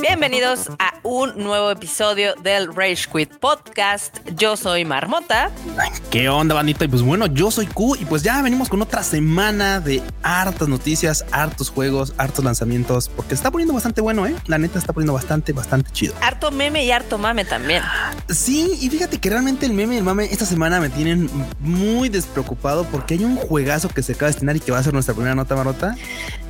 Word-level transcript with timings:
Bienvenidos 0.00 0.70
a 0.78 0.94
un 1.02 1.36
nuevo 1.36 1.70
episodio 1.70 2.34
del 2.36 2.74
Rage 2.74 3.06
Quit 3.12 3.36
Podcast. 3.36 4.16
Yo 4.36 4.56
soy 4.56 4.86
Marmota. 4.86 5.50
¿Qué 6.10 6.30
onda, 6.30 6.54
bandita? 6.54 6.86
Y 6.86 6.88
pues 6.88 7.02
bueno, 7.02 7.26
yo 7.26 7.50
soy 7.50 7.66
Q 7.66 7.96
y 8.00 8.06
pues 8.06 8.22
ya 8.22 8.40
venimos 8.40 8.70
con 8.70 8.80
otra 8.80 9.02
semana 9.02 9.80
de 9.80 10.02
hartas 10.22 10.68
noticias, 10.68 11.26
hartos 11.30 11.68
juegos, 11.68 12.14
hartos 12.16 12.44
lanzamientos, 12.44 13.10
porque 13.10 13.34
está 13.34 13.50
poniendo 13.50 13.74
bastante 13.74 14.00
bueno, 14.00 14.26
¿eh? 14.26 14.34
La 14.46 14.56
neta 14.56 14.78
está 14.78 14.94
poniendo 14.94 15.12
bastante, 15.12 15.52
bastante 15.52 15.90
chido. 15.92 16.14
Harto 16.22 16.50
meme 16.50 16.84
y 16.84 16.90
harto 16.90 17.18
mame 17.18 17.44
también. 17.44 17.82
Sí, 18.28 18.76
y 18.80 18.90
fíjate 18.90 19.18
que 19.18 19.30
realmente 19.30 19.66
el 19.66 19.72
meme 19.72 19.94
y 19.94 19.98
el 19.98 20.04
mame 20.04 20.24
esta 20.24 20.46
semana 20.46 20.80
me 20.80 20.88
tienen 20.88 21.30
muy 21.60 22.08
despreocupado 22.08 22.84
porque 22.84 23.14
hay 23.14 23.24
un 23.24 23.36
juegazo 23.36 23.88
que 23.88 24.02
se 24.02 24.12
acaba 24.14 24.26
de 24.26 24.30
estrenar 24.32 24.56
y 24.56 24.60
que 24.60 24.72
va 24.72 24.78
a 24.78 24.82
ser 24.82 24.92
nuestra 24.92 25.14
primera 25.14 25.36
nota 25.36 25.54
marota, 25.54 25.96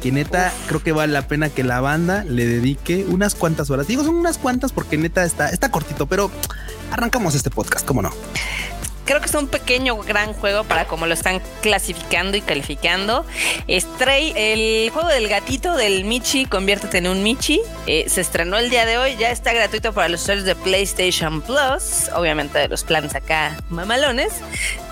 que 0.00 0.10
neta 0.10 0.54
creo 0.68 0.82
que 0.82 0.92
vale 0.92 1.12
la 1.12 1.28
pena 1.28 1.50
que 1.50 1.64
la 1.64 1.82
banda 1.82 2.24
le 2.24 2.46
dedique 2.46 3.04
unas 3.06 3.34
cuantas 3.34 3.68
horas. 3.68 3.86
Digo, 3.86 4.04
son 4.04 4.14
unas 4.14 4.38
cuantas 4.38 4.72
porque 4.72 4.96
neta 4.96 5.22
está, 5.24 5.50
está 5.50 5.70
cortito, 5.70 6.06
pero 6.06 6.30
arrancamos 6.90 7.34
este 7.34 7.50
podcast, 7.50 7.86
¿cómo 7.86 8.00
no? 8.00 8.10
Creo 9.06 9.20
que 9.20 9.26
es 9.26 9.34
un 9.34 9.48
pequeño 9.48 9.96
gran 9.98 10.34
juego 10.34 10.64
para 10.64 10.86
como 10.86 11.06
lo 11.06 11.14
están 11.14 11.40
clasificando 11.62 12.36
y 12.36 12.42
calificando. 12.42 13.24
Stray, 13.70 14.34
el 14.36 14.90
juego 14.90 15.08
del 15.08 15.28
gatito 15.28 15.74
del 15.74 16.04
Michi, 16.04 16.44
conviértete 16.44 16.98
en 16.98 17.06
un 17.06 17.22
Michi. 17.22 17.60
Eh, 17.86 18.06
se 18.08 18.20
estrenó 18.20 18.58
el 18.58 18.68
día 18.68 18.84
de 18.84 18.98
hoy, 18.98 19.16
ya 19.16 19.30
está 19.30 19.52
gratuito 19.52 19.92
para 19.94 20.08
los 20.08 20.22
usuarios 20.22 20.44
de 20.44 20.54
PlayStation 20.54 21.40
Plus, 21.40 22.10
obviamente 22.14 22.58
de 22.58 22.68
los 22.68 22.84
planes 22.84 23.14
acá 23.14 23.56
mamalones, 23.70 24.32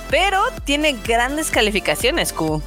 pero 0.09 0.41
tiene 0.65 0.97
grandes 1.05 1.51
calificaciones, 1.51 2.33
Q. 2.33 2.63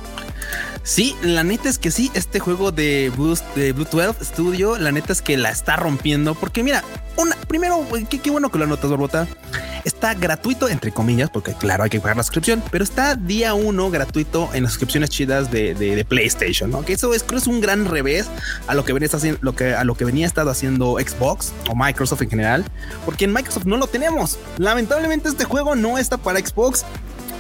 Sí, 0.88 1.18
la 1.22 1.44
neta 1.44 1.68
es 1.68 1.80
que 1.80 1.92
sí, 1.92 2.10
este 2.14 2.40
juego 2.40 2.72
de 2.72 3.12
Blue, 3.14 3.38
de 3.58 3.74
Blue 3.74 3.86
12 3.92 4.24
Studio, 4.24 4.78
la 4.78 4.94
neta 4.94 5.12
es 5.12 5.22
que 5.22 5.36
la 5.36 5.50
está 5.50 5.76
rompiendo. 5.76 6.34
Porque 6.34 6.64
mira, 6.64 6.82
una, 7.18 7.36
primero, 7.36 7.86
qué, 8.10 8.32
bueno 8.32 8.50
que 8.50 8.58
lo 8.58 8.64
anotas, 8.64 8.90
Borbota. 8.90 9.28
Está 9.84 10.14
gratuito, 10.14 10.70
entre 10.70 10.94
comillas, 10.94 11.30
porque 11.30 11.54
claro, 11.54 11.84
hay 11.84 11.90
que 11.90 12.00
pagar 12.00 12.16
la 12.16 12.24
suscripción, 12.24 12.64
pero 12.72 12.86
está 12.86 13.16
día 13.16 13.54
uno 13.54 13.90
gratuito 13.90 14.50
en 14.54 14.64
las 14.64 14.72
suscripciones 14.74 15.10
chidas 15.10 15.52
de, 15.52 16.06
PlayStation, 16.08 16.72
¿no? 16.72 16.84
Que 16.84 16.94
eso 16.94 17.14
es, 17.14 17.24
creo 17.24 17.40
es 17.40 17.48
un 17.48 17.60
gran 17.60 17.86
revés 17.86 18.28
a 18.68 18.74
lo 18.74 18.86
que 18.86 18.94
venía 18.94 19.10
haciendo, 19.12 19.40
a 19.78 19.84
lo 19.84 19.96
que 19.96 20.06
venía 20.06 20.26
estado 20.26 20.50
haciendo 20.50 20.98
Xbox 21.00 21.52
o 21.70 21.76
Microsoft 21.76 22.22
en 22.22 22.30
general, 22.30 22.66
porque 23.06 23.26
en 23.26 23.34
Microsoft 23.34 23.66
no 23.66 23.76
lo 23.76 23.88
tenemos. 23.88 24.40
Lamentablemente 24.58 25.28
este 25.28 25.44
juego 25.44 25.76
no 25.76 25.98
está 25.98 26.18
para 26.18 26.40
Xbox 26.40 26.86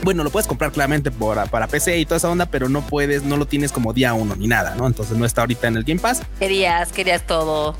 bueno, 0.08 0.23
lo 0.23 0.30
puedes 0.30 0.47
comprar 0.47 0.72
claramente 0.72 1.11
para 1.11 1.67
PC 1.67 2.00
y 2.00 2.05
toda 2.05 2.16
esa 2.16 2.30
onda, 2.30 2.45
pero 2.45 2.69
no 2.69 2.81
puedes, 2.81 3.23
no 3.23 3.36
lo 3.36 3.45
tienes 3.45 3.73
como 3.73 3.91
día 3.91 4.13
uno 4.13 4.38
ni 4.38 4.47
nada, 4.47 4.73
¿no? 4.73 4.88
Entonces 4.88 5.17
no 5.17 5.25
está 5.25 5.41
ahorita 5.41 5.67
en 5.67 5.75
el 5.75 5.83
Game 5.83 6.00
Pass. 6.00 6.22
Querías, 6.39 6.94
querías 6.94 7.27
todo. 7.27 7.75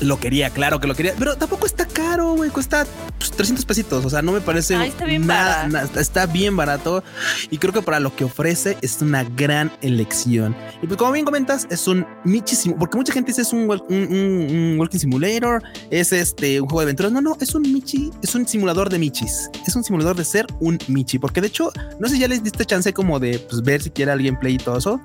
Lo 0.00 0.18
quería, 0.18 0.50
claro 0.50 0.80
que 0.80 0.86
lo 0.86 0.94
quería, 0.94 1.14
pero 1.18 1.36
tampoco 1.36 1.66
está 1.66 1.86
caro, 1.86 2.34
güey, 2.34 2.50
cuesta 2.50 2.86
300 3.28 3.64
pues, 3.64 3.64
pesitos, 3.66 4.04
o 4.04 4.10
sea, 4.10 4.22
no 4.22 4.32
me 4.32 4.40
parece 4.40 4.86
está 4.86 5.04
bien 5.04 5.26
nada, 5.26 5.88
está 5.98 6.26
bien 6.26 6.56
barato 6.56 7.04
y 7.50 7.58
creo 7.58 7.72
que 7.72 7.82
para 7.82 8.00
lo 8.00 8.14
que 8.14 8.24
ofrece 8.24 8.78
es 8.80 9.00
una 9.02 9.24
gran 9.24 9.70
elección. 9.82 10.56
Y 10.82 10.86
pues 10.86 10.96
como 10.96 11.12
bien 11.12 11.24
comentas, 11.24 11.66
es 11.70 11.86
un 11.86 12.06
michísimo, 12.24 12.76
porque 12.78 12.96
mucha 12.96 13.12
gente 13.12 13.30
dice 13.30 13.42
es 13.42 13.52
un, 13.52 13.70
un, 13.70 14.76
walking 14.78 14.98
simulator, 14.98 15.62
es 15.90 16.12
este 16.12 16.60
un 16.60 16.68
juego 16.68 16.80
de 16.80 16.84
aventuras, 16.84 17.12
no, 17.12 17.20
no, 17.20 17.36
es 17.40 17.54
un 17.54 17.62
michi, 17.62 18.10
es 18.22 18.34
un 18.34 18.46
simulador 18.46 18.88
de 18.88 18.98
michis, 18.98 19.50
es 19.66 19.76
un 19.76 19.84
simulador 19.84 20.16
de 20.16 20.24
ser 20.24 20.46
un 20.60 20.78
michi, 20.88 21.18
porque 21.18 21.40
de 21.40 21.48
hecho, 21.48 21.72
no 21.98 22.08
sé 22.08 22.14
si 22.14 22.20
ya 22.20 22.28
les 22.28 22.42
diste 22.42 22.64
chance 22.64 22.92
como 22.92 23.20
de 23.20 23.38
pues, 23.38 23.62
ver 23.62 23.82
si 23.82 23.90
quiere 23.90 24.12
alguien 24.12 24.38
play 24.38 24.54
y 24.54 24.58
todo 24.58 24.78
eso, 24.78 25.00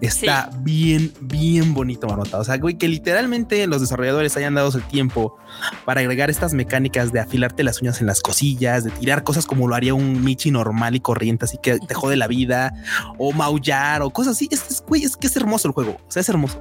está 0.00 0.50
bien, 0.60 1.12
bien 1.20 1.72
bonito, 1.72 2.06
Marota, 2.08 2.38
o 2.38 2.44
sea, 2.44 2.56
güey, 2.58 2.76
que 2.76 2.88
literalmente 2.88 3.66
los 3.66 3.80
desarrolladores 3.80 4.36
hayan 4.40 4.54
dado 4.54 4.70
el 4.76 4.82
tiempo 4.84 5.36
para 5.84 6.00
agregar 6.00 6.30
estas 6.30 6.54
mecánicas 6.54 7.12
de 7.12 7.20
afilarte 7.20 7.62
las 7.62 7.80
uñas 7.80 8.00
en 8.00 8.06
las 8.06 8.20
cosillas, 8.20 8.84
de 8.84 8.90
tirar 8.90 9.24
cosas 9.24 9.46
como 9.46 9.68
lo 9.68 9.74
haría 9.74 9.94
un 9.94 10.24
Michi 10.24 10.50
normal 10.50 10.94
y 10.96 11.00
corriente, 11.00 11.44
así 11.44 11.58
que 11.62 11.78
te 11.78 11.94
jode 11.94 12.16
la 12.16 12.26
vida, 12.26 12.72
o 13.18 13.32
maullar, 13.32 14.02
o 14.02 14.10
cosas 14.10 14.36
así. 14.36 14.48
Es, 14.50 14.82
es 14.92 15.16
que 15.16 15.26
es 15.26 15.36
hermoso 15.36 15.68
el 15.68 15.74
juego. 15.74 15.92
O 15.92 16.10
sea, 16.10 16.20
es 16.20 16.28
hermoso. 16.28 16.60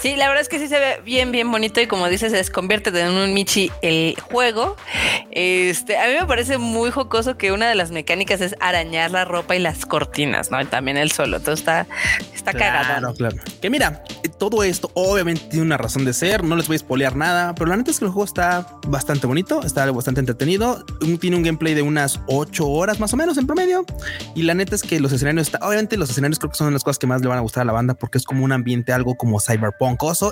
Sí, 0.00 0.14
la 0.14 0.28
verdad 0.28 0.42
es 0.42 0.48
que 0.48 0.58
sí 0.58 0.68
se 0.68 0.78
ve 0.78 1.00
bien, 1.04 1.32
bien 1.32 1.50
bonito 1.50 1.80
y 1.80 1.86
como 1.86 2.08
dices, 2.08 2.32
se 2.32 2.52
convierte 2.52 2.90
en 3.00 3.12
un 3.12 3.32
Michi 3.32 3.70
el 3.82 4.14
juego. 4.20 4.76
Este, 5.30 5.98
a 5.98 6.06
mí 6.06 6.14
me 6.20 6.26
parece 6.26 6.58
muy 6.58 6.90
jocoso 6.90 7.36
que 7.38 7.52
una 7.52 7.68
de 7.68 7.74
las 7.74 7.90
mecánicas 7.90 8.40
es 8.40 8.54
arañar 8.60 9.10
la 9.10 9.24
ropa 9.24 9.56
y 9.56 9.58
las 9.58 9.86
cortinas, 9.86 10.50
¿no? 10.50 10.60
Y 10.60 10.66
también 10.66 10.96
el 10.96 11.10
solo. 11.12 11.40
Todo 11.40 11.54
está, 11.54 11.86
está 12.34 12.52
cagado. 12.52 13.14
Claro, 13.14 13.36
Que 13.60 13.70
mira, 13.70 14.02
todo 14.38 14.62
esto 14.62 14.90
obviamente 14.94 15.42
tiene 15.50 15.64
una 15.64 15.78
razón 15.78 16.04
de 16.04 16.12
ser. 16.12 16.44
No 16.44 16.56
les 16.56 16.68
voy 16.68 16.76
a 16.76 16.78
spoilear 16.78 17.16
nada, 17.16 17.54
pero 17.54 17.70
la 17.70 17.76
neta 17.76 17.90
es 17.90 17.98
que 17.98 18.04
el 18.04 18.10
juego 18.10 18.24
está 18.24 18.66
bastante 18.86 19.26
bonito, 19.26 19.62
está 19.62 19.90
bastante 19.90 20.20
entretenido. 20.20 20.84
Tiene 21.20 21.36
un 21.36 21.42
gameplay 21.42 21.74
de 21.74 21.82
unas 21.82 22.20
ocho 22.26 22.68
horas 22.68 23.00
más 23.00 23.12
o 23.14 23.16
menos 23.16 23.38
en 23.38 23.46
promedio. 23.46 23.84
Y 24.34 24.42
la 24.42 24.54
neta 24.54 24.74
es 24.74 24.82
que 24.82 25.00
los 25.00 25.12
escenarios, 25.12 25.48
está, 25.48 25.66
obviamente 25.66 25.96
los 25.96 26.10
escenarios 26.10 26.38
creo 26.38 26.50
que 26.50 26.56
son 26.56 26.72
las 26.72 26.84
cosas 26.84 26.98
que 26.98 27.06
más 27.06 27.22
le 27.22 27.28
van 27.28 27.38
a 27.38 27.40
gustar 27.40 27.62
a 27.62 27.64
la 27.64 27.72
banda 27.72 27.94
porque 27.94 28.18
es 28.18 28.24
como 28.24 28.44
un 28.44 28.52
ambiente 28.52 28.92
algo 28.92 29.14
como 29.16 29.40
cyberpunk 29.40 29.85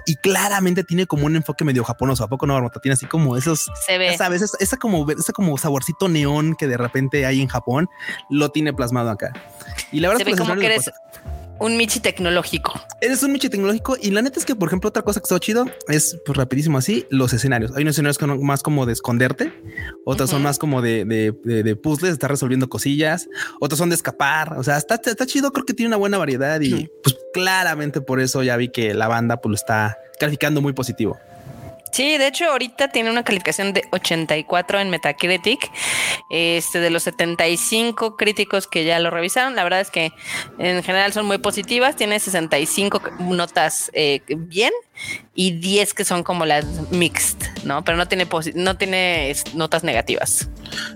y 0.07 0.17
claramente 0.17 0.85
tiene 0.85 1.07
como 1.07 1.27
un 1.27 1.37
enfoque 1.37 1.65
medio 1.65 1.85
japonoso. 1.85 2.25
¿A 2.25 2.29
poco 2.29 2.47
no, 2.47 2.55
Marmota? 2.55 2.81
Tiene 2.81 2.95
así 2.95 3.07
como 3.07 3.37
esos, 3.37 3.71
Se 3.87 3.99
ve. 3.99 4.17
sabes, 4.17 4.43
esa, 4.59 4.77
como, 4.77 5.09
esa 5.11 5.33
como 5.33 5.57
saborcito 5.59 6.09
neón 6.09 6.55
que 6.57 6.67
de 6.67 6.77
repente 6.77 7.27
hay 7.27 7.41
en 7.41 7.49
Japón, 7.49 7.89
lo 8.31 8.51
tiene 8.51 8.73
plasmado 8.73 9.11
acá. 9.11 9.33
Y 9.93 10.01
la 10.01 10.09
verdad 10.09 10.27
es 10.27 10.35
que, 10.35 10.41
como 10.41 10.57
que 10.57 10.67
eres 10.67 10.91
un 11.65 11.79
Michi 11.79 11.99
tecnológico. 12.01 12.79
Eres 13.01 13.23
un 13.23 13.33
Michi 13.33 13.49
tecnológico 13.49 13.97
y 14.01 14.11
la 14.11 14.21
neta 14.21 14.39
es 14.39 14.45
que, 14.45 14.55
por 14.55 14.69
ejemplo, 14.69 14.89
otra 14.91 15.03
cosa 15.03 15.21
que 15.21 15.25
está 15.25 15.41
chido 15.41 15.65
es 15.89 16.21
pues 16.27 16.37
rapidísimo 16.37 16.77
así 16.77 17.07
los 17.09 17.33
escenarios. 17.33 17.73
Hay 17.75 17.83
unos 17.83 17.95
escenarios 17.95 18.19
que 18.19 18.27
son 18.27 18.45
más 18.45 18.63
como 18.63 18.85
de 18.85 18.93
esconderte, 18.93 19.51
otros 20.05 20.29
son 20.29 20.43
más 20.43 20.59
como 20.59 20.83
de, 20.83 21.07
de, 21.07 21.63
de, 21.63 21.77
puzzles, 21.77 22.13
estar 22.13 22.31
resolviendo 22.31 22.69
cosillas, 22.69 23.29
otros 23.61 23.79
son 23.79 23.89
de 23.89 23.95
escapar. 23.95 24.59
O 24.59 24.63
sea, 24.63 24.77
está, 24.77 24.97
está 24.97 25.27
chido. 25.27 25.53
Creo 25.53 25.65
que 25.65 25.73
tiene 25.73 25.89
una 25.89 25.97
buena 25.97 26.19
variedad 26.19 26.61
y 26.61 26.91
pues 27.03 27.17
claramente 27.33 28.03
por 28.03 28.21
eso 28.21 28.43
ya 28.43 28.59
vi 28.59 28.69
que 28.69 28.93
la 28.93 29.09
banda 29.09 29.41
pues 29.41 29.51
lo 29.51 29.57
está 29.57 29.99
calificando 30.21 30.61
muy 30.61 30.75
positivo. 30.75 31.19
Sí, 31.95 32.19
de 32.19 32.27
hecho 32.27 32.47
ahorita 32.51 32.89
tiene 32.89 33.09
una 33.09 33.23
calificación 33.23 33.73
de 33.73 33.85
84 33.93 34.81
en 34.81 34.91
Metacritic. 34.91 35.71
Este 36.29 36.81
de 36.81 36.91
los 36.91 37.05
75 37.05 38.17
críticos 38.17 38.67
que 38.67 38.85
ya 38.85 38.99
lo 38.99 39.11
revisaron, 39.11 39.55
la 39.55 39.63
verdad 39.63 39.81
es 39.81 39.93
que 39.93 40.11
en 40.59 40.83
general 40.83 41.13
son 41.13 41.25
muy 41.25 41.39
positivas. 41.39 41.95
Tiene 41.95 42.19
65 42.19 43.01
notas 43.21 43.93
eh, 43.95 44.23
bien 44.27 44.73
y 45.35 45.53
10 45.53 45.95
que 45.95 46.05
son 46.05 46.23
como 46.23 46.47
las 46.47 46.65
mixed, 46.91 47.39
¿no? 47.65 47.85
Pero 47.85 47.97
no 47.97 48.07
tiene, 48.07 48.29
no 48.55 48.77
tiene 48.77 49.35
notas 49.55 49.83
negativas. 49.83 50.49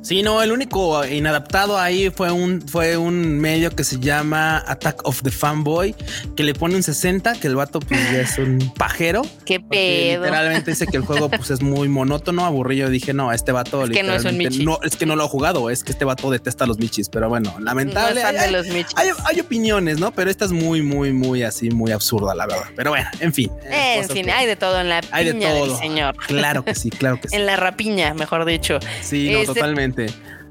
Sí, 0.02 0.22
no, 0.22 0.42
el 0.42 0.52
único 0.52 1.04
inadaptado 1.04 1.78
ahí 1.78 2.10
fue 2.10 2.30
un, 2.30 2.62
fue 2.66 2.96
un 2.96 3.38
medio 3.38 3.70
que 3.70 3.84
se 3.84 3.98
llama 3.98 4.62
Attack 4.66 5.06
of 5.06 5.22
the 5.22 5.30
Fanboy, 5.30 5.94
que 6.36 6.42
le 6.42 6.54
pone 6.54 6.76
un 6.76 6.82
60, 6.82 7.40
que 7.40 7.46
el 7.46 7.56
vato 7.56 7.80
pues 7.80 8.00
ya 8.12 8.20
es 8.20 8.38
un 8.38 8.72
pajero. 8.78 9.22
Qué 9.44 9.60
pedo. 9.60 10.24
Literalmente 10.24 10.70
dice 10.70 10.86
que 10.86 10.96
el 10.96 11.04
juego 11.04 11.28
pues 11.28 11.50
es 11.50 11.62
muy 11.62 11.88
monótono, 11.88 12.44
aburrido. 12.44 12.90
Dije, 12.90 13.12
no, 13.12 13.32
este 13.32 13.52
vato 13.52 13.84
es 13.84 13.90
que 13.90 14.02
no 14.02 14.14
es 14.14 14.24
un 14.24 14.36
michi. 14.36 14.64
No, 14.64 14.78
es 14.82 14.96
que 14.96 15.06
no 15.06 15.16
lo 15.16 15.24
ha 15.24 15.28
jugado, 15.28 15.70
es 15.70 15.84
que 15.84 15.92
este 15.92 16.04
vato 16.04 16.30
detesta 16.30 16.66
los 16.66 16.78
michis, 16.78 17.08
pero 17.08 17.28
bueno, 17.28 17.54
lamentable. 17.60 18.22
hay, 18.22 18.36
de 18.36 18.50
los 18.50 18.66
michis. 18.68 18.94
Hay, 18.96 19.40
opiniones, 19.40 19.98
¿no? 19.98 20.10
Pero 20.12 20.30
esta 20.30 20.44
es 20.44 20.52
muy, 20.52 20.82
muy, 20.82 21.12
muy 21.12 21.42
así, 21.42 21.70
muy 21.70 21.92
absurda, 21.92 22.34
la 22.34 22.46
verdad. 22.46 22.66
Pero 22.74 22.90
bueno, 22.90 23.08
en 23.20 23.32
fin. 23.32 23.50
Eh, 23.70 24.00
en 24.00 24.08
fin, 24.08 24.27
hay 24.32 24.46
de 24.46 24.56
todo 24.56 24.80
en 24.80 24.88
la 24.88 25.00
piña 25.00 25.52
del 25.52 25.74
señor. 25.76 26.16
Claro 26.16 26.64
que 26.64 26.74
sí, 26.74 26.90
claro 26.90 27.20
que 27.20 27.28
sí. 27.28 27.36
en 27.36 27.46
la 27.46 27.56
rapiña, 27.56 28.14
mejor 28.14 28.44
dicho. 28.44 28.78
Sí, 29.02 29.30
no, 29.30 29.38
este, 29.38 29.54
totalmente. 29.54 30.06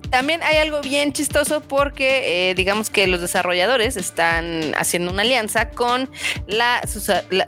También 0.09 0.41
hay 0.43 0.57
algo 0.57 0.81
bien 0.81 1.13
chistoso 1.13 1.61
porque 1.61 2.49
eh, 2.49 2.55
digamos 2.55 2.89
que 2.89 3.07
los 3.07 3.21
desarrolladores 3.21 3.97
están 3.97 4.73
haciendo 4.75 5.11
una 5.11 5.23
alianza 5.23 5.69
con 5.69 6.09
la, 6.47 6.81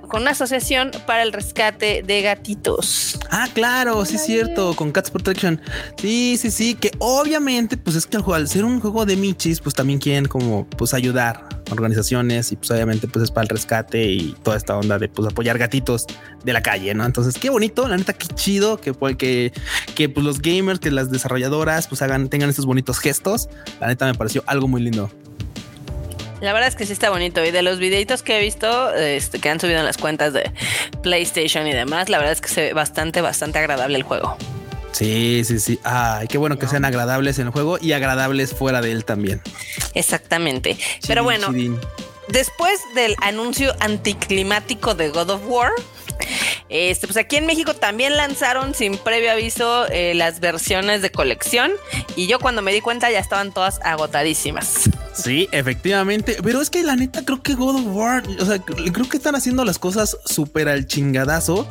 con 0.08 0.24
una 0.24 0.32
asociación 0.32 0.92
para 1.06 1.24
el 1.24 1.34
rescate 1.34 2.04
de 2.04 2.22
gatitos. 2.22 3.20
Ah, 3.32 3.48
claro, 3.54 4.04
sí 4.06 4.16
es 4.16 4.26
cierto, 4.26 4.76
con 4.76 4.92
Cats 4.92 5.12
Protection. 5.12 5.62
Sí, 5.98 6.38
sí, 6.38 6.52
sí, 6.52 6.76
que 6.76 6.92
obviamente 7.00 7.78
pues 7.78 7.96
es 7.96 8.06
que 8.06 8.18
al 8.18 8.48
ser 8.48 8.66
un 8.66 8.80
juego 8.80 9.06
de 9.06 9.16
michis, 9.16 9.60
pues 9.62 9.76
también 9.76 10.00
quieren 10.00 10.26
como 10.26 10.68
pues 10.70 10.94
ayudar 10.94 11.48
organizaciones 11.72 12.52
y 12.52 12.56
pues 12.56 12.72
obviamente 12.72 13.08
pues 13.08 13.24
es 13.24 13.32
para 13.32 13.44
el 13.44 13.50
rescate 13.50 14.04
y 14.12 14.36
toda 14.44 14.58
esta 14.58 14.78
onda 14.78 14.98
de 14.98 15.08
pues 15.08 15.28
apoyar 15.32 15.58
gatitos 15.58 16.06
de 16.44 16.54
la 16.54 16.62
calle, 16.62 16.94
¿no? 16.94 17.06
Entonces, 17.06 17.36
qué 17.36 17.50
bonito, 17.50 17.88
la 17.88 17.98
neta, 17.98 18.14
qué 18.14 18.28
chido 18.36 18.80
que, 18.80 18.94
que, 19.18 19.54
que 19.96 20.10
pues 20.10 20.26
los 20.26 20.42
gamers, 20.42 20.80
que 20.80 20.92
las 20.92 21.12
desarrolladoras 21.12 21.88
pues 21.88 22.02
hagan, 22.02 22.30
tengan 22.30 22.49
estos 22.50 22.66
bonitos 22.66 23.00
gestos. 23.00 23.50
La 23.80 23.88
neta 23.88 24.06
me 24.06 24.14
pareció 24.14 24.44
algo 24.46 24.68
muy 24.68 24.82
lindo. 24.82 25.12
La 26.42 26.54
verdad 26.54 26.70
es 26.70 26.76
que 26.76 26.86
sí 26.86 26.94
está 26.94 27.10
bonito. 27.10 27.44
Y 27.44 27.52
de 27.52 27.62
los 27.62 27.80
videitos 27.80 28.24
que 28.24 28.38
he 28.38 28.42
visto, 28.42 28.94
este, 28.96 29.40
que 29.40 29.50
han 29.50 29.60
subido 29.60 29.80
en 29.80 29.86
las 29.86 29.98
cuentas 29.98 30.34
de 30.34 30.52
PlayStation 31.02 31.68
y 31.68 31.74
demás, 31.74 32.10
la 32.10 32.18
verdad 32.18 32.34
es 32.34 32.42
que 32.42 32.50
se 32.50 32.62
ve 32.62 32.74
bastante, 32.74 33.22
bastante 33.22 33.60
agradable 33.60 33.98
el 33.98 34.04
juego. 34.04 34.38
Sí, 34.92 35.44
sí, 35.46 35.60
sí. 35.60 35.80
Ay, 35.84 36.28
qué 36.28 36.38
bueno 36.38 36.58
que 36.58 36.68
sean 36.68 36.86
agradables 36.86 37.40
en 37.40 37.48
el 37.48 37.54
juego 37.54 37.78
y 37.80 37.92
agradables 37.92 38.54
fuera 38.54 38.82
de 38.82 38.92
él 38.92 39.06
también. 39.06 39.42
Exactamente. 39.94 40.78
Pero 41.08 41.24
bueno, 41.24 41.54
después 42.28 42.80
del 42.96 43.16
anuncio 43.22 43.76
anticlimático 43.80 44.96
de 44.96 45.10
God 45.10 45.30
of 45.30 45.42
War, 45.48 45.72
este, 46.70 47.08
pues 47.08 47.18
aquí 47.18 47.38
en 47.38 47.46
México 47.46 47.74
también 47.74 48.18
lanzaron 48.18 48.74
sin 48.74 48.98
previo 48.98 49.32
aviso 49.32 49.88
eh, 49.88 50.14
las 50.14 50.40
versiones 50.40 51.02
de 51.02 51.12
colección 51.12 51.72
y 52.16 52.28
yo 52.28 52.40
cuando 52.40 52.62
me 52.62 52.74
di 52.74 52.82
cuenta 52.82 53.10
ya 53.12 53.20
estaban 53.20 53.52
todas 53.52 53.80
agotadísimas. 53.84 54.90
Sí, 55.14 55.50
efectivamente. 55.52 56.38
Pero 56.42 56.62
es 56.62 56.70
que 56.70 56.84
la 56.84 56.96
neta 56.96 57.24
creo 57.26 57.42
que 57.42 57.54
God 57.54 57.76
of 57.76 57.86
War, 57.88 58.24
o 58.40 58.46
sea, 58.46 58.60
creo 58.60 59.10
que 59.10 59.18
están 59.18 59.36
haciendo 59.36 59.66
las 59.66 59.78
cosas 59.78 60.18
súper 60.26 60.70
al 60.70 60.88
chingadazo. 60.88 61.68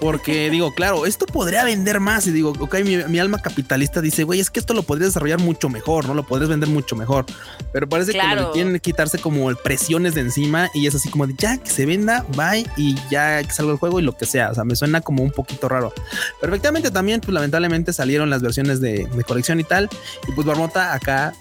Porque 0.00 0.50
digo, 0.50 0.72
claro, 0.74 1.06
esto 1.06 1.26
podría 1.26 1.64
vender 1.64 2.00
más. 2.00 2.26
Y 2.26 2.32
digo, 2.32 2.52
ok, 2.58 2.76
mi, 3.08 3.18
alma 3.18 3.40
capitalista 3.40 4.00
dice, 4.00 4.24
güey, 4.24 4.40
es 4.40 4.50
que 4.50 4.60
esto 4.60 4.74
lo 4.74 4.82
podrías 4.82 5.10
desarrollar 5.10 5.40
mucho 5.40 5.68
mejor, 5.68 6.06
¿no? 6.06 6.14
Lo 6.14 6.26
podrías 6.26 6.48
vender 6.48 6.68
mucho 6.68 6.94
mejor. 6.96 7.26
Pero 7.72 7.88
parece 7.88 8.12
que 8.12 8.36
lo 8.36 8.52
tienen 8.52 8.74
que 8.74 8.80
quitarse 8.80 9.18
como 9.18 9.52
presiones 9.56 10.14
de 10.14 10.20
encima 10.20 10.70
y 10.74 10.86
es 10.86 10.94
así 10.94 11.10
como 11.10 11.26
de 11.26 11.34
ya 11.36 11.56
que 11.58 11.70
se 11.70 11.86
venda, 11.86 12.24
bye 12.36 12.66
y 12.76 12.94
ya 13.10 13.42
que 13.42 13.52
salga 13.60 13.72
el 13.72 13.78
juego 13.78 14.00
y 14.00 14.02
lo 14.02 14.16
que 14.16 14.26
sea. 14.26 14.50
O 14.50 14.54
sea, 14.54 14.64
me 14.64 14.76
suena 14.76 15.00
como 15.00 15.22
un 15.22 15.30
poquito 15.30 15.68
raro. 15.68 15.92
Pero 16.40 16.52
efectivamente 16.52 16.90
también, 16.90 17.20
pues 17.20 17.32
lamentablemente 17.32 17.92
salieron 17.92 18.30
las 18.30 18.42
versiones 18.42 18.80
de, 18.80 19.06
de 19.06 19.24
colección 19.24 19.60
y 19.60 19.64
tal. 19.64 19.88
Y 20.28 20.32
pues 20.32 20.46
Marmota 20.46 20.94
acá, 20.94 21.34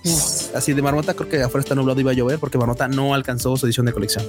así 0.55 0.73
de 0.73 0.81
Marmota 0.81 1.13
creo 1.13 1.29
que 1.29 1.41
afuera 1.41 1.63
está 1.63 1.75
nublado 1.75 1.99
y 1.99 2.01
iba 2.01 2.11
a 2.11 2.15
llover 2.15 2.39
porque 2.39 2.57
Marmota 2.57 2.87
no 2.87 3.13
alcanzó 3.13 3.55
su 3.57 3.65
edición 3.65 3.85
de 3.85 3.93
colección. 3.93 4.25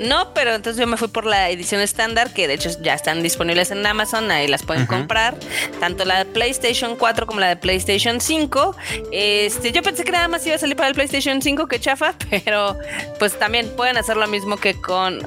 No, 0.00 0.32
pero 0.32 0.54
entonces 0.54 0.80
yo 0.80 0.86
me 0.86 0.96
fui 0.96 1.08
por 1.08 1.26
la 1.26 1.50
edición 1.50 1.82
estándar, 1.82 2.32
que 2.32 2.48
de 2.48 2.54
hecho 2.54 2.70
ya 2.80 2.94
están 2.94 3.22
disponibles 3.22 3.70
en 3.70 3.84
Amazon, 3.84 4.30
ahí 4.30 4.48
las 4.48 4.62
pueden 4.62 4.86
comprar, 4.86 5.36
tanto 5.78 6.06
la 6.06 6.24
de 6.24 6.24
PlayStation 6.24 6.96
4 6.96 7.26
como 7.26 7.38
la 7.38 7.48
de 7.48 7.56
PlayStation 7.56 8.18
5. 8.18 8.76
Este, 9.12 9.72
yo 9.72 9.82
pensé 9.82 10.04
que 10.04 10.12
nada 10.12 10.28
más 10.28 10.46
iba 10.46 10.56
a 10.56 10.58
salir 10.58 10.74
para 10.74 10.88
el 10.88 10.94
PlayStation 10.94 11.42
5 11.42 11.66
que 11.66 11.78
chafa, 11.78 12.14
pero 12.30 12.78
pues 13.18 13.38
también 13.38 13.68
pueden 13.76 13.98
hacer 13.98 14.16
lo 14.16 14.26
mismo 14.26 14.56
que 14.56 14.74
con, 14.74 15.20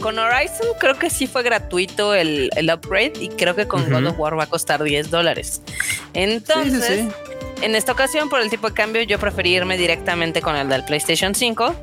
con 0.00 0.18
Horizon, 0.18 0.66
creo 0.78 0.98
que 0.98 1.10
sí 1.10 1.26
fue 1.26 1.42
gratuito 1.42 2.14
el, 2.14 2.50
upgrade 2.72 3.12
y 3.20 3.28
creo 3.28 3.54
que 3.54 3.66
con 3.66 3.90
God 3.90 4.06
of 4.06 4.18
War 4.18 4.38
va 4.38 4.44
a 4.44 4.48
costar 4.48 4.82
10 4.82 5.10
dólares. 5.10 5.62
Entonces... 6.12 7.06
En 7.64 7.74
esta 7.74 7.92
ocasión, 7.92 8.28
por 8.28 8.42
el 8.42 8.50
tipo 8.50 8.68
de 8.68 8.74
cambio, 8.74 9.00
yo 9.04 9.18
preferí 9.18 9.54
irme 9.54 9.78
directamente 9.78 10.42
con 10.42 10.54
el 10.54 10.68
del 10.68 10.84
PlayStation 10.84 11.34
5. 11.34 11.74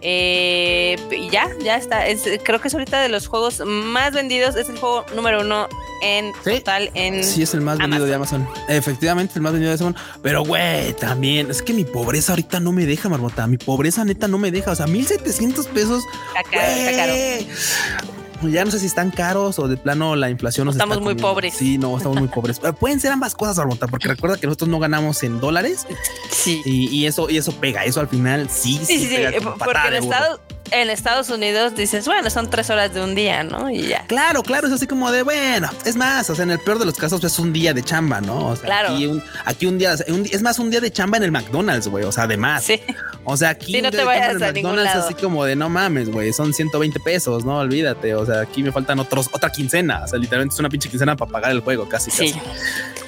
Eh, 0.00 0.96
y 1.10 1.28
ya, 1.28 1.50
ya 1.62 1.76
está. 1.76 2.04
creo 2.42 2.58
que 2.58 2.68
es 2.68 2.74
ahorita 2.74 3.02
de 3.02 3.10
los 3.10 3.26
juegos 3.26 3.60
más 3.66 4.14
vendidos. 4.14 4.56
Es 4.56 4.70
el 4.70 4.78
juego 4.78 5.04
número 5.14 5.42
uno 5.42 5.68
en 6.02 6.32
total 6.42 6.90
en. 6.94 7.22
Sí, 7.22 7.42
es 7.42 7.52
el 7.52 7.60
más 7.60 7.76
vendido 7.76 8.06
de 8.06 8.14
Amazon. 8.14 8.48
Efectivamente, 8.66 9.34
el 9.36 9.42
más 9.42 9.52
vendido 9.52 9.76
de 9.76 9.84
Amazon. 9.84 10.02
Pero, 10.22 10.42
güey, 10.42 10.94
también 10.94 11.50
es 11.50 11.60
que 11.60 11.74
mi 11.74 11.84
pobreza 11.84 12.32
ahorita 12.32 12.58
no 12.58 12.72
me 12.72 12.86
deja, 12.86 13.10
Marmota. 13.10 13.46
Mi 13.46 13.58
pobreza 13.58 14.06
neta 14.06 14.28
no 14.28 14.38
me 14.38 14.50
deja. 14.50 14.70
O 14.70 14.74
sea, 14.74 14.86
1700 14.86 15.66
pesos. 15.66 16.02
Está 16.34 16.50
caro, 16.50 16.72
está 16.72 16.96
caro 16.96 18.25
ya 18.42 18.64
no 18.64 18.70
sé 18.70 18.78
si 18.78 18.86
están 18.86 19.10
caros 19.10 19.58
o 19.58 19.68
de 19.68 19.76
plano 19.76 20.16
la 20.16 20.30
inflación 20.30 20.66
nos 20.66 20.74
estamos 20.74 21.00
muy 21.00 21.14
pobres. 21.14 21.54
Sí, 21.54 21.78
no, 21.78 21.96
estamos 21.96 22.18
muy 22.18 22.28
pobres. 22.28 22.60
Pueden 22.80 23.00
ser 23.00 23.12
ambas 23.12 23.34
cosas, 23.34 23.58
Arbota, 23.58 23.86
porque 23.88 24.08
recuerda 24.08 24.36
que 24.36 24.46
nosotros 24.46 24.68
no 24.70 24.78
ganamos 24.78 25.22
en 25.22 25.40
dólares. 25.40 25.86
Sí. 26.30 26.62
Y, 26.64 27.06
eso, 27.06 27.28
y 27.30 27.36
eso 27.36 27.52
pega, 27.52 27.84
eso 27.84 28.00
al 28.00 28.08
final 28.08 28.48
sí, 28.50 28.78
sí, 28.84 28.98
sí, 28.98 29.08
sí 29.08 29.16
porque 29.42 29.88
en 29.88 29.94
Estados, 29.94 30.40
en 30.70 30.90
Estados 30.90 31.30
Unidos 31.30 31.74
dices, 31.74 32.06
bueno, 32.06 32.30
son 32.30 32.50
tres 32.50 32.70
horas 32.70 32.92
de 32.94 33.02
un 33.02 33.14
día, 33.14 33.44
¿no? 33.44 33.70
Y 33.70 33.88
ya. 33.88 34.04
Claro, 34.06 34.42
claro, 34.42 34.66
es 34.66 34.72
así 34.72 34.86
como 34.86 35.10
de, 35.10 35.22
bueno, 35.22 35.68
es 35.84 35.96
más, 35.96 36.28
o 36.30 36.34
sea, 36.34 36.44
en 36.44 36.50
el 36.50 36.58
peor 36.58 36.78
de 36.78 36.84
los 36.84 36.96
casos 36.96 37.22
es 37.24 37.38
un 37.38 37.52
día 37.52 37.72
de 37.74 37.82
chamba, 37.82 38.20
¿no? 38.20 38.48
O 38.48 38.56
sea, 38.56 38.64
claro. 38.64 38.94
Aquí 38.94 39.06
un, 39.06 39.22
aquí 39.44 39.66
un 39.66 39.78
día, 39.78 39.94
es 39.94 40.42
más 40.42 40.58
un 40.58 40.70
día 40.70 40.80
de 40.80 40.90
chamba 40.90 41.16
en 41.16 41.24
el 41.24 41.32
McDonald's, 41.32 41.88
güey, 41.88 42.04
o 42.04 42.12
sea, 42.12 42.24
además. 42.24 42.64
Sí. 42.64 42.80
O 43.24 43.36
sea, 43.36 43.50
aquí 43.50 43.80
no 43.82 43.90
te 43.90 44.04
vayas 44.04 44.36
a 44.36 44.38
McDonald's 44.38 44.94
así 44.94 45.14
como 45.14 45.44
de, 45.44 45.56
no 45.56 45.68
mames, 45.68 46.10
güey, 46.10 46.32
son 46.32 46.54
120 46.54 47.00
pesos, 47.00 47.44
¿no? 47.44 47.58
Olvídate, 47.58 48.14
o 48.14 48.24
sea, 48.24 48.40
aquí 48.40 48.62
me 48.62 48.72
faltan 48.72 48.98
otros, 48.98 49.28
otra 49.32 49.50
quincena, 49.50 50.04
o 50.04 50.08
sea, 50.08 50.18
literalmente 50.18 50.54
es 50.54 50.60
una 50.60 50.68
pinche 50.68 50.88
quincena 50.88 51.16
para 51.16 51.30
pagar 51.30 51.50
el 51.50 51.60
juego, 51.60 51.88
casi, 51.88 52.10
sí. 52.10 52.32
casi. 52.32 52.40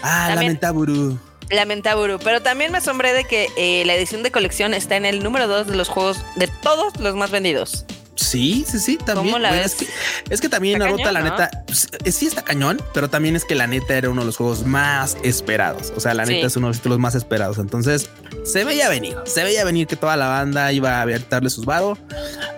Ah, 0.02 0.32
lamentable. 0.34 1.18
Lamentable, 1.50 2.18
pero 2.22 2.42
también 2.42 2.72
me 2.72 2.78
asombré 2.78 3.12
de 3.12 3.24
que 3.24 3.48
eh, 3.56 3.84
la 3.86 3.94
edición 3.94 4.22
de 4.22 4.30
colección 4.30 4.74
está 4.74 4.96
en 4.96 5.06
el 5.06 5.22
número 5.22 5.48
dos 5.48 5.66
de 5.66 5.76
los 5.76 5.88
juegos 5.88 6.18
de 6.36 6.48
todos 6.62 6.98
los 7.00 7.14
más 7.14 7.30
vendidos. 7.30 7.84
Sí, 8.18 8.64
sí, 8.68 8.80
sí, 8.80 8.96
también. 8.96 9.36
es, 9.54 10.40
que, 10.40 10.48
también 10.48 10.80
Naruto, 10.80 11.10
la 11.12 11.22
neta, 11.22 11.50
pues, 11.66 11.88
eh, 12.04 12.10
sí 12.10 12.26
está 12.26 12.42
cañón, 12.42 12.82
pero 12.92 13.08
también 13.08 13.36
es 13.36 13.44
que 13.44 13.54
la 13.54 13.68
neta 13.68 13.96
era 13.96 14.10
uno 14.10 14.22
de 14.22 14.26
los 14.26 14.36
juegos 14.36 14.66
más 14.66 15.16
esperados. 15.22 15.92
O 15.96 16.00
sea, 16.00 16.14
la 16.14 16.26
neta 16.26 16.48
es 16.48 16.56
uno 16.56 16.66
de 16.66 16.70
los 16.72 16.78
títulos 16.78 16.98
más 16.98 17.14
esperados. 17.14 17.58
Entonces, 17.58 18.10
se 18.44 18.64
veía 18.64 18.88
venir, 18.88 19.16
se 19.24 19.44
veía 19.44 19.64
venir 19.64 19.86
que 19.86 19.94
toda 19.94 20.16
la 20.16 20.26
banda 20.26 20.72
iba 20.72 21.00
a 21.00 21.06
darle 21.30 21.48
sus 21.48 21.64
varos 21.64 21.98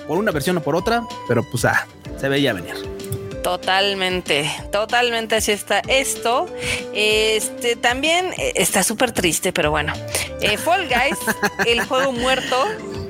por 0.08 0.16
una 0.16 0.32
versión 0.32 0.56
o 0.56 0.62
por 0.62 0.76
otra, 0.76 1.04
pero 1.28 1.48
pues 1.48 1.66
ah, 1.66 1.87
se 2.19 2.28
veía 2.28 2.54
venir. 2.54 2.89
Totalmente, 3.42 4.50
totalmente 4.70 5.37
así 5.37 5.52
está 5.52 5.81
esto. 5.88 6.46
Este 6.94 7.76
también 7.76 8.32
eh, 8.37 8.52
está 8.56 8.82
súper 8.82 9.12
triste, 9.12 9.52
pero 9.52 9.70
bueno. 9.70 9.92
Eh, 10.40 10.58
Fall 10.58 10.88
Guys, 10.88 11.19
el 11.66 11.82
juego 11.84 12.12
muerto 12.12 12.66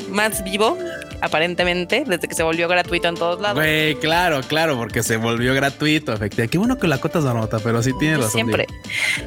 más 0.09 0.43
vivo 0.45 0.77
aparentemente, 1.21 2.05
desde 2.07 2.29
que 2.29 2.35
se 2.35 2.43
volvió 2.43 2.69
gratuito 2.69 3.09
en 3.09 3.15
todos 3.15 3.41
lados. 3.41 3.57
Güey, 3.57 3.97
claro, 3.97 4.41
claro, 4.43 4.77
porque 4.77 5.03
se 5.03 5.17
volvió 5.17 5.55
gratuito, 5.55 6.13
efectivamente. 6.13 6.51
Qué 6.51 6.59
bueno 6.59 6.79
que 6.79 6.87
la 6.87 6.99
cotas 6.99 7.25
la 7.25 7.35
nota, 7.35 7.59
pero 7.59 7.83
sí 7.83 7.93
tiene 7.99 8.17
razón. 8.17 8.31
Siempre. 8.31 8.67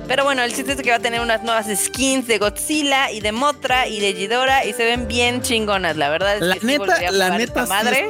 Pero 0.07 0.23
bueno, 0.23 0.43
el 0.43 0.53
chiste 0.53 0.73
es 0.73 0.81
que 0.81 0.89
va 0.89 0.97
a 0.97 0.99
tener 0.99 1.21
unas 1.21 1.43
nuevas 1.43 1.67
skins 1.75 2.27
de 2.27 2.37
Godzilla 2.37 3.11
y 3.11 3.21
de 3.21 3.31
Motra 3.31 3.87
y 3.87 3.99
de 3.99 4.13
Ghidorah 4.13 4.65
y 4.65 4.73
se 4.73 4.85
ven 4.85 5.07
bien 5.07 5.41
chingonas, 5.41 5.97
la 5.97 6.09
verdad. 6.09 6.37
Es 6.37 6.41
la 6.41 6.55
neta, 6.61 7.11
la 7.11 7.37
neta, 7.37 7.65
madre, 7.65 8.07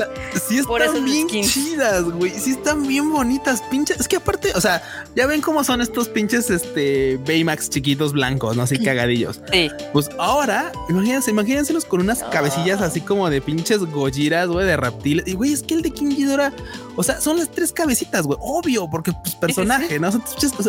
sí, 0.48 0.60
están 0.60 1.06
bien 1.06 1.28
chidas, 1.28 2.04
güey. 2.04 2.32
Sí 2.32 2.52
están 2.52 2.88
bien 2.88 3.12
bonitas, 3.12 3.62
pinches. 3.70 4.00
Es 4.00 4.08
que 4.08 4.18
aparte, 4.18 4.52
o 4.56 4.62
sea, 4.62 4.82
ya 5.16 5.28
ven 5.28 5.42
cómo 5.42 5.64
son 5.64 5.82
estos 5.82 6.10
pinches, 6.10 6.50
este, 6.50 7.18
Baymax 7.26 7.70
chiquitos 7.70 8.14
blancos, 8.14 8.56
¿no? 8.56 8.64
Así 8.64 8.78
cagadillos. 8.84 9.42
Sí. 9.52 9.70
Pues 9.92 10.10
ahora, 10.18 10.72
imagínense, 10.90 11.32
imagínenselos 11.32 11.86
con 11.86 12.02
unas 12.02 12.24
cabecillas 12.24 12.82
así 12.82 13.02
como 13.02 13.30
de 13.30 13.42
pinches 13.80 14.48
güey, 14.48 14.66
de 14.66 14.78
reptiles. 14.78 15.28
Y, 15.28 15.34
güey, 15.34 15.54
es 15.54 15.64
que 15.64 15.74
el 15.74 15.82
de 15.82 15.92
King 15.92 16.16
Ghidorah, 16.16 16.54
o 16.96 17.04
sea, 17.04 17.20
son 17.20 17.38
las 17.38 17.50
tres 17.52 17.72
cabecitas, 17.72 18.26
güey. 18.26 18.38
Obvio, 18.42 18.90
porque 18.90 19.12
pues 19.24 19.36
personaje, 19.36 20.00
¿no? 20.00 20.12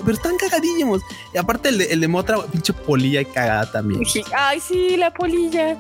pero 0.05 0.12
están 0.12 0.37
cagadísimos. 0.37 1.03
Y 1.33 1.39
aparte 1.39 1.69
el 1.69 1.79
de, 1.79 1.93
el 1.93 2.01
de 2.01 2.09
Motra, 2.09 2.39
pinche 2.51 2.73
polilla 2.73 3.21
y 3.21 3.27
cagada 3.27 3.71
también. 3.71 4.03
Ay, 4.37 4.61
sí, 4.61 4.97
la 4.97 5.12
polilla. 5.12 5.76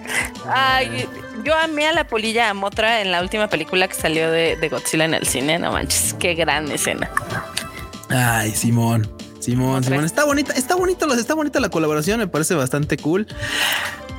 Ay, 0.48 1.06
yo 1.44 1.54
amé 1.54 1.86
a 1.88 1.92
la 1.92 2.06
polilla 2.06 2.50
a 2.50 2.54
Motra 2.54 3.00
en 3.00 3.10
la 3.12 3.22
última 3.22 3.48
película 3.48 3.88
que 3.88 3.94
salió 3.94 4.30
de, 4.30 4.56
de 4.56 4.68
Godzilla 4.68 5.04
en 5.04 5.14
el 5.14 5.26
cine. 5.26 5.58
No 5.58 5.72
manches, 5.72 6.14
qué 6.18 6.34
gran 6.34 6.70
escena. 6.70 7.10
Ay, 8.08 8.52
Simón. 8.52 9.08
Simón, 9.44 9.84
Simón, 9.84 10.06
está 10.06 10.24
bonita, 10.24 10.54
está 10.54 10.74
bonito, 10.74 11.12
está 11.12 11.34
bonita 11.34 11.60
la 11.60 11.68
colaboración, 11.68 12.18
me 12.18 12.26
parece 12.26 12.54
bastante 12.54 12.96
cool. 12.96 13.26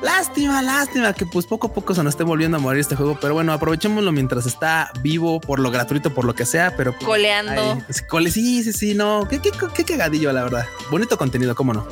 Lástima, 0.06 0.62
lástima 0.62 1.14
que 1.14 1.26
pues 1.26 1.48
poco 1.48 1.66
a 1.66 1.74
poco 1.74 1.96
se 1.96 2.04
nos 2.04 2.14
esté 2.14 2.24
volviendo 2.24 2.58
a 2.58 2.60
morir 2.60 2.82
este 2.82 2.96
juego, 2.96 3.18
pero 3.20 3.34
bueno, 3.34 3.52
aprovechémoslo 3.54 4.12
mientras 4.12 4.46
está 4.46 4.92
vivo, 5.02 5.42
por 5.42 5.58
lo 5.58 5.72
gratuito, 5.72 6.14
por 6.14 6.26
lo 6.26 6.36
que 6.36 6.46
sea, 6.46 6.76
pero... 6.78 6.94
Pues, 6.94 7.06
Coleando. 7.06 7.82
sí, 8.30 8.64
sí, 8.64 8.72
sí, 8.72 8.94
no, 8.94 9.28
qué, 9.28 9.40
qué, 9.40 9.50
qué 9.74 9.84
cagadillo, 9.84 10.32
la 10.32 10.44
verdad. 10.44 10.68
Bonito 10.92 11.18
contenido, 11.18 11.56
cómo 11.56 11.74
no. 11.74 11.88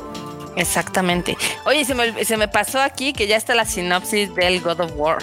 Exactamente. 0.54 1.36
Oye, 1.64 1.84
se 1.84 1.96
me, 1.96 2.24
se 2.24 2.36
me, 2.36 2.46
pasó 2.46 2.80
aquí 2.80 3.12
que 3.12 3.26
ya 3.26 3.36
está 3.36 3.56
la 3.56 3.64
sinopsis 3.64 4.32
del 4.36 4.60
God 4.60 4.78
of 4.82 4.92
War. 4.94 5.18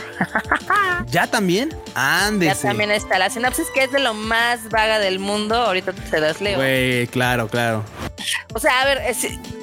¿Ya 1.07 1.27
también? 1.27 1.73
Ándese. 1.95 2.63
Ya 2.63 2.69
también 2.69 2.91
está 2.91 3.17
la 3.17 3.29
sinopsis 3.29 3.67
que 3.73 3.85
es 3.85 3.91
de 3.93 3.99
lo 3.99 4.13
más 4.13 4.67
vaga 4.67 4.99
del 4.99 5.19
mundo. 5.19 5.55
Ahorita 5.55 5.93
se 6.09 6.19
las 6.19 6.41
leo. 6.41 6.57
Güey, 6.57 7.07
claro, 7.07 7.47
claro. 7.47 7.85
O 8.53 8.59
sea, 8.59 8.81
a 8.81 8.85
ver, 8.85 8.99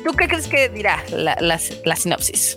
¿tú 0.02 0.12
qué 0.16 0.26
crees 0.26 0.46
que 0.46 0.70
dirá 0.70 1.04
la, 1.10 1.36
la 1.38 1.96
sinopsis? 1.96 2.56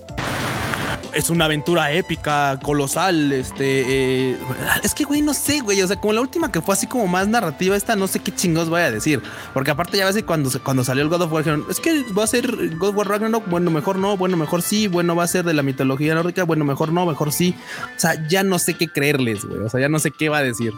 Es 1.14 1.30
una 1.30 1.46
aventura 1.46 1.92
épica, 1.92 2.60
colosal. 2.62 3.32
Este, 3.32 4.32
eh, 4.32 4.38
es 4.84 4.94
que, 4.94 5.04
güey, 5.04 5.22
no 5.22 5.34
sé, 5.34 5.60
güey. 5.62 5.82
O 5.82 5.88
sea, 5.88 5.96
como 5.96 6.14
la 6.14 6.22
última 6.22 6.52
que 6.52 6.62
fue 6.62 6.74
así 6.74 6.88
como 6.88 7.08
más 7.08 7.28
narrativa, 7.28 7.76
esta 7.76 7.96
no 7.96 8.08
sé 8.08 8.20
qué 8.20 8.34
chingos 8.34 8.70
voy 8.70 8.82
a 8.82 8.92
decir. 8.92 9.22
Porque 9.54 9.72
aparte, 9.72 9.98
ya 9.98 10.06
ves 10.06 10.16
que 10.16 10.24
cuando, 10.24 10.50
cuando 10.64 10.84
salió 10.84 11.04
el 11.04 11.10
God 11.10 11.24
of 11.24 11.32
War, 11.32 11.44
dijeron, 11.44 11.66
es 11.70 11.80
que 11.80 12.04
va 12.18 12.24
a 12.24 12.28
ser 12.28 12.76
God 12.78 12.90
of 12.90 12.98
War 12.98 13.08
Ragnarok. 13.10 13.48
Bueno, 13.48 13.72
mejor 13.72 13.98
no, 13.98 14.18
bueno, 14.18 14.38
mejor 14.38 14.62
sí. 14.62 14.88
Bueno, 14.88 15.16
va 15.16 15.24
a 15.24 15.28
ser 15.28 15.46
de 15.46 15.54
la 15.54 15.64
mitología 15.64 16.16
nórdica. 16.16 16.44
Bueno, 16.44 16.66
mejor 16.66 16.92
no, 16.92 17.06
mejor 17.06 17.32
sí. 17.32 17.56
O 17.96 18.00
sea, 18.00 18.28
ya 18.28 18.44
no 18.44 18.60
sé 18.60 18.76
qué 18.76 18.88
creerles, 18.88 19.46
güey. 19.46 19.62
O 19.62 19.70
sea, 19.70 19.80
ya 19.80 19.90
no 19.90 20.00
sé 20.00 20.12
qué 20.12 20.30
va 20.30 20.40
a 20.40 20.44
decir. 20.44 20.74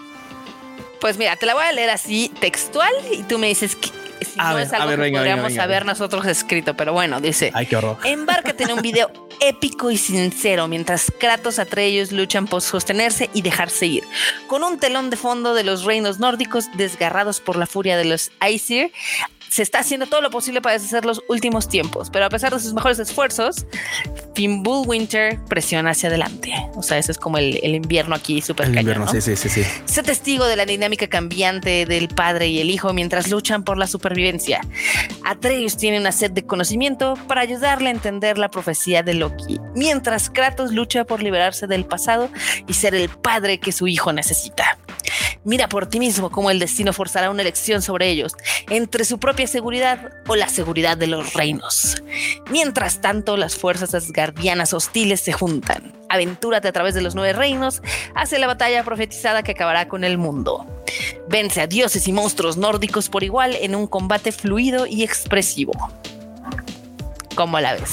Pues 1.00 1.18
mira, 1.18 1.36
te 1.36 1.46
la 1.46 1.54
voy 1.54 1.66
a 1.66 1.72
leer 1.74 1.90
así 1.90 2.32
textual 2.40 2.94
y 3.12 3.24
tú 3.24 3.38
me 3.38 3.48
dices 3.48 3.76
que 3.76 4.03
si 4.24 4.40
no 4.40 4.58
es 4.60 4.72
algo 4.74 5.02
que 5.02 5.12
podríamos 5.12 5.58
haber 5.58 5.86
nosotros 5.86 6.26
escrito, 6.26 6.76
pero 6.76 6.94
bueno, 6.94 7.22
dice. 7.22 7.52
Ay, 7.54 7.66
qué 7.66 7.76
horror. 7.76 7.98
Embárcate 8.04 8.64
en 8.64 8.74
un 8.74 8.82
video 8.82 9.12
épico 9.40 9.92
y 9.92 9.98
sincero 9.98 10.68
mientras 10.68 11.12
Kratos 11.20 11.60
ellos 11.76 12.12
luchan 12.12 12.48
por 12.48 12.62
sostenerse 12.62 13.30
y 13.34 13.42
dejarse 13.42 13.86
ir. 13.86 14.04
Con 14.48 14.64
un 14.64 14.80
telón 14.80 15.10
de 15.10 15.18
fondo 15.18 15.54
de 15.54 15.64
los 15.64 15.84
reinos 15.84 16.20
nórdicos 16.20 16.66
desgarrados 16.76 17.40
por 17.40 17.56
la 17.56 17.66
furia 17.66 17.98
de 17.98 18.06
los 18.06 18.32
Aesir, 18.40 18.92
se 19.54 19.62
está 19.62 19.80
haciendo 19.80 20.08
todo 20.08 20.20
lo 20.22 20.32
posible 20.32 20.64
para 20.64 20.74
deshacer 20.74 21.06
los 21.06 21.22
últimos 21.28 21.70
tiempos, 21.70 22.10
pero 22.10 22.26
a 22.26 22.30
pesar 22.30 22.52
de 22.52 22.60
sus 22.60 22.74
mejores 22.74 22.98
esfuerzos, 22.98 23.68
Winter 24.36 25.38
presiona 25.48 25.92
hacia 25.92 26.10
adelante. 26.10 26.52
O 26.74 26.82
sea, 26.82 26.98
ese 26.98 27.12
es 27.12 27.20
como 27.20 27.38
el, 27.38 27.64
invierno 27.64 28.16
aquí 28.16 28.42
súper 28.42 28.70
El 28.70 28.80
invierno, 28.80 29.08
sí, 29.08 29.22
sí, 29.22 29.36
sí, 29.36 29.50
sí. 29.50 29.64
Sé 29.86 30.02
testigo 30.02 30.48
de 30.48 30.56
la 30.56 30.66
dinámica 30.66 31.08
cambiante 31.08 31.86
del 31.86 32.08
padre 32.08 32.48
y 32.48 32.62
el 32.62 32.72
hijo 32.72 32.94
mientras 32.94 33.30
luchan 33.30 33.64
por 33.64 33.78
la 33.78 33.86
supervivencia. 33.86 34.60
Atreus 35.24 35.78
tiene 35.78 36.00
una 36.00 36.12
sed 36.12 36.32
de 36.32 36.48
conocimiento 36.48 37.14
para 37.28 37.42
ayudarle 37.42 37.90
a 37.90 37.92
entender 37.92 38.40
la 38.40 38.50
profecía 38.50 39.04
de 39.04 39.14
Loki, 39.14 39.60
mientras 39.76 40.32
Kratos 40.32 40.72
lucha 40.72 41.06
por 41.06 41.22
liberarse 41.22 41.68
del 41.68 41.86
pasado 41.86 42.32
y 42.68 42.74
ser 42.74 42.96
el 42.96 43.08
padre 43.10 43.60
que 43.60 43.72
su 43.72 43.86
hijo 43.86 44.14
necesita. 44.14 44.80
Mira 45.44 45.68
por 45.70 45.88
ti 45.88 46.00
mismo 46.00 46.32
cómo 46.32 46.52
el 46.52 46.60
destino 46.60 46.94
forzará 46.94 47.30
una 47.30 47.42
elección 47.42 47.82
sobre 47.82 48.10
ellos, 48.10 48.34
entre 48.70 49.06
su 49.06 49.20
propia 49.20 49.48
seguridad 49.48 50.12
o 50.28 50.36
la 50.36 50.48
seguridad 50.50 50.98
de 50.98 51.08
los 51.08 51.34
reinos. 51.34 52.02
Mientras 52.50 53.02
tanto, 53.02 53.38
las 53.38 53.56
fuerzas 53.56 53.94
asgardianas 53.94 54.74
hostiles 54.74 55.22
se 55.22 55.34
juntan. 55.34 55.94
Aventúrate 56.10 56.68
a 56.68 56.72
través 56.72 56.94
de 56.94 57.02
los 57.02 57.16
nueve 57.16 57.34
reinos, 57.34 57.82
hace 58.16 58.40
la 58.40 58.48
batalla 58.48 58.84
profetizada 58.84 59.44
que 59.44 59.52
acabará 59.52 59.88
con 59.88 60.04
el 60.04 60.18
mundo. 60.18 60.66
Vence 61.28 61.62
a 61.62 61.68
dioses 61.68 62.08
y 62.08 62.14
monstruos 62.14 62.58
nórdicos 62.58 63.10
por 63.10 63.24
igual 63.24 63.56
en 63.60 63.76
un 63.76 63.88
combate 63.88 64.32
fluido 64.32 64.86
y 64.86 65.04
expresivo. 65.04 65.74
¿Cómo 67.36 67.60
la 67.60 67.74
ves? 67.74 67.92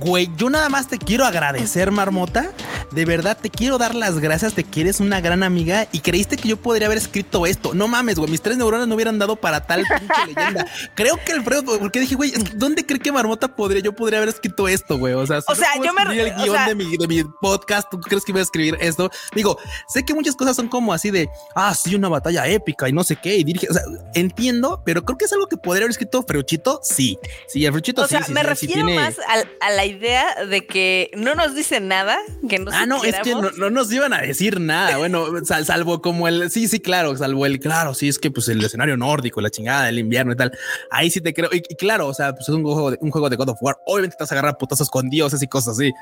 Güey, 0.00 0.28
yo 0.36 0.50
nada 0.50 0.68
más 0.68 0.88
te 0.88 0.98
quiero 0.98 1.24
agradecer, 1.24 1.92
Marmota. 1.92 2.50
De 2.92 3.04
verdad, 3.04 3.38
te 3.40 3.50
quiero 3.50 3.78
dar 3.78 3.94
las 3.94 4.18
gracias 4.18 4.54
de 4.54 4.64
que 4.64 4.82
eres 4.82 5.00
una 5.00 5.20
gran 5.20 5.42
amiga 5.42 5.88
y 5.92 6.00
creíste 6.00 6.36
que 6.36 6.48
yo 6.48 6.56
podría 6.56 6.86
haber 6.86 6.98
escrito 6.98 7.46
esto. 7.46 7.74
No 7.74 7.88
mames, 7.88 8.16
güey, 8.16 8.30
mis 8.30 8.42
tres 8.42 8.56
neuronas 8.56 8.86
no 8.86 8.94
hubieran 8.94 9.18
dado 9.18 9.36
para 9.36 9.60
tal 9.66 9.82
pinche 9.82 10.26
leyenda. 10.34 10.66
Creo 10.94 11.18
que 11.24 11.32
Alfredo, 11.32 11.78
porque 11.78 12.00
dije, 12.00 12.14
güey, 12.14 12.32
¿dónde 12.54 12.84
cree 12.84 13.00
que 13.00 13.10
Marmota 13.12 13.56
podría? 13.56 13.82
Yo 13.82 13.94
podría 13.94 14.18
haber 14.18 14.28
escrito 14.28 14.68
esto, 14.68 14.98
güey. 14.98 15.14
O 15.14 15.26
sea, 15.26 15.40
o 15.46 15.54
sea 15.54 15.70
yo 15.82 15.92
me 15.92 16.02
el 16.02 16.34
guion 16.34 16.66
de, 16.66 16.74
mi, 16.74 16.96
de 16.96 17.08
mi 17.08 17.24
podcast. 17.40 17.88
¿Tú 17.90 17.98
crees 18.00 18.24
que 18.24 18.32
voy 18.32 18.40
a 18.40 18.44
escribir 18.44 18.76
esto? 18.80 19.10
Digo, 19.34 19.58
sé 19.88 20.04
que 20.04 20.14
muchas 20.14 20.36
cosas 20.36 20.56
son 20.56 20.68
como 20.68 20.92
así 20.92 21.10
de, 21.10 21.28
ah, 21.54 21.74
sí, 21.74 21.94
una 21.94 22.08
batalla 22.08 22.46
épica 22.46 22.88
y 22.88 22.92
no 22.92 23.04
sé 23.04 23.16
qué. 23.16 23.36
Y 23.36 23.44
dirige, 23.44 23.68
o 23.70 23.72
sea, 23.72 23.82
entiendo, 24.14 24.82
pero 24.84 25.04
creo 25.04 25.16
que 25.16 25.24
es 25.24 25.32
algo 25.32 25.46
que 25.46 25.56
podría 25.56 25.84
haber 25.84 25.90
escrito 25.90 26.22
Freuchito. 26.22 26.80
Sí, 26.82 27.18
sí, 27.48 27.64
el 27.64 27.72
Freuchito 27.72 28.02
o 28.02 28.06
sí. 28.06 28.16
Sea, 28.16 28.26
me 28.28 28.42
refiero 28.42 28.84
más 28.90 29.16
a, 29.60 29.70
la 29.70 29.86
idea 29.86 30.44
de 30.44 30.66
que 30.66 31.10
no 31.16 31.34
nos 31.34 31.54
dice 31.54 31.80
nada, 31.80 32.18
que 32.48 32.58
no 32.58 32.70
Ah, 32.82 32.86
no, 32.86 33.04
es 33.04 33.14
que 33.20 33.34
no, 33.34 33.70
nos 33.70 33.92
iban 33.92 34.12
a 34.12 34.20
decir 34.20 34.58
nada. 34.60 34.96
Bueno, 34.96 35.26
salvo 35.44 36.02
como 36.02 36.26
el, 36.26 36.50
sí, 36.50 36.66
sí, 36.66 36.80
claro, 36.80 37.16
salvo 37.16 37.46
el, 37.46 37.60
claro, 37.60 37.94
sí, 37.94 38.08
es 38.08 38.18
que 38.18 38.30
pues 38.30 38.48
el 38.48 38.62
escenario 38.64 38.96
nórdico, 38.96 39.40
la 39.40 39.50
chingada 39.50 39.84
del 39.84 39.98
invierno 40.00 40.32
y 40.32 40.36
tal. 40.36 40.52
Ahí 40.90 41.10
sí 41.10 41.20
te 41.20 41.32
creo. 41.32 41.50
Y, 41.52 41.60
claro, 41.76 42.08
o 42.08 42.14
sea, 42.14 42.34
pues 42.34 42.48
es 42.48 42.54
un 42.54 42.62
juego, 42.64 42.90
de, 42.90 42.98
un 43.00 43.10
juego 43.10 43.30
de 43.30 43.36
God 43.36 43.50
of 43.50 43.62
War. 43.62 43.78
Obviamente 43.86 44.16
te 44.16 44.24
vas 44.24 44.32
a 44.32 44.34
agarrar 44.34 44.58
putazos 44.58 44.90
con 44.90 45.08
dioses 45.08 45.42
y 45.42 45.46
cosas 45.46 45.78
así. 45.78 45.92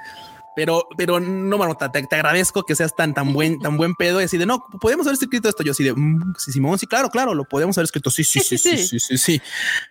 Pero, 0.56 0.86
pero 0.96 1.20
no, 1.20 1.58
Marmota, 1.58 1.92
te, 1.92 2.02
te, 2.02 2.16
agradezco 2.16 2.64
que 2.64 2.74
seas 2.74 2.94
tan, 2.94 3.14
tan 3.14 3.32
buen, 3.32 3.60
tan 3.60 3.76
buen 3.76 3.94
pedo 3.94 4.20
y 4.20 4.24
así 4.24 4.36
de 4.36 4.46
no, 4.46 4.64
podemos 4.80 5.06
haber 5.06 5.14
escrito 5.14 5.48
esto. 5.48 5.62
Yo 5.62 5.72
así 5.72 5.84
de 5.84 5.92
mm, 5.94 6.34
sí, 6.38 6.52
Simón, 6.52 6.78
sí, 6.78 6.86
claro, 6.86 7.08
claro, 7.10 7.34
lo 7.34 7.44
podemos 7.44 7.78
haber 7.78 7.84
escrito. 7.84 8.10
Sí, 8.10 8.24
sí, 8.24 8.40
sí, 8.40 8.58
sí, 8.58 8.76
sí, 8.86 9.00
sí. 9.00 9.18
sí, 9.18 9.42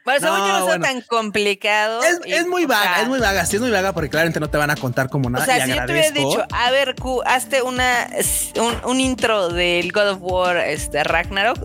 Bueno, 0.03 0.19
según 0.19 0.47
yo 0.47 0.77
no 0.77 0.83
tan 0.83 1.01
complicado. 1.01 2.01
Es, 2.03 2.19
es 2.25 2.47
muy 2.47 2.65
vaga, 2.65 3.01
es 3.01 3.07
muy 3.07 3.19
vaga. 3.19 3.45
Sí, 3.45 3.55
es 3.55 3.61
muy 3.61 3.71
vaga 3.71 3.93
porque 3.93 4.09
claramente 4.09 4.39
no 4.39 4.49
te 4.49 4.57
van 4.57 4.69
a 4.69 4.75
contar 4.75 5.09
como 5.09 5.29
nada. 5.29 5.43
O 5.43 5.45
sea, 5.45 5.65
si 5.65 5.71
yo 5.71 5.85
te 5.85 5.91
hubiera 5.91 6.11
dicho, 6.11 6.45
a 6.51 6.71
ver, 6.71 6.95
Q, 6.95 7.21
hazte 7.25 7.61
una, 7.61 8.09
un, 8.55 8.89
un, 8.89 8.99
intro 8.99 9.49
del 9.49 9.91
God 9.91 10.09
of 10.09 10.17
War 10.21 10.57
este, 10.57 11.03
Ragnarok, 11.03 11.59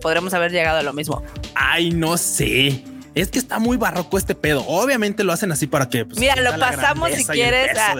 podremos 0.00 0.34
haber 0.34 0.50
llegado 0.50 0.78
a 0.78 0.82
lo 0.82 0.92
mismo. 0.92 1.22
Ay, 1.54 1.90
no 1.90 2.16
sé. 2.18 2.84
Es 3.14 3.28
que 3.28 3.38
está 3.38 3.58
muy 3.58 3.76
barroco 3.76 4.16
este 4.16 4.34
pedo. 4.34 4.64
Obviamente 4.66 5.24
lo 5.24 5.32
hacen 5.32 5.52
así 5.52 5.66
para 5.66 5.88
que. 5.88 6.04
Pues, 6.04 6.18
Mira, 6.18 6.36
lo 6.36 6.58
pasamos 6.58 7.10
si 7.12 7.24
quieres. 7.26 7.76
A, 7.78 7.94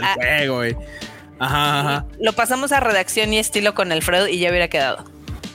ajá, 1.38 1.80
ajá. 1.80 2.06
Lo 2.18 2.32
pasamos 2.32 2.72
a 2.72 2.80
redacción 2.80 3.32
y 3.32 3.38
estilo 3.38 3.74
con 3.74 3.92
el 3.92 4.02
Freud 4.02 4.28
y 4.28 4.38
ya 4.38 4.50
hubiera 4.50 4.68
quedado. 4.68 5.04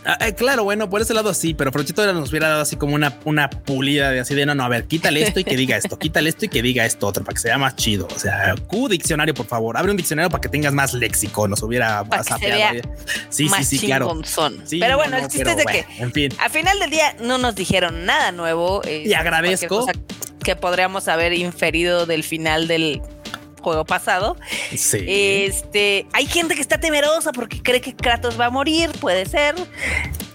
Ah, 0.09 0.17
eh, 0.21 0.33
claro, 0.33 0.63
bueno, 0.63 0.89
por 0.89 1.01
ese 1.01 1.13
lado 1.13 1.33
sí, 1.33 1.53
pero 1.53 1.69
Frochito 1.69 2.13
nos 2.13 2.29
hubiera 2.29 2.47
dado 2.47 2.61
así 2.61 2.77
como 2.77 2.95
una, 2.95 3.19
una 3.25 3.49
pulida 3.49 4.09
de 4.11 4.21
así 4.21 4.33
de 4.35 4.45
no, 4.45 4.55
no, 4.55 4.63
a 4.63 4.69
ver, 4.69 4.85
quítale 4.85 5.21
esto 5.21 5.41
y 5.41 5.43
que 5.43 5.57
diga 5.57 5.75
esto, 5.75 5.99
quítale 5.99 6.29
esto 6.29 6.45
y 6.45 6.47
que 6.47 6.61
diga 6.61 6.85
esto 6.85 7.07
otro 7.07 7.25
para 7.25 7.35
que 7.35 7.41
sea 7.41 7.57
más 7.57 7.75
chido. 7.75 8.07
O 8.15 8.17
sea, 8.17 8.55
Q 8.67 8.87
diccionario, 8.87 9.33
por 9.33 9.47
favor, 9.47 9.75
abre 9.75 9.91
un 9.91 9.97
diccionario 9.97 10.29
para 10.29 10.39
que 10.39 10.47
tengas 10.47 10.73
más 10.73 10.93
léxico. 10.93 11.49
Nos 11.49 11.61
hubiera 11.61 12.05
sapeado. 12.23 12.79
Sí, 13.29 13.49
sí, 13.49 13.63
sí, 13.65 13.85
claro. 13.85 14.21
pero 14.79 14.95
bueno, 14.95 15.17
el 15.17 15.27
chiste 15.27 15.51
es 15.51 15.57
de 15.57 15.65
que 15.65 15.85
en 15.99 16.13
fin, 16.13 16.31
al 16.39 16.51
final 16.51 16.79
del 16.79 16.89
día 16.89 17.13
no 17.19 17.37
nos 17.37 17.55
dijeron 17.55 18.05
nada 18.05 18.31
nuevo. 18.31 18.81
Eh, 18.85 19.03
y 19.05 19.13
agradezco 19.13 19.87
que 20.41 20.55
podríamos 20.55 21.09
haber 21.09 21.33
inferido 21.33 22.05
del 22.05 22.23
final 22.23 22.69
del 22.69 23.01
juego 23.67 23.83
pasado. 23.83 24.37
Sí. 24.75 25.03
Este, 25.07 26.07
hay 26.13 26.25
gente 26.25 26.55
que 26.55 26.61
está 26.61 26.79
temerosa 26.79 27.33
porque 27.33 27.61
cree 27.61 27.81
que 27.81 27.93
Kratos 27.93 28.39
va 28.39 28.45
a 28.45 28.49
morir, 28.49 28.89
puede 29.01 29.25
ser. 29.25 29.55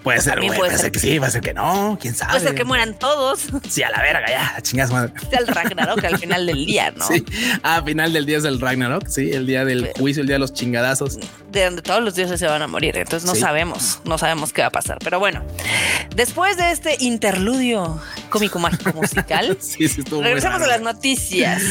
Puede 0.02 0.20
ser, 0.20 0.40
puede, 0.40 0.76
ser, 0.76 0.90
que 0.90 0.98
sí, 0.98 1.18
puede 1.18 1.30
ser 1.30 1.40
que 1.40 1.54
no, 1.54 1.96
quién 2.00 2.14
sabe. 2.14 2.32
Puede 2.32 2.46
ser 2.46 2.54
que 2.56 2.64
mueran 2.64 2.98
todos. 2.98 3.46
Sí, 3.68 3.82
a 3.84 3.90
la 3.90 4.02
verga, 4.02 4.26
ya, 4.28 4.60
chingas 4.60 4.90
madre. 4.90 5.12
Es 5.30 5.38
el 5.38 5.46
Ragnarok 5.46 6.04
al 6.04 6.18
final 6.18 6.44
del 6.46 6.66
día, 6.66 6.92
¿no? 6.96 7.06
Sí, 7.06 7.24
ah, 7.62 7.76
al 7.76 7.84
final 7.84 8.12
del 8.12 8.26
día 8.26 8.38
es 8.38 8.44
el 8.44 8.60
Ragnarok, 8.60 9.06
sí, 9.06 9.30
el 9.32 9.46
día 9.46 9.64
del 9.64 9.92
juicio, 9.96 10.22
el 10.22 10.26
día 10.26 10.34
de 10.34 10.40
los 10.40 10.52
chingadazos. 10.52 11.18
De 11.50 11.64
donde 11.64 11.82
todos 11.82 12.02
los 12.02 12.16
dioses 12.16 12.40
se 12.40 12.46
van 12.46 12.62
a 12.62 12.66
morir, 12.66 12.96
entonces 12.96 13.28
no 13.28 13.36
sabemos, 13.36 14.00
no 14.04 14.18
sabemos 14.18 14.52
qué 14.52 14.62
va 14.62 14.68
a 14.68 14.72
pasar. 14.72 14.98
Pero 15.04 15.20
bueno, 15.20 15.42
después 16.16 16.56
de 16.56 16.72
este 16.72 16.96
interludio 16.98 18.00
cómico 18.28 18.58
mágico 18.58 18.92
musical, 18.94 19.56
sí, 19.60 19.86
sí, 19.88 20.02
regresamos 20.02 20.62
a 20.62 20.66
las 20.66 20.80
noticias. 20.80 21.62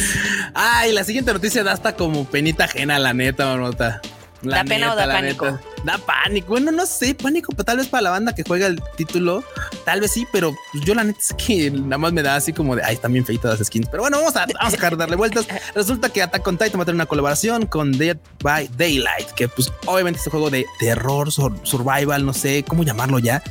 Ay, 0.54 0.94
la 0.94 1.04
siguiente 1.04 1.34
noticia 1.34 1.64
da 1.64 1.74
hasta 1.74 1.96
como 1.96 2.26
penita 2.26 2.64
ajena, 2.64 2.98
la 2.98 3.14
neta, 3.14 3.46
marmota. 3.46 4.02
¿Da 4.42 4.64
pena 4.64 4.94
o 4.94 4.96
da 4.96 5.06
pánico? 5.08 5.60
Da 5.84 5.98
pánico. 5.98 6.50
Bueno, 6.50 6.72
no 6.72 6.86
sé, 6.86 7.14
pánico, 7.14 7.52
pero 7.52 7.64
tal 7.64 7.78
vez 7.78 7.88
para 7.88 8.02
la 8.02 8.10
banda 8.10 8.34
que 8.34 8.44
juega 8.44 8.68
el 8.68 8.82
título, 8.98 9.44
tal 9.86 10.02
vez 10.02 10.12
sí, 10.12 10.28
pero 10.32 10.56
yo 10.84 10.96
la 10.96 11.04
neta 11.04 11.20
es 11.20 11.34
que 11.34 11.70
nada 11.70 11.98
más 11.98 12.14
me 12.14 12.24
da 12.24 12.36
así 12.36 12.54
como 12.54 12.76
de, 12.76 12.84
ay, 12.84 12.96
están 12.96 13.14
bien 13.14 13.26
feitas 13.26 13.60
las 13.60 13.68
skins. 13.68 13.88
Pero 13.90 14.04
bueno, 14.04 14.18
vamos 14.18 14.36
a, 14.36 14.46
vamos 14.46 14.74
a 14.82 14.90
darle 14.96 15.16
vueltas. 15.16 15.48
Resulta 15.76 16.10
que 16.10 16.22
Attack 16.22 16.48
on 16.48 16.58
Titan 16.58 16.80
va 16.80 16.84
a 16.84 16.86
tener 16.86 16.96
una 16.96 17.06
colaboración 17.06 17.66
con 17.66 17.92
Dead 17.92 18.18
by 18.42 18.70
Daylight, 18.78 19.32
que 19.32 19.48
pues 19.48 19.72
obviamente 19.86 20.18
este 20.18 20.32
juego 20.32 20.50
de 20.50 20.66
terror, 20.80 21.32
survival, 21.32 22.26
no 22.26 22.34
sé 22.34 22.64
cómo 22.68 22.84
llamarlo 22.84 23.20
ya. 23.20 23.44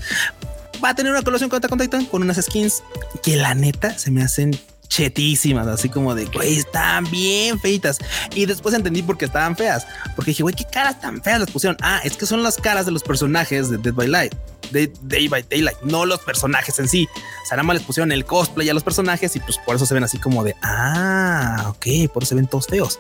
Va 0.83 0.91
a 0.91 0.95
tener 0.95 1.13
una 1.13 1.21
colaboración 1.21 1.51
con 1.51 1.59
Attack 1.59 1.73
on 1.73 1.79
Titan 1.79 2.05
con 2.07 2.23
unas 2.23 2.43
skins 2.43 2.83
que 3.23 3.37
la 3.37 3.55
neta 3.55 3.99
se 3.99 4.11
me 4.11 4.23
hacen 4.23 4.59
chetísimas, 4.91 5.67
así 5.69 5.89
como 5.89 6.15
de, 6.15 6.27
güey, 6.27 6.59
están 6.59 7.11
bien 7.11 7.59
feitas. 7.59 7.99
Y 8.35 8.45
después 8.45 8.75
entendí 8.75 9.03
por 9.03 9.17
qué 9.17 9.25
estaban 9.25 9.57
feas, 9.57 9.87
porque 10.15 10.33
dije, 10.33 10.43
güey, 10.43 10.55
qué 10.55 10.67
caras 10.67 11.01
tan 11.01 11.23
feas 11.23 11.41
les 11.41 11.51
pusieron. 11.51 11.79
Ah, 11.81 12.01
es 12.05 12.17
que 12.17 12.27
son 12.27 12.43
las 12.43 12.57
caras 12.57 12.85
de 12.85 12.93
los 12.93 13.03
personajes 13.03 13.71
de 13.71 13.79
Dead 13.79 13.95
by 13.95 14.09
Light, 14.09 14.35
de 14.73 14.93
Day 15.03 15.29
by 15.29 15.47
Daylight, 15.49 15.79
no 15.83 16.05
los 16.05 16.21
personajes 16.21 16.79
en 16.79 16.89
sí. 16.89 17.09
O 17.15 17.47
sea, 17.47 17.57
nada 17.57 17.63
más 17.63 17.77
les 17.77 17.87
pusieron 17.87 18.13
el 18.13 18.27
cosplay 18.27 18.69
a 18.69 18.75
los 18.75 18.83
personajes 18.83 19.35
y 19.37 19.41
pues 19.41 19.57
por 19.65 19.77
eso 19.77 19.87
se 19.87 19.95
ven 19.95 20.05
así 20.05 20.19
como 20.19 20.45
de, 20.45 20.55
ah, 20.63 21.67
ok, 21.69 22.13
por 22.13 22.25
eso 22.25 22.31
se 22.31 22.35
ven 22.35 22.47
todos 22.47 22.67
feos. 22.67 22.99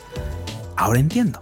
Ahora 0.77 1.01
entiendo. 1.01 1.39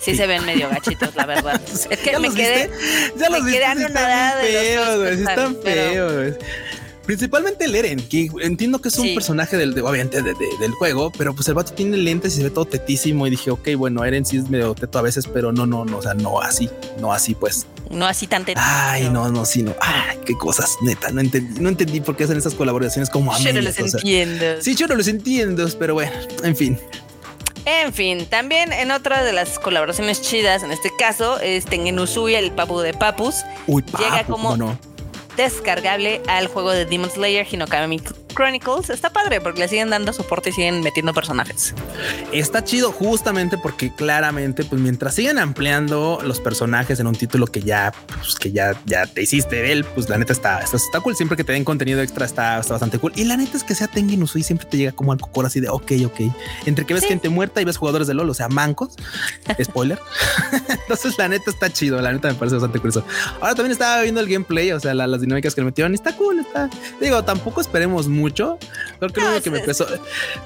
Sí, 0.00 0.14
se 0.14 0.26
ven 0.26 0.44
medio 0.44 0.68
gachitos, 0.68 1.14
la 1.14 1.24
verdad. 1.24 1.58
es 1.90 1.98
que 1.98 2.18
me 2.18 2.32
quedé. 2.34 2.70
Ya 3.16 3.30
los 3.30 3.42
me 3.42 3.52
quedé 3.52 3.64
anonadada 3.64 4.42
de 4.42 4.48
feos, 4.48 5.18
están 5.18 5.56
feos. 5.62 6.34
Principalmente 7.06 7.66
el 7.66 7.74
Eren, 7.74 8.00
que 8.08 8.30
entiendo 8.40 8.80
que 8.80 8.88
es 8.88 8.98
un 8.98 9.14
personaje 9.14 9.58
del, 9.58 9.78
obviamente 9.80 10.22
del 10.22 10.72
juego, 10.72 11.12
pero 11.16 11.34
pues 11.34 11.46
el 11.48 11.54
vato 11.54 11.74
tiene 11.74 11.98
lentes 11.98 12.34
y 12.34 12.36
se 12.38 12.44
ve 12.44 12.50
todo 12.50 12.64
tetísimo 12.64 13.26
y 13.26 13.30
dije, 13.30 13.50
ok, 13.50 13.68
bueno, 13.76 14.04
Eren 14.04 14.24
sí 14.24 14.38
es 14.38 14.48
medio 14.48 14.74
teto 14.74 14.98
a 14.98 15.02
veces, 15.02 15.26
pero 15.26 15.52
no, 15.52 15.66
no, 15.66 15.84
no, 15.84 15.98
o 15.98 16.02
sea, 16.02 16.14
no 16.14 16.40
así, 16.40 16.70
no 16.98 17.12
así 17.12 17.34
pues. 17.34 17.66
No 17.90 18.06
así 18.06 18.26
tan 18.26 18.46
teto. 18.46 18.60
Ay, 18.62 19.10
no, 19.10 19.30
no, 19.30 19.44
sí, 19.44 19.62
no. 19.62 19.74
Ay, 19.80 20.18
qué 20.24 20.34
cosas, 20.34 20.76
neta, 20.80 21.10
no 21.10 21.20
entendí, 21.20 21.60
no 21.60 21.68
entendí 21.68 22.00
por 22.00 22.16
qué 22.16 22.24
hacen 22.24 22.38
esas 22.38 22.54
colaboraciones 22.54 23.10
como 23.10 23.34
a 23.34 23.38
Yo 23.38 23.52
no 23.52 23.60
los 23.60 23.78
entiendo. 23.78 24.62
Sí, 24.62 24.74
yo 24.74 24.86
no 24.86 24.94
los 24.94 25.08
entiendo, 25.08 25.68
pero 25.78 25.94
bueno, 25.94 26.12
en 26.42 26.56
fin. 26.56 26.78
En 27.66 27.92
fin, 27.92 28.26
también 28.26 28.72
en 28.72 28.90
otra 28.90 29.24
de 29.24 29.32
las 29.32 29.58
colaboraciones 29.58 30.20
chidas, 30.20 30.62
en 30.62 30.70
este 30.70 30.90
caso, 30.98 31.38
es 31.40 31.64
Tengen 31.64 31.98
Usui, 31.98 32.34
el 32.34 32.50
papu 32.52 32.80
de 32.80 32.92
Papus. 32.92 33.36
Uy, 33.66 33.82
papu, 33.82 34.04
llega 34.04 34.24
como 34.24 34.56
no? 34.56 34.78
Descargable 35.36 36.22
al 36.28 36.46
juego 36.46 36.70
de 36.70 36.84
Demon 36.86 37.10
Slayer 37.10 37.46
Hinokami, 37.50 38.00
Chronicles 38.34 38.90
está 38.90 39.10
padre 39.10 39.40
porque 39.40 39.60
le 39.60 39.68
siguen 39.68 39.90
dando 39.90 40.12
soporte 40.12 40.50
y 40.50 40.52
siguen 40.52 40.80
metiendo 40.80 41.12
personajes. 41.14 41.74
Está 42.32 42.64
chido 42.64 42.92
justamente 42.92 43.58
porque 43.58 43.94
claramente, 43.94 44.64
pues 44.64 44.80
mientras 44.80 45.14
siguen 45.14 45.38
ampliando 45.38 46.18
los 46.24 46.40
personajes 46.40 47.00
en 47.00 47.06
un 47.06 47.14
título 47.14 47.46
que 47.46 47.60
ya, 47.60 47.92
pues, 48.06 48.34
que 48.34 48.52
ya, 48.52 48.80
ya 48.86 49.06
te 49.06 49.22
hiciste 49.22 49.56
de 49.56 49.72
él, 49.72 49.84
pues 49.84 50.08
la 50.08 50.18
neta 50.18 50.32
está, 50.32 50.60
está, 50.60 50.76
está 50.76 51.00
cool. 51.00 51.16
Siempre 51.16 51.36
que 51.36 51.44
te 51.44 51.52
den 51.52 51.64
contenido 51.64 52.00
extra 52.00 52.26
está, 52.26 52.58
está 52.58 52.74
bastante 52.74 52.98
cool. 52.98 53.12
Y 53.16 53.24
la 53.24 53.36
neta 53.36 53.56
es 53.56 53.64
que 53.64 53.74
sea 53.74 53.88
Tengen 53.88 54.22
Usui 54.22 54.42
siempre 54.42 54.66
te 54.68 54.76
llega 54.76 54.92
como 54.92 55.12
al 55.12 55.20
cocor 55.20 55.46
así 55.46 55.60
de 55.60 55.68
ok, 55.68 55.92
ok. 56.06 56.20
Entre 56.66 56.84
que 56.84 56.94
ves 56.94 57.04
gente 57.04 57.28
muerta 57.28 57.60
y 57.60 57.64
ves 57.64 57.76
jugadores 57.76 58.08
de 58.08 58.14
LOL, 58.14 58.30
o 58.30 58.34
sea, 58.34 58.48
mancos. 58.48 58.94
Spoiler. 59.62 59.98
Entonces 60.68 61.16
la 61.18 61.28
neta 61.28 61.50
está 61.50 61.72
chido. 61.72 62.00
La 62.00 62.12
neta 62.12 62.28
me 62.28 62.34
parece 62.34 62.56
bastante 62.56 62.78
curioso. 62.78 63.04
Ahora 63.40 63.54
también 63.54 63.72
estaba 63.72 64.02
viendo 64.02 64.20
el 64.20 64.28
gameplay, 64.28 64.72
o 64.72 64.80
sea, 64.80 64.94
las 64.94 65.20
dinámicas 65.20 65.54
que 65.54 65.60
le 65.60 65.66
metieron. 65.66 65.92
Y 65.92 65.94
está 65.94 66.16
cool, 66.16 66.40
está. 66.40 66.68
Digo, 67.00 67.22
tampoco 67.24 67.60
esperemos 67.60 68.08
mucho. 68.08 68.23
Creo 68.32 68.58
que 69.12 69.20
lo 69.20 69.28
único 69.28 69.42
que 69.42 69.50
me 69.50 69.58
empezó 69.58 69.86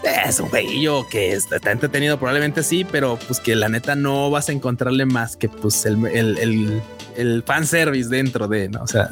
es 0.03 0.41
un 0.41 0.49
jueguillo 0.49 1.07
que 1.09 1.33
está 1.35 1.71
entretenido, 1.71 2.19
probablemente 2.19 2.63
sí, 2.63 2.85
pero 2.85 3.19
pues 3.27 3.41
que 3.41 3.55
la 3.55 3.69
neta 3.69 3.95
no 3.95 4.31
vas 4.31 4.49
a 4.49 4.53
encontrarle 4.53 5.05
más 5.07 5.37
que 5.37 5.49
pues 5.49 5.85
el, 5.87 6.05
el, 6.07 6.39
el, 6.39 6.83
el 7.17 7.43
fanservice 7.45 8.09
dentro 8.09 8.49
de, 8.49 8.69
¿no? 8.69 8.83
O 8.83 8.87
sea, 8.87 9.11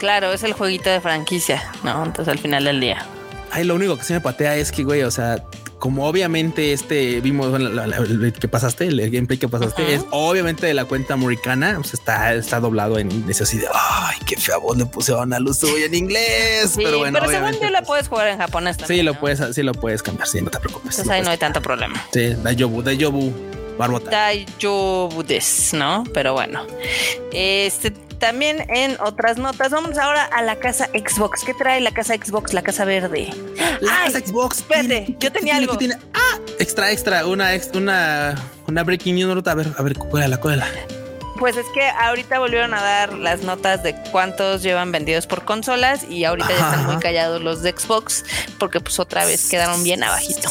Claro, 0.00 0.32
es 0.32 0.42
el 0.44 0.54
jueguito 0.54 0.88
de 0.88 0.98
franquicia, 1.02 1.62
¿no? 1.84 2.02
Entonces 2.04 2.32
al 2.32 2.38
final 2.38 2.64
del 2.64 2.80
día. 2.80 3.04
Ay, 3.50 3.64
lo 3.64 3.74
único 3.74 3.98
que 3.98 4.04
se 4.04 4.14
me 4.14 4.20
patea 4.22 4.56
es 4.56 4.72
que, 4.72 4.82
güey, 4.82 5.02
o 5.02 5.10
sea, 5.10 5.44
como 5.80 6.06
obviamente 6.06 6.72
este 6.72 7.20
vimos 7.20 7.50
bueno, 7.50 7.70
la, 7.70 7.86
la, 7.86 7.96
el 7.96 8.32
que 8.32 8.46
pasaste, 8.46 8.86
el, 8.86 9.10
gameplay 9.10 9.38
que 9.38 9.48
pasaste, 9.48 9.82
uh 9.82 9.86
-huh. 9.86 9.88
es 9.88 10.04
obviamente 10.10 10.66
de 10.66 10.74
la 10.74 10.84
cuenta 10.84 11.14
americana, 11.14 11.80
sea, 11.82 11.94
está, 11.94 12.34
está 12.34 12.60
doblado 12.60 12.98
en 12.98 13.10
inglés 13.10 13.40
así 13.40 13.58
de 13.58 13.66
ay, 13.72 14.18
qué 14.26 14.36
fea 14.36 14.58
voz 14.58 14.76
le 14.76 14.86
pusieron 14.86 15.32
a 15.32 15.40
luz 15.40 15.64
en 15.64 15.94
inglés. 15.94 16.72
Sí, 16.76 16.82
pero 16.84 16.98
bueno, 16.98 17.18
pero 17.18 17.32
según 17.32 17.60
yo 17.60 17.70
la 17.70 17.82
puedes 17.82 18.06
jugar 18.08 18.28
en 18.28 18.38
japonés 18.38 18.76
también. 18.76 19.00
Sí, 19.00 19.02
lo 19.02 19.14
¿no? 19.14 19.20
puedes, 19.20 19.54
sí 19.54 19.62
lo 19.62 19.72
puedes 19.72 20.02
cambiar, 20.02 20.28
sí, 20.28 20.40
no 20.40 20.50
te 20.50 20.60
preocupes. 20.60 20.90
Entonces 20.90 21.10
ahí 21.10 21.22
no 21.22 21.30
hay 21.30 21.38
tanto 21.38 21.60
problema. 21.60 22.04
Sí, 22.12 22.34
Dayobu, 22.42 22.82
Dayobu. 22.82 23.32
Barbota. 23.78 24.10
Dayobu 24.10 25.22
des, 25.22 25.72
¿no? 25.72 26.04
Pero 26.12 26.34
bueno. 26.34 26.66
Este 27.32 27.94
también 28.20 28.64
en 28.68 28.96
otras 29.00 29.38
notas, 29.38 29.72
vamos 29.72 29.98
ahora 29.98 30.24
a 30.24 30.42
la 30.42 30.56
casa 30.56 30.86
Xbox. 30.94 31.42
¿Qué 31.44 31.54
trae 31.54 31.80
la 31.80 31.90
casa 31.90 32.14
Xbox, 32.14 32.52
la 32.52 32.62
casa 32.62 32.84
verde? 32.84 33.30
La 33.80 34.04
Ay, 34.04 34.12
casa 34.12 34.24
Xbox. 34.24 34.58
Espérate, 34.58 34.88
¿tiene, 34.88 35.16
yo 35.18 35.32
tenía 35.32 35.56
algo. 35.56 35.76
Tiene? 35.76 35.96
Ah, 36.14 36.38
extra, 36.60 36.92
extra, 36.92 37.26
una, 37.26 37.50
una, 37.74 38.34
una 38.68 38.82
breaking 38.84 39.16
news. 39.16 39.46
A 39.48 39.54
ver, 39.54 39.68
a 39.76 39.82
ver, 39.82 39.94
cuélala, 39.98 40.36
cuélala. 40.36 40.66
Pues 41.40 41.56
es 41.56 41.64
que 41.72 41.88
ahorita 41.88 42.38
volvieron 42.38 42.74
a 42.74 42.82
dar 42.82 43.14
las 43.14 43.40
notas 43.40 43.82
de 43.82 43.96
cuántos 44.12 44.62
llevan 44.62 44.92
vendidos 44.92 45.26
por 45.26 45.46
consolas 45.46 46.04
y 46.04 46.24
ahorita 46.24 46.48
Ajá. 46.50 46.58
ya 46.58 46.70
están 46.70 46.86
muy 46.86 46.96
callados 47.02 47.40
los 47.40 47.62
de 47.62 47.72
Xbox 47.72 48.24
porque 48.58 48.78
pues 48.78 49.00
otra 49.00 49.24
vez 49.24 49.48
quedaron 49.48 49.82
bien 49.82 50.04
abajito. 50.04 50.50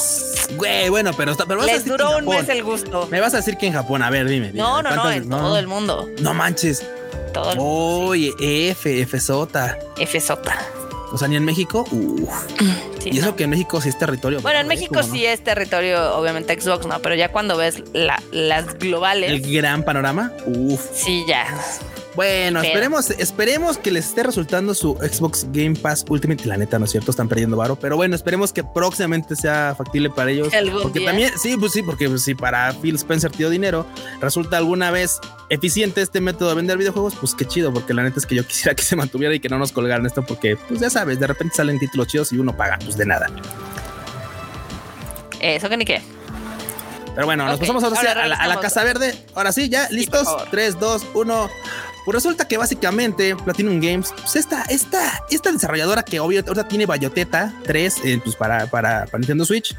Güey, 0.55 0.89
bueno, 0.89 1.11
pero, 1.15 1.37
pero 1.47 1.63
les 1.63 1.85
duró 1.85 2.17
un 2.17 2.25
mes 2.25 2.49
el 2.49 2.63
gusto. 2.63 3.07
Me 3.11 3.21
vas 3.21 3.35
a 3.35 3.37
decir 3.37 3.55
que 3.57 3.67
en 3.67 3.73
Japón, 3.73 4.01
a 4.01 4.09
ver, 4.09 4.27
dime. 4.27 4.47
dime 4.47 4.57
no, 4.57 4.81
no, 4.81 4.95
no, 4.95 5.11
en 5.11 5.29
no. 5.29 5.37
todo 5.37 5.59
el 5.59 5.67
mundo. 5.67 6.09
No 6.21 6.33
manches. 6.33 6.83
Todo 7.33 7.51
el 7.51 7.57
Oye, 7.61 8.33
F, 8.71 9.01
F 9.01 9.19
Sota. 9.19 9.77
F 9.95 10.19
Sota. 10.19 10.57
O 11.11 11.17
sea, 11.17 11.27
ni 11.27 11.35
en 11.35 11.45
México. 11.45 11.85
Uf. 11.91 12.29
Sí, 12.99 13.09
y 13.13 13.17
eso 13.19 13.27
no. 13.27 13.35
que 13.35 13.45
en 13.45 13.49
México 13.49 13.81
sí 13.81 13.89
es 13.89 13.97
territorio. 13.97 14.41
Bueno, 14.41 14.59
en 14.59 14.67
México 14.67 14.95
¿no? 14.95 15.03
sí 15.03 15.25
es 15.25 15.43
territorio, 15.43 16.15
obviamente 16.15 16.59
Xbox, 16.59 16.85
¿no? 16.85 16.99
Pero 16.99 17.15
ya 17.15 17.31
cuando 17.31 17.57
ves 17.57 17.81
la, 17.93 18.21
las 18.31 18.77
globales. 18.77 19.31
El 19.31 19.41
gran 19.53 19.83
panorama. 19.83 20.33
Uf. 20.45 20.81
Sí, 20.93 21.23
ya. 21.27 21.45
Bueno, 22.15 22.59
Pero. 22.61 22.67
esperemos, 22.67 23.09
esperemos 23.11 23.77
que 23.77 23.91
les 23.91 24.07
esté 24.07 24.23
resultando 24.23 24.73
su 24.73 24.95
Xbox 24.95 25.47
Game 25.51 25.75
Pass 25.75 26.05
Ultimate. 26.09 26.45
La 26.45 26.57
neta, 26.57 26.79
no 26.79 26.85
es 26.85 26.91
cierto, 26.91 27.11
están 27.11 27.29
perdiendo 27.29 27.55
varo. 27.55 27.77
Pero 27.77 27.95
bueno, 27.97 28.15
esperemos 28.15 28.51
que 28.51 28.63
próximamente 28.63 29.35
sea 29.35 29.75
factible 29.77 30.09
para 30.09 30.31
ellos. 30.31 30.49
Porque 30.81 30.99
día? 30.99 31.09
también, 31.09 31.31
sí, 31.37 31.55
pues 31.57 31.71
sí, 31.71 31.83
porque 31.83 32.17
si 32.17 32.35
para 32.35 32.73
Phil 32.73 32.95
Spencer 32.95 33.31
dio 33.31 33.49
dinero, 33.49 33.85
resulta 34.19 34.57
alguna 34.57 34.91
vez 34.91 35.19
eficiente 35.49 36.01
este 36.01 36.19
método 36.21 36.49
de 36.49 36.55
vender 36.55 36.77
videojuegos, 36.77 37.15
pues 37.15 37.35
qué 37.35 37.45
chido, 37.45 37.71
porque 37.71 37.93
la 37.93 38.03
neta 38.03 38.19
es 38.19 38.25
que 38.25 38.35
yo 38.35 38.43
quisiera 38.47 38.75
que 38.75 38.83
se 38.83 38.95
mantuviera 38.95 39.33
y 39.33 39.39
que 39.39 39.49
no 39.49 39.57
nos 39.57 39.71
colgaran 39.71 40.05
esto, 40.05 40.23
porque 40.23 40.55
pues 40.55 40.79
ya 40.79 40.89
sabes, 40.89 41.19
de 41.19 41.27
repente 41.27 41.55
salen 41.55 41.79
títulos 41.79 42.07
chidos 42.07 42.31
y 42.33 42.37
uno 42.37 42.55
paga, 42.55 42.79
pues 42.83 42.97
de 42.97 43.05
nada. 43.05 43.27
Eso 45.39 45.69
que 45.69 45.77
ni 45.77 45.85
qué. 45.85 46.01
Pero 47.15 47.25
bueno, 47.25 47.43
okay. 47.43 47.51
nos 47.51 47.59
pasamos 47.59 47.83
ahora, 47.83 47.97
ahora 47.97 48.23
a, 48.23 48.27
la, 48.27 48.35
a, 48.35 48.47
la, 48.47 48.59
Casa 48.59 48.83
Verde. 48.83 49.13
Ahora 49.35 49.51
sí, 49.51 49.67
ya 49.69 49.89
listos. 49.89 50.27
Sí, 50.27 50.47
3, 50.51 50.79
2, 50.79 51.05
1. 51.13 51.49
Pues 52.09 52.23
resulta 52.23 52.47
que 52.47 52.57
básicamente 52.57 53.35
Platinum 53.35 53.79
Games, 53.79 54.11
pues 54.19 54.35
esta, 54.35 54.63
esta, 54.63 55.23
esta 55.29 55.51
desarrolladora 55.51 56.01
que 56.01 56.19
obviamente 56.19 56.49
ahorita 56.49 56.67
tiene 56.67 56.87
Bayoteta 56.87 57.53
3 57.65 57.97
eh, 58.03 58.19
pues 58.23 58.35
para, 58.35 58.65
para, 58.65 59.05
para 59.05 59.19
Nintendo 59.19 59.45
Switch 59.45 59.75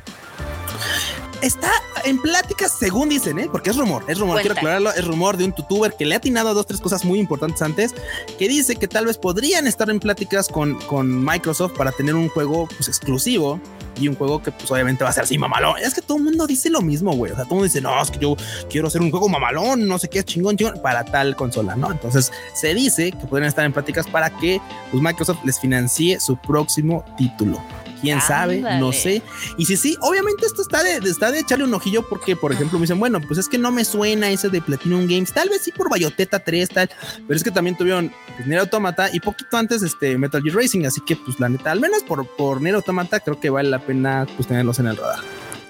está 1.42 1.70
en 2.04 2.20
pláticas, 2.20 2.76
según 2.78 3.09
dicen, 3.09 3.38
¿eh? 3.38 3.49
porque 3.50 3.70
es 3.70 3.76
rumor, 3.76 4.04
es 4.09 4.18
rumor, 4.18 4.37
Cuenta. 4.37 4.55
quiero 4.55 4.59
aclararlo, 4.59 4.92
es 4.92 5.05
rumor 5.07 5.37
de 5.37 5.44
un 5.44 5.55
youtuber 5.55 5.94
que 5.96 6.05
le 6.05 6.14
ha 6.14 6.18
atinado 6.18 6.50
a 6.50 6.55
dos, 6.55 6.66
tres 6.66 6.81
cosas 6.81 7.05
muy 7.05 7.18
importantes 7.18 7.62
antes, 7.62 7.94
que 8.38 8.48
dice 8.48 8.76
que 8.76 8.88
tal 8.88 9.07
vez 9.07 9.18
podrían 9.18 9.66
estar 9.66 9.90
en 9.90 10.00
pláticas 10.00 10.48
con, 10.48 10.81
con 10.83 11.24
Microsoft 11.24 11.76
para 11.76 11.92
tener 11.92 12.14
un 12.14 12.29
juego 12.29 12.68
pues, 12.76 12.88
exclusivo 12.88 13.61
y 13.98 14.09
un 14.09 14.14
juego 14.14 14.42
que 14.42 14.50
pues 14.50 14.70
obviamente 14.70 15.05
va 15.05 15.11
a 15.11 15.12
ser 15.12 15.24
así 15.24 15.37
mamalón. 15.37 15.76
Es 15.83 15.94
que 15.94 16.03
todo 16.03 16.18
el 16.18 16.24
mundo 16.24 16.46
dice 16.46 16.70
lo 16.70 16.81
mismo, 16.81 17.12
güey. 17.12 17.33
O 17.33 17.35
sea, 17.35 17.44
todo 17.44 17.55
el 17.55 17.59
mundo 17.59 17.64
dice, 17.64 17.81
no, 17.81 18.00
es 18.00 18.11
que 18.11 18.18
yo 18.18 18.37
quiero 18.70 18.88
hacer 18.88 19.00
un 19.03 19.11
juego 19.11 19.29
mamalón, 19.29 19.87
no 19.87 19.98
sé 19.98 20.09
qué, 20.09 20.24
chingón, 20.24 20.57
chingón, 20.57 20.81
para 20.83 21.05
tal 21.05 21.37
consola, 21.37 21.76
¿no? 21.76 21.90
Entonces 21.90 22.33
se 22.55 22.74
dice 22.74 23.12
que 23.12 23.26
podrían 23.26 23.48
estar 23.48 23.64
en 23.64 23.72
pláticas 23.72 24.07
para 24.07 24.31
que 24.31 24.61
pues, 24.90 25.03
Microsoft 25.03 25.44
les 25.44 25.59
financie 25.61 26.18
su 26.20 26.37
próximo 26.37 27.05
título 27.16 27.62
quién 28.01 28.19
Ándale. 28.21 28.63
sabe, 28.63 28.79
no 28.79 28.93
sé. 28.93 29.23
Y 29.57 29.67
si 29.67 29.77
sí, 29.77 29.97
obviamente 30.01 30.47
esto 30.47 30.63
está 30.63 30.83
de, 30.83 30.97
está 31.09 31.31
de 31.31 31.41
echarle 31.41 31.65
un 31.65 31.75
ojillo 31.75 32.09
porque, 32.09 32.37
por 32.37 32.53
ejemplo, 32.53 32.79
me 32.79 32.85
dicen, 32.85 32.99
bueno, 32.99 33.21
pues 33.21 33.39
es 33.39 33.49
que 33.49 33.59
no 33.59 33.71
me 33.71 33.85
suena 33.85 34.31
ese 34.31 34.49
de 34.49 34.61
Platinum 34.61 35.07
Games, 35.07 35.33
tal 35.33 35.49
vez 35.49 35.63
sí 35.63 35.73
por 35.73 35.89
Bayoteta 35.91 36.39
3, 36.39 36.69
tal, 36.69 36.91
pero 37.27 37.37
es 37.37 37.45
que 37.45 37.51
también 37.51 37.77
tuvieron 37.77 38.13
pues, 38.37 38.47
Nier 38.47 38.61
Automata 38.61 39.09
y 39.13 39.21
poquito 39.21 39.57
antes 39.57 39.83
este 39.83 40.17
Metal 40.19 40.43
Gear 40.43 40.57
Racing, 40.57 40.85
así 40.87 41.01
que 41.01 41.17
pues 41.17 41.39
la 41.41 41.49
neta, 41.49 41.71
al 41.71 41.81
menos 41.81 42.03
por, 42.03 42.27
por 42.37 42.61
Nier 42.61 42.75
Automata 42.77 43.21
creo 43.21 43.39
que 43.39 43.51
vale 43.51 43.69
la 43.71 43.79
pena 43.79 44.27
pues 44.37 44.49
tenerlos 44.49 44.79
en 44.79 44.87
el 44.89 44.97
radar. 44.97 45.21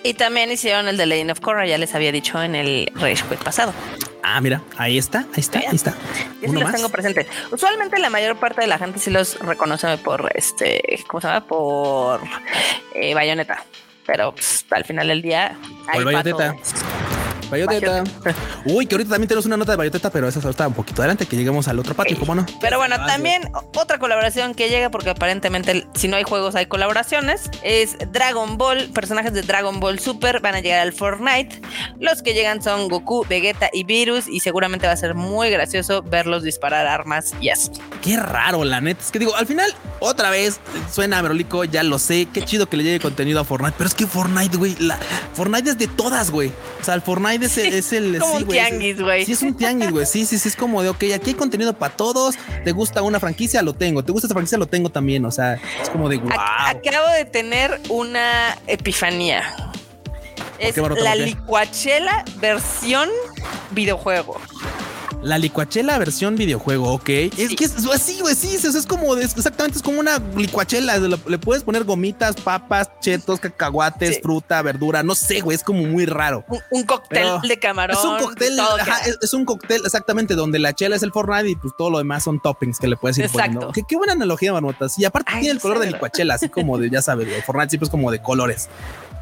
Y 0.02 0.14
también 0.14 0.50
hicieron 0.50 0.88
el 0.88 0.96
de 0.96 1.06
Legend 1.06 1.32
of 1.32 1.40
Korra, 1.40 1.66
ya 1.66 1.76
les 1.76 1.94
había 1.94 2.10
dicho 2.10 2.42
en 2.42 2.54
el 2.54 2.90
Rage 2.94 3.22
Quit 3.28 3.42
pasado. 3.42 3.74
Ah, 4.22 4.40
mira, 4.40 4.62
ahí 4.76 4.96
está, 4.96 5.20
ahí 5.20 5.40
está, 5.40 5.58
ahí 5.58 5.74
está. 5.74 5.94
Yo 6.40 6.48
sí 6.48 6.54
los 6.54 6.62
más. 6.62 6.74
tengo 6.74 6.88
presentes. 6.88 7.26
Usualmente 7.50 7.98
la 7.98 8.10
mayor 8.10 8.36
parte 8.36 8.62
de 8.62 8.66
la 8.66 8.78
gente 8.78 8.98
sí 8.98 9.10
los 9.10 9.38
reconoce 9.40 9.98
por 9.98 10.30
este, 10.34 11.00
¿cómo 11.06 11.20
se 11.20 11.28
llama? 11.28 11.46
Por 11.46 12.20
eh, 12.94 13.14
bayoneta. 13.14 13.64
Pero 14.06 14.32
pues, 14.32 14.64
al 14.70 14.84
final 14.84 15.08
del 15.08 15.22
día. 15.22 15.56
Por 15.92 16.04
bayoneta. 16.04 16.56
Bayoteta. 17.50 18.04
Uy, 18.64 18.86
que 18.86 18.94
ahorita 18.94 19.10
también 19.10 19.28
tenemos 19.28 19.46
una 19.46 19.56
nota 19.56 19.72
de 19.72 19.76
Bayoteta, 19.76 20.10
pero 20.10 20.28
esa 20.28 20.48
está 20.48 20.68
un 20.68 20.74
poquito 20.74 21.02
adelante, 21.02 21.26
que 21.26 21.36
lleguemos 21.36 21.68
al 21.68 21.78
otro 21.78 21.94
patio, 21.94 22.18
¿cómo 22.18 22.34
no? 22.34 22.46
Pero 22.60 22.78
bueno, 22.78 22.96
también 23.06 23.50
otra 23.76 23.98
colaboración 23.98 24.54
que 24.54 24.68
llega, 24.68 24.90
porque 24.90 25.10
aparentemente 25.10 25.86
si 25.94 26.08
no 26.08 26.16
hay 26.16 26.24
juegos 26.24 26.54
hay 26.54 26.66
colaboraciones, 26.66 27.50
es 27.62 27.96
Dragon 28.12 28.56
Ball, 28.58 28.90
personajes 28.94 29.32
de 29.32 29.42
Dragon 29.42 29.80
Ball 29.80 29.98
Super 29.98 30.40
van 30.40 30.54
a 30.54 30.60
llegar 30.60 30.80
al 30.80 30.92
Fortnite. 30.92 31.60
Los 31.98 32.22
que 32.22 32.34
llegan 32.34 32.62
son 32.62 32.88
Goku, 32.88 33.26
Vegeta 33.28 33.68
y 33.72 33.84
Virus, 33.84 34.28
y 34.28 34.40
seguramente 34.40 34.86
va 34.86 34.92
a 34.92 34.96
ser 34.96 35.14
muy 35.14 35.50
gracioso 35.50 36.02
verlos 36.02 36.42
disparar 36.42 36.86
armas 36.86 37.34
y 37.40 37.48
así. 37.48 37.70
Qué 38.02 38.16
raro, 38.16 38.64
la 38.64 38.80
neta. 38.80 39.02
Es 39.02 39.10
que 39.10 39.18
digo, 39.18 39.34
al 39.34 39.46
final, 39.46 39.74
otra 39.98 40.30
vez, 40.30 40.60
suena 40.90 41.20
Verolico, 41.22 41.64
ya 41.64 41.82
lo 41.82 41.98
sé, 41.98 42.28
qué 42.32 42.42
chido 42.42 42.68
que 42.68 42.76
le 42.76 42.84
llegue 42.84 43.00
contenido 43.00 43.40
a 43.40 43.44
Fortnite, 43.44 43.74
pero 43.76 43.88
es 43.88 43.94
que 43.94 44.06
Fortnite, 44.06 44.56
güey, 44.56 44.76
la 44.78 44.98
Fortnite 45.34 45.70
es 45.70 45.78
de 45.78 45.86
todas, 45.88 46.30
güey. 46.30 46.52
O 46.80 46.84
sea, 46.84 46.94
el 46.94 47.02
Fortnite 47.02 47.39
es, 47.42 47.59
es 47.59 47.92
el. 47.92 48.18
como 48.18 48.38
sí, 48.38 48.44
un 48.44 48.48
tianguis, 48.48 49.00
güey. 49.00 49.24
Sí, 49.24 49.33
es 49.33 49.42
un 49.42 49.57
tianguis, 49.57 49.90
güey. 49.90 50.07
Sí, 50.07 50.26
sí, 50.26 50.38
sí. 50.38 50.48
Es 50.48 50.57
como 50.57 50.83
de, 50.83 50.88
ok, 50.88 51.05
aquí 51.14 51.31
hay 51.31 51.35
contenido 51.35 51.72
para 51.72 51.94
todos. 51.94 52.37
¿Te 52.64 52.72
gusta 52.72 53.03
una 53.03 53.20
franquicia? 53.20 53.62
Lo 53.62 53.74
tengo. 53.74 54.05
¿Te 54.05 54.12
gusta 54.12 54.26
esta 54.26 54.35
franquicia? 54.35 54.59
Lo 54.59 54.66
tengo 54.66 54.90
también. 54.90 55.24
O 55.24 55.31
sea, 55.31 55.55
es 55.81 55.90
como 55.90 56.09
de 56.09 56.18
wow. 56.18 56.33
Acabo 56.33 57.09
de 57.14 57.24
tener 57.24 57.81
una 57.88 58.57
epifanía. 58.66 59.72
Es 60.59 60.76
la 60.76 61.14
licuachela 61.14 62.24
versión 62.37 63.09
videojuego. 63.70 64.38
La 65.22 65.37
licuachela 65.37 65.98
versión 65.98 66.37
videojuego, 66.37 66.92
ok. 66.94 67.06
Sí. 67.06 67.30
Es 67.37 67.54
que 67.54 67.64
es 67.64 67.87
así, 67.87 68.20
güey, 68.20 68.35
sí, 68.35 68.54
es, 68.54 68.64
es 68.64 68.87
como 68.87 69.14
de, 69.14 69.24
exactamente, 69.24 69.76
es 69.76 69.83
como 69.83 70.00
una 70.00 70.18
licuachela. 70.35 70.96
Le, 70.96 71.09
le, 71.26 71.38
puedes 71.38 71.62
poner 71.62 71.85
gomitas, 71.85 72.37
papas, 72.37 72.90
chetos, 73.00 73.38
cacahuates, 73.38 74.16
sí. 74.16 74.22
fruta, 74.22 74.62
verdura, 74.62 75.02
no 75.02 75.14
sé, 75.14 75.40
güey, 75.40 75.56
es 75.56 75.62
como 75.62 75.83
muy 75.83 76.06
raro. 76.06 76.44
Un, 76.48 76.61
un 76.70 76.85
cóctel 76.85 77.22
Pero 77.22 77.40
de 77.46 77.59
camarón. 77.59 77.96
Es 77.98 78.04
un 78.04 78.18
cóctel, 78.18 78.59
ajá, 78.59 79.00
es, 79.06 79.18
es, 79.20 79.35
un 79.35 79.44
cóctel, 79.44 79.83
exactamente, 79.85 80.35
donde 80.35 80.59
la 80.59 80.72
chela 80.72 80.96
es 80.96 81.02
el 81.02 81.12
Fortnite 81.12 81.50
y 81.50 81.56
pues 81.56 81.74
todo 81.76 81.90
lo 81.90 81.98
demás 81.98 82.24
son 82.24 82.40
toppings 82.40 82.78
que 82.78 82.88
le 82.88 82.96
puedes 82.96 83.18
ir 83.18 83.26
Exacto. 83.26 83.42
poniendo. 83.42 83.72
Qué, 83.72 83.83
qué 83.87 83.96
buena 83.96 84.14
analogía, 84.14 84.54
Marmotas. 84.54 84.98
Y 84.98 85.04
aparte 85.04 85.33
Ay, 85.35 85.42
tiene 85.42 85.54
el 85.54 85.61
color 85.61 85.80
de 85.80 85.88
licuachela, 85.88 86.35
así 86.35 86.48
como 86.48 86.78
de, 86.78 86.88
ya 86.88 87.02
sabes, 87.02 87.28
el 87.28 87.42
Fortnite 87.42 87.70
siempre 87.70 87.85
es 87.85 87.90
como 87.90 88.11
de 88.11 88.22
colores. 88.22 88.70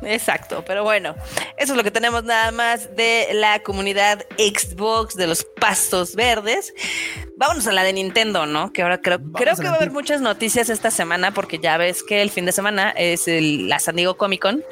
Exacto, 0.02 0.64
pero 0.66 0.84
bueno, 0.84 1.14
eso 1.56 1.72
es 1.72 1.76
lo 1.76 1.82
que 1.82 1.90
tenemos 1.90 2.24
nada 2.24 2.52
más 2.52 2.94
de 2.94 3.28
la 3.32 3.60
comunidad 3.62 4.24
Xbox 4.36 5.16
de 5.16 5.26
los 5.26 5.44
pastos 5.44 6.14
verdes. 6.14 6.72
Vámonos 7.36 7.66
a 7.66 7.72
la 7.72 7.82
de 7.82 7.92
Nintendo, 7.92 8.46
¿no? 8.46 8.72
Que 8.72 8.82
ahora 8.82 9.00
creo, 9.00 9.20
creo 9.32 9.56
que 9.56 9.64
va 9.64 9.72
a 9.72 9.76
haber 9.76 9.90
muchas 9.90 10.20
noticias 10.20 10.68
esta 10.68 10.90
semana 10.90 11.32
porque 11.32 11.58
ya 11.58 11.76
ves 11.76 12.02
que 12.02 12.22
el 12.22 12.30
fin 12.30 12.46
de 12.46 12.52
semana 12.52 12.90
es 12.90 13.28
el, 13.28 13.68
la 13.68 13.80
San 13.80 13.96
Diego 13.96 14.16
Comic 14.16 14.42
Con 14.42 14.64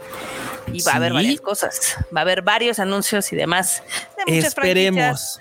y 0.72 0.82
va 0.82 0.92
a 0.92 0.96
haber 0.96 1.12
varias 1.12 1.40
cosas. 1.40 1.96
Va 2.14 2.20
a 2.20 2.22
haber 2.22 2.42
varios 2.42 2.78
anuncios 2.78 3.32
y 3.32 3.36
demás. 3.36 3.82
esperemos, 4.26 5.40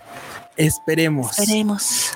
esperemos. 0.55 1.39
Esperemos. 1.39 2.11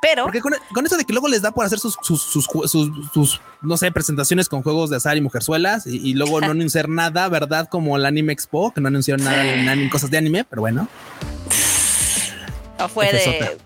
Pero. 0.00 0.24
Porque 0.24 0.40
con, 0.40 0.54
eso 0.86 0.96
de 0.96 1.04
que 1.04 1.12
luego 1.12 1.28
les 1.28 1.42
da 1.42 1.50
por 1.52 1.64
hacer 1.64 1.78
sus, 1.78 1.96
sus, 2.02 2.22
sus, 2.22 3.40
no 3.60 3.76
sé, 3.76 3.92
presentaciones 3.92 4.48
con 4.48 4.62
juegos 4.62 4.90
de 4.90 4.96
azar 4.96 5.16
y 5.16 5.20
mujerzuelas 5.20 5.86
y, 5.86 6.14
luego 6.14 6.40
no 6.40 6.46
anunciar 6.50 6.88
nada, 6.88 7.28
¿verdad? 7.28 7.68
Como 7.68 7.96
el 7.96 8.06
Anime 8.06 8.32
Expo, 8.32 8.72
que 8.72 8.80
no 8.80 8.88
anunciaron 8.88 9.24
nada 9.24 9.72
en 9.72 9.90
cosas 9.90 10.10
de 10.10 10.18
anime, 10.18 10.44
pero 10.44 10.62
bueno. 10.62 10.88
O 12.78 12.88
fue 12.88 13.12
de. 13.12 13.58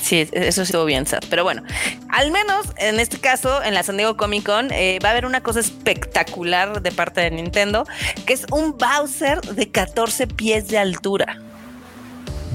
Sí, 0.00 0.26
eso 0.32 0.62
estuvo 0.62 0.84
bien, 0.86 1.04
Pero 1.28 1.44
bueno, 1.44 1.62
al 2.08 2.30
menos 2.30 2.66
en 2.78 3.00
este 3.00 3.18
caso, 3.18 3.62
en 3.62 3.74
la 3.74 3.82
San 3.82 3.96
Diego 3.96 4.16
Comic 4.16 4.44
Con, 4.46 4.72
eh, 4.72 4.98
va 5.04 5.10
a 5.10 5.12
haber 5.12 5.26
una 5.26 5.42
cosa 5.42 5.60
espectacular 5.60 6.80
de 6.80 6.90
parte 6.90 7.20
de 7.20 7.30
Nintendo, 7.30 7.86
que 8.26 8.32
es 8.32 8.46
un 8.50 8.78
Bowser 8.78 9.40
de 9.40 9.70
14 9.70 10.26
pies 10.26 10.68
de 10.68 10.78
altura. 10.78 11.38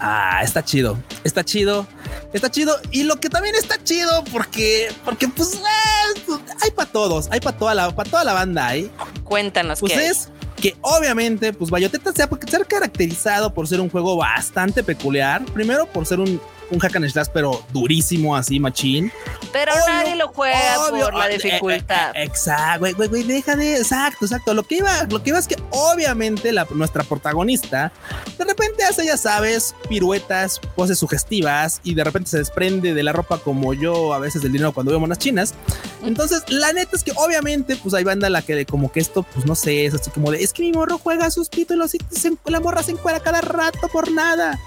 Ah, 0.00 0.40
está 0.42 0.64
chido. 0.64 0.98
Está 1.24 1.44
chido. 1.44 1.86
Está 2.32 2.50
chido. 2.50 2.78
Y 2.90 3.04
lo 3.04 3.16
que 3.16 3.28
también 3.28 3.54
está 3.54 3.82
chido, 3.82 4.22
porque, 4.32 4.92
porque 5.04 5.28
pues 5.28 5.54
eh, 5.54 6.32
hay 6.62 6.70
para 6.70 6.90
todos, 6.90 7.28
hay 7.30 7.40
para 7.40 7.56
toda 7.56 7.74
la, 7.74 7.94
para 7.94 8.10
toda 8.10 8.24
la 8.24 8.32
banda 8.32 8.68
ahí. 8.68 8.90
Cuéntanos. 9.24 9.80
Pues 9.80 9.96
es 9.96 10.28
que 10.60 10.76
obviamente, 10.82 11.52
pues 11.52 11.70
Bayoteta 11.70 12.12
se 12.12 12.22
ha, 12.22 12.28
se 12.28 12.56
caracterizado 12.66 13.52
por 13.54 13.68
ser 13.68 13.80
un 13.80 13.88
juego 13.90 14.16
bastante 14.16 14.82
peculiar. 14.82 15.44
Primero 15.46 15.86
por 15.86 16.06
ser 16.06 16.20
un, 16.20 16.40
un 16.70 16.78
hack 16.78 16.96
and 16.96 17.08
slash, 17.08 17.28
pero 17.32 17.62
durísimo, 17.72 18.36
así, 18.36 18.60
machín. 18.60 19.12
Pero 19.52 19.72
nadie 19.86 20.16
lo 20.16 20.28
juega 20.28 20.76
por 20.90 21.14
la 21.14 21.28
dificultad. 21.28 22.10
Eh, 22.14 22.22
eh, 22.22 22.24
exacto, 22.24 22.80
güey, 22.80 22.92
güey, 22.92 23.08
güey, 23.08 23.22
deja 23.22 23.56
de. 23.56 23.76
Exacto, 23.76 24.24
exacto. 24.24 24.54
Lo 24.54 24.62
que 24.62 24.76
iba, 24.76 25.04
lo 25.04 25.22
que 25.22 25.30
iba 25.30 25.38
es 25.38 25.46
que 25.46 25.56
obviamente 25.70 26.52
la, 26.52 26.66
nuestra 26.70 27.04
protagonista 27.04 27.92
de 28.36 28.44
repente 28.44 28.84
hace, 28.84 29.06
ya 29.06 29.16
sabes, 29.16 29.74
piruetas, 29.88 30.60
poses 30.76 30.98
sugestivas 30.98 31.80
y 31.84 31.94
de 31.94 32.04
repente 32.04 32.30
se 32.30 32.38
desprende 32.38 32.94
de 32.94 33.02
la 33.02 33.12
ropa 33.12 33.38
como 33.38 33.74
yo 33.74 34.12
a 34.12 34.18
veces 34.18 34.42
del 34.42 34.52
dinero 34.52 34.72
cuando 34.72 34.90
veo 34.90 35.00
monas 35.00 35.18
chinas. 35.18 35.54
Entonces, 36.02 36.42
la 36.48 36.72
neta 36.72 36.96
es 36.96 37.02
que 37.02 37.12
obviamente, 37.16 37.76
pues 37.76 37.94
hay 37.94 38.04
banda 38.04 38.30
la 38.30 38.42
que 38.42 38.66
como 38.66 38.92
que 38.92 39.00
esto, 39.00 39.22
pues 39.22 39.46
no 39.46 39.54
sé, 39.54 39.86
es 39.86 39.94
así 39.94 40.10
como 40.10 40.30
de 40.30 40.42
es 40.42 40.52
que 40.52 40.62
mi 40.62 40.72
morro 40.72 40.98
juega 40.98 41.30
sus 41.30 41.50
títulos 41.50 41.94
y 41.94 41.98
la 42.46 42.60
morra 42.60 42.82
se 42.82 42.92
encuera 42.92 43.20
cada 43.20 43.40
rato 43.40 43.88
por 43.88 44.10
nada. 44.10 44.58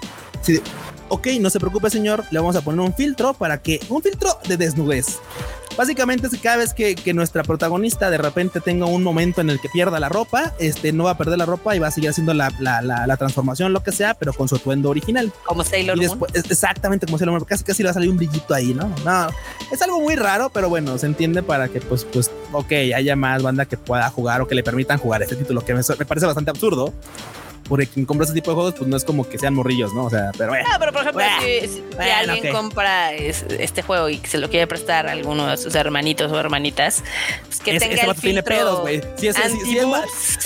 Sí, 0.42 0.60
ok, 1.12 1.26
no 1.40 1.50
se 1.50 1.60
preocupe 1.60 1.90
señor, 1.90 2.24
le 2.30 2.38
vamos 2.38 2.56
a 2.56 2.62
poner 2.62 2.80
un 2.80 2.94
filtro 2.94 3.34
para 3.34 3.58
que, 3.58 3.80
un 3.90 4.02
filtro 4.02 4.38
de 4.48 4.56
desnudez. 4.56 5.18
Básicamente 5.76 6.26
es 6.26 6.32
que 6.32 6.38
cada 6.38 6.56
vez 6.56 6.72
que, 6.72 7.12
nuestra 7.12 7.42
protagonista 7.42 8.10
de 8.10 8.16
repente 8.16 8.60
tenga 8.60 8.86
un 8.86 9.02
momento 9.02 9.42
en 9.42 9.50
el 9.50 9.60
que 9.60 9.68
pierda 9.68 10.00
la 10.00 10.08
ropa, 10.08 10.54
este 10.58 10.90
no 10.92 11.04
va 11.04 11.10
a 11.10 11.18
perder 11.18 11.36
la 11.36 11.44
ropa 11.44 11.76
y 11.76 11.78
va 11.78 11.88
a 11.88 11.90
seguir 11.90 12.08
haciendo 12.08 12.32
la, 12.32 12.50
transformación, 13.18 13.74
lo 13.74 13.82
que 13.82 13.92
sea, 13.92 14.14
pero 14.14 14.32
con 14.32 14.48
su 14.48 14.56
atuendo 14.56 14.88
original. 14.88 15.30
Como 15.44 15.64
Sailor 15.64 15.98
Moon. 15.98 16.30
Exactamente 16.32 17.04
como 17.04 17.18
Sailor 17.18 17.34
Moon, 17.34 17.44
casi 17.44 17.62
casi 17.62 17.82
le 17.82 17.88
va 17.88 17.90
a 17.90 17.94
salir 17.94 18.08
un 18.08 18.16
brillito 18.16 18.54
ahí, 18.54 18.72
¿no? 18.72 18.90
No, 19.04 19.28
es 19.70 19.82
algo 19.82 20.00
muy 20.00 20.16
raro, 20.16 20.48
pero 20.48 20.70
bueno, 20.70 20.96
se 20.96 21.04
entiende 21.04 21.42
para 21.42 21.68
que 21.68 21.82
pues, 21.82 22.04
pues, 22.04 22.30
ok, 22.52 22.72
haya 22.94 23.16
más 23.16 23.42
banda 23.42 23.66
que 23.66 23.76
pueda 23.76 24.08
jugar 24.08 24.40
o 24.40 24.48
que 24.48 24.54
le 24.54 24.62
permitan 24.62 24.98
jugar 24.98 25.22
este 25.22 25.36
título, 25.36 25.62
que 25.62 25.74
me 25.74 25.82
parece 25.82 26.26
bastante 26.26 26.50
absurdo 26.50 26.94
porque 27.68 27.86
quien 27.86 28.06
compra 28.06 28.24
ese 28.24 28.34
tipo 28.34 28.50
de 28.50 28.54
juegos, 28.54 28.74
pues 28.76 28.88
no 28.88 28.96
es 28.96 29.04
como 29.04 29.28
que 29.28 29.38
sean 29.38 29.54
morrillos, 29.54 29.92
¿no? 29.94 30.04
O 30.04 30.10
sea, 30.10 30.30
pero 30.36 30.50
bueno. 30.50 30.68
No, 30.70 30.78
pero 30.78 30.92
por 30.92 31.02
ejemplo, 31.02 31.22
si, 31.40 31.82
alguien 32.00 32.52
compra 32.52 33.12
este 33.14 33.82
juego 33.82 34.08
y 34.08 34.18
se 34.18 34.38
lo 34.38 34.50
quiere 34.50 34.66
prestar 34.66 35.06
a 35.06 35.12
alguno 35.12 35.46
de 35.46 35.56
sus 35.56 35.74
hermanitos 35.74 36.30
o 36.30 36.38
hermanitas, 36.38 37.02
pues 37.46 37.60
que 37.60 37.78
tenga 37.78 38.02
el 38.02 38.14
tiene 38.16 38.42
pedos, 38.42 38.80
güey. 38.80 39.00
Si 39.16 39.28
es, 39.28 39.36
si, 39.36 39.78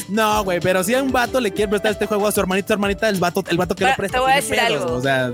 no, 0.09 0.45
güey, 0.45 0.61
pero 0.61 0.85
si 0.85 0.95
a 0.95 1.03
un 1.03 1.13
vato 1.13 1.41
le 1.41 1.53
quiere 1.53 1.71
prestar 1.71 1.93
este 1.93 2.07
juego 2.07 2.27
a 2.27 2.33
su 2.33 2.41
hermanito 2.41 2.73
o 2.73 2.75
hermanita, 2.75 3.09
el 3.09 3.19
vato, 3.19 3.43
el 3.49 3.57
vato 3.57 3.75
que 3.75 3.85
lo 3.85 3.95
presta. 3.97 4.19
Te 4.19 4.23
voy 4.23 4.33
a 4.33 4.37
decir 4.37 4.61
algo. 4.61 4.93
O 4.95 5.03
sea, 5.03 5.33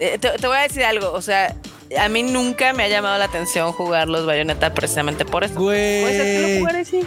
eh, 0.00 0.18
te, 0.18 0.46
voy 0.46 0.56
a 0.56 0.62
decir 0.62 0.84
algo. 0.84 1.12
O 1.12 1.22
sea, 1.22 1.54
a 1.98 2.08
mí 2.08 2.22
nunca 2.22 2.72
me 2.72 2.84
ha 2.84 2.88
llamado 2.88 3.18
la 3.18 3.24
atención 3.24 3.72
jugar 3.72 4.08
los 4.08 4.26
Bayonetta 4.26 4.74
precisamente 4.74 5.24
por 5.24 5.44
eso. 5.44 5.54
Güey. 5.54 6.02
Puede 6.02 6.16
ser 6.16 6.24
que 6.24 6.52
lo 6.54 6.58
jugaré, 6.60 6.84
sí. 6.84 7.00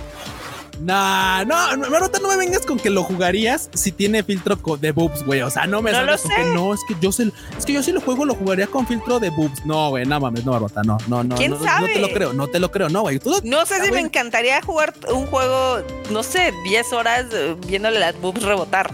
Nah, 0.82 1.44
no, 1.44 1.76
no, 1.76 1.90
no 1.90 2.28
me 2.30 2.38
vengas 2.38 2.66
con 2.66 2.78
que 2.78 2.90
lo 2.90 3.04
jugarías 3.04 3.70
si 3.74 3.92
tiene 3.92 4.24
filtro 4.24 4.58
de 4.78 4.92
boobs, 4.92 5.24
güey. 5.26 5.42
O 5.42 5.50
sea, 5.50 5.66
no 5.66 5.82
me 5.82 5.92
no 5.92 6.04
lo 6.04 6.18
sé. 6.18 6.30
no, 6.54 6.74
es 6.74 6.82
que 6.88 6.96
yo 7.02 7.12
sé, 7.12 7.32
es 7.58 7.66
que 7.66 7.74
yo 7.74 7.82
si 7.82 7.92
lo 7.92 8.02
juego 8.02 8.26
lo 8.26 8.36
jugaría 8.36 8.68
con 8.68 8.86
filtro 8.86 9.20
de 9.20 9.30
boobs. 9.30 9.66
No, 9.66 9.90
güey, 9.90 10.06
no 10.06 10.20
mames, 10.20 10.46
no, 10.46 10.52
Barbota, 10.52 10.84
no, 10.84 10.98
no, 11.08 11.24
no. 11.24 11.36
¿Quién 11.36 11.52
no, 11.52 11.64
sabe? 11.64 11.88
no 11.88 11.94
te 11.94 12.00
lo 12.00 12.10
creo, 12.10 12.34
no 12.34 12.48
te 12.48 12.60
lo 12.60 12.72
creo, 12.72 12.90
no, 12.90 13.02
güey. 13.02 13.20
No 13.44 13.66
sé 13.66 13.84
si 13.84 13.92
me 13.92 14.00
encantaría 14.00 14.62
jugar 14.62 14.94
un 15.14 15.26
juego, 15.28 15.80
no 16.12 16.24
sé, 16.24 16.54
10 16.64 16.94
horas 16.94 17.26
eh, 17.34 17.56
viéndole 17.68 18.00
las 18.00 18.20
boobs 18.20 18.44
rebotar. 18.44 18.92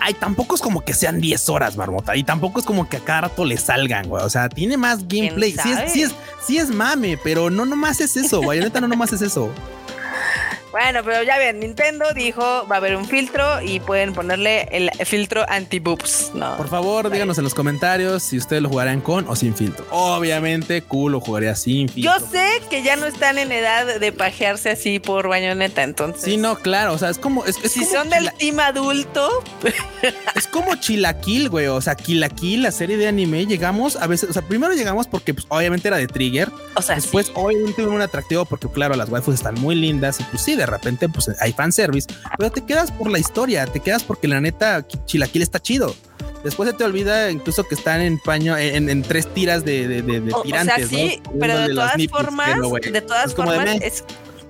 Ay, 0.00 0.12
tampoco 0.12 0.54
es 0.54 0.60
como 0.60 0.84
que 0.84 0.92
sean 0.92 1.20
10 1.20 1.48
horas, 1.48 1.76
Barbota. 1.76 2.14
Y 2.14 2.24
tampoco 2.24 2.60
es 2.60 2.66
como 2.66 2.88
que 2.88 2.98
a 2.98 3.00
cada 3.00 3.22
rato 3.22 3.44
le 3.44 3.56
salgan, 3.56 4.06
güey. 4.06 4.22
O 4.22 4.28
sea, 4.28 4.50
tiene 4.50 4.76
más 4.76 5.08
gameplay. 5.08 5.52
Sí 5.52 5.70
es, 5.70 5.92
sí 5.92 6.02
es, 6.02 6.14
sí 6.46 6.58
es 6.58 6.68
mame, 6.68 7.18
pero 7.22 7.48
no 7.48 7.64
nomás 7.64 8.00
es 8.00 8.16
eso, 8.16 8.42
güey. 8.42 8.60
Neta, 8.60 8.82
no 8.82 8.88
nomás 8.88 9.14
es 9.14 9.22
eso. 9.22 9.50
Bueno, 10.74 11.02
pero 11.04 11.22
ya 11.22 11.38
ven, 11.38 11.60
Nintendo 11.60 12.06
dijo 12.16 12.66
va 12.66 12.74
a 12.74 12.78
haber 12.78 12.96
un 12.96 13.06
filtro 13.06 13.62
y 13.62 13.78
pueden 13.78 14.12
ponerle 14.12 14.62
el 14.72 14.90
filtro 15.06 15.46
anti-boobs. 15.48 16.32
No. 16.34 16.56
Por 16.56 16.68
favor, 16.68 17.10
díganos 17.10 17.38
en 17.38 17.44
los 17.44 17.54
comentarios 17.54 18.24
si 18.24 18.38
ustedes 18.38 18.60
lo 18.60 18.68
jugarán 18.68 19.00
con 19.00 19.28
o 19.28 19.36
sin 19.36 19.54
filtro. 19.54 19.86
Obviamente, 19.90 20.82
cool 20.82 21.12
lo 21.12 21.20
jugaría 21.20 21.54
sin 21.54 21.88
filtro. 21.88 22.18
Yo 22.18 22.26
sé 22.26 22.60
que 22.70 22.82
ya 22.82 22.96
no 22.96 23.06
están 23.06 23.38
en 23.38 23.52
edad 23.52 24.00
de 24.00 24.10
pajearse 24.10 24.70
así 24.70 24.98
por 24.98 25.28
bañoneta, 25.28 25.84
entonces. 25.84 26.24
Sí, 26.24 26.38
no, 26.38 26.56
claro. 26.56 26.94
O 26.94 26.98
sea, 26.98 27.10
es 27.10 27.18
como. 27.18 27.44
Es, 27.44 27.54
si 27.54 27.84
son 27.84 28.10
del 28.10 28.32
team 28.32 28.58
adulto. 28.58 29.44
es 30.34 30.48
como 30.48 30.74
Chilaquil, 30.74 31.50
güey. 31.50 31.68
O 31.68 31.80
sea, 31.80 31.94
Kill 31.94 32.20
la 32.62 32.72
serie 32.72 32.96
de 32.96 33.06
anime, 33.06 33.46
llegamos 33.46 33.94
a 33.94 34.08
veces. 34.08 34.28
O 34.28 34.32
sea, 34.32 34.42
primero 34.42 34.74
llegamos 34.74 35.06
porque 35.06 35.34
pues, 35.34 35.46
obviamente 35.50 35.86
era 35.86 35.98
de 35.98 36.08
Trigger. 36.08 36.50
O 36.74 36.82
sea, 36.82 36.96
después, 36.96 37.30
obviamente, 37.34 37.86
un 37.86 38.02
atractivo 38.02 38.44
porque, 38.44 38.66
claro, 38.66 38.96
las 38.96 39.08
waifus 39.08 39.34
están 39.34 39.54
muy 39.54 39.76
lindas 39.76 40.18
y 40.18 40.24
pues 40.24 40.42
sí, 40.42 40.56
de 40.56 40.63
repente 40.66 41.08
pues 41.08 41.30
hay 41.40 41.52
fanservice, 41.52 42.08
pero 42.38 42.50
te 42.50 42.62
quedas 42.62 42.90
por 42.90 43.10
la 43.10 43.18
historia, 43.18 43.66
te 43.66 43.80
quedas 43.80 44.02
porque 44.02 44.28
la 44.28 44.40
neta 44.40 44.86
Chilaquil 45.06 45.42
está 45.42 45.60
chido. 45.60 45.94
Después 46.42 46.68
se 46.68 46.76
te 46.76 46.84
olvida 46.84 47.30
incluso 47.30 47.64
que 47.64 47.74
están 47.74 48.02
en 48.02 48.18
paño, 48.18 48.56
en, 48.56 49.02
tres 49.02 49.32
tiras 49.32 49.64
de, 49.64 49.88
de, 49.88 50.02
de, 50.02 50.20
tirantes. 50.42 50.86
O 50.86 50.88
sea, 50.88 50.88
sí, 50.88 51.22
pero 51.40 51.58
de, 51.58 51.74
todas 51.74 52.06
formas, 52.10 52.82
de 52.92 53.00
todas 53.00 53.34
formas, 53.34 53.80
es, 53.80 54.04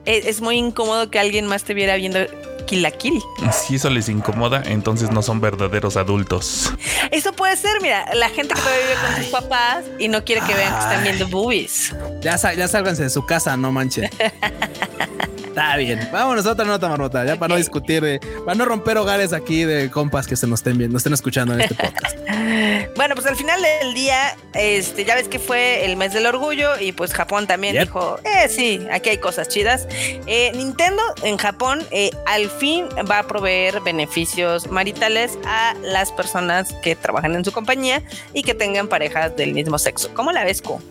es, 0.05 0.41
muy 0.41 0.57
incómodo 0.57 1.09
que 1.09 1.21
alguien 1.21 1.47
más 1.47 1.63
te 1.63 1.73
viera 1.73 1.95
viendo 1.95 2.19
Kill 2.67 2.91
Kill. 2.99 3.23
Si 3.53 3.77
eso 3.77 3.91
les 3.91 4.09
incomoda, 4.09 4.63
entonces 4.67 5.11
no 5.11 5.23
son 5.23 5.41
verdaderos 5.41 5.97
adultos. 5.97 6.73
Eso 7.11 7.33
puede 7.33 7.57
ser, 7.57 7.81
mira, 7.81 8.13
la 8.15 8.29
gente 8.29 8.55
que 8.55 8.61
todavía 8.61 8.87
vive 8.87 9.01
con 9.07 9.17
sus 9.23 9.27
papás 9.27 9.85
y 9.99 10.09
no 10.09 10.25
quiere 10.25 10.41
que 10.43 10.55
vean 10.55 10.75
que 10.75 10.81
están 10.81 11.03
viendo 11.03 11.29
boobies. 11.29 11.95
Ya, 12.21 12.37
ya 12.55 12.69
sálganse 12.69 13.05
de 13.05 13.11
su 13.11 13.25
casa, 13.25 13.57
no 13.57 13.71
manchen. 13.71 14.11
Está 15.55 15.77
bien. 15.77 16.09
Vámonos 16.11 16.45
a 16.47 16.51
otra 16.51 16.65
nota, 16.65 16.89
marmota, 16.89 17.25
ya 17.25 17.37
para 17.37 17.55
no 17.55 17.57
discutir, 17.57 18.05
eh, 18.05 18.19
para 18.45 18.57
no 18.57 18.65
romper 18.65 18.99
hogares 18.99 19.33
aquí 19.33 19.63
de 19.63 19.89
compas 19.89 20.27
que 20.27 20.35
se 20.35 20.49
nos 20.49 20.59
estén 20.59 20.77
viendo, 20.77 20.95
nos 20.95 21.03
estén 21.03 21.13
escuchando 21.13 21.55
en 21.55 21.61
este 21.61 21.77
podcast. 21.77 22.17
bueno, 22.97 23.15
pues 23.15 23.25
al 23.25 23.37
final 23.37 23.63
del 23.63 23.95
día, 23.95 24.37
este, 24.55 25.05
ya 25.05 25.15
ves 25.15 25.29
que 25.29 25.39
fue 25.39 25.85
el 25.85 25.97
mes 25.97 26.13
del 26.13 26.27
orgullo 26.27 26.77
y 26.81 26.91
pues 26.91 27.15
Japón 27.15 27.47
también 27.47 27.79
dijo, 27.79 28.19
eh, 28.25 28.49
sí, 28.49 28.85
aquí 28.91 29.11
hay 29.11 29.19
cosas 29.19 29.47
chidas. 29.47 29.87
Eh, 30.27 30.51
Nintendo 30.57 31.01
en 31.23 31.37
Japón 31.37 31.87
eh, 31.93 32.11
al 32.27 32.51
fin 32.51 32.87
va 33.09 33.21
a 33.21 33.23
proveer 33.23 33.79
beneficios 33.79 34.69
maritales 34.73 35.39
a 35.47 35.75
las 35.83 36.11
personas 36.11 36.73
que 36.83 36.97
trabajan 36.97 37.37
en 37.37 37.45
su 37.45 37.53
compañía 37.53 38.03
y 38.33 38.43
que 38.43 38.55
tengan 38.55 38.89
parejas 38.89 39.37
del 39.37 39.55
mismo 39.55 39.79
sexo. 39.79 40.11
¿Cómo 40.15 40.33
la 40.33 40.43
ves, 40.43 40.61
Ko? 40.61 40.83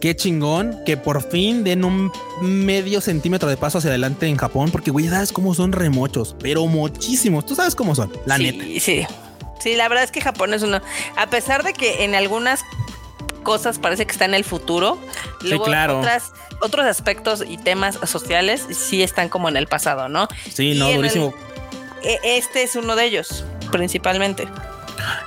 Qué 0.00 0.14
chingón 0.14 0.78
que 0.86 0.96
por 0.96 1.28
fin 1.28 1.64
den 1.64 1.84
un 1.84 2.12
medio 2.40 3.00
centímetro 3.00 3.48
de 3.48 3.56
paso 3.56 3.78
hacia 3.78 3.90
adelante 3.90 4.26
en 4.26 4.36
Japón, 4.36 4.70
porque 4.70 4.90
güey, 4.90 5.08
sabes 5.08 5.32
cómo 5.32 5.54
son 5.54 5.72
remochos, 5.72 6.36
pero 6.40 6.66
muchísimos. 6.66 7.46
Tú 7.46 7.54
sabes 7.56 7.74
cómo 7.74 7.94
son, 7.94 8.12
la 8.24 8.36
sí, 8.36 8.42
neta. 8.44 8.64
Sí, 8.80 9.06
sí, 9.60 9.76
la 9.76 9.88
verdad 9.88 10.04
es 10.04 10.12
que 10.12 10.20
Japón 10.20 10.54
es 10.54 10.62
uno, 10.62 10.80
a 11.16 11.30
pesar 11.30 11.64
de 11.64 11.72
que 11.72 12.04
en 12.04 12.14
algunas 12.14 12.64
cosas 13.42 13.78
parece 13.78 14.06
que 14.06 14.12
está 14.12 14.24
en 14.24 14.34
el 14.34 14.44
futuro, 14.44 14.98
luego 15.42 15.64
claro. 15.64 15.98
otras, 15.98 16.32
otros 16.60 16.86
aspectos 16.86 17.42
y 17.46 17.56
temas 17.56 17.98
sociales 18.04 18.66
sí 18.70 19.02
están 19.02 19.28
como 19.28 19.48
en 19.48 19.56
el 19.56 19.66
pasado, 19.66 20.08
¿no? 20.08 20.28
Sí, 20.52 20.74
no, 20.74 20.92
durísimo. 20.92 21.34
El, 22.02 22.10
e, 22.10 22.38
este 22.38 22.62
es 22.62 22.76
uno 22.76 22.94
de 22.94 23.04
ellos, 23.04 23.44
principalmente. 23.72 24.46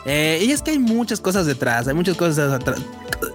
Eh, 0.06 0.44
y 0.46 0.52
es 0.52 0.62
que 0.62 0.72
hay 0.72 0.80
muchas 0.80 1.20
cosas 1.20 1.46
detrás, 1.46 1.88
hay 1.88 1.94
muchas 1.94 2.18
cosas 2.18 2.60
detrás 2.60 2.80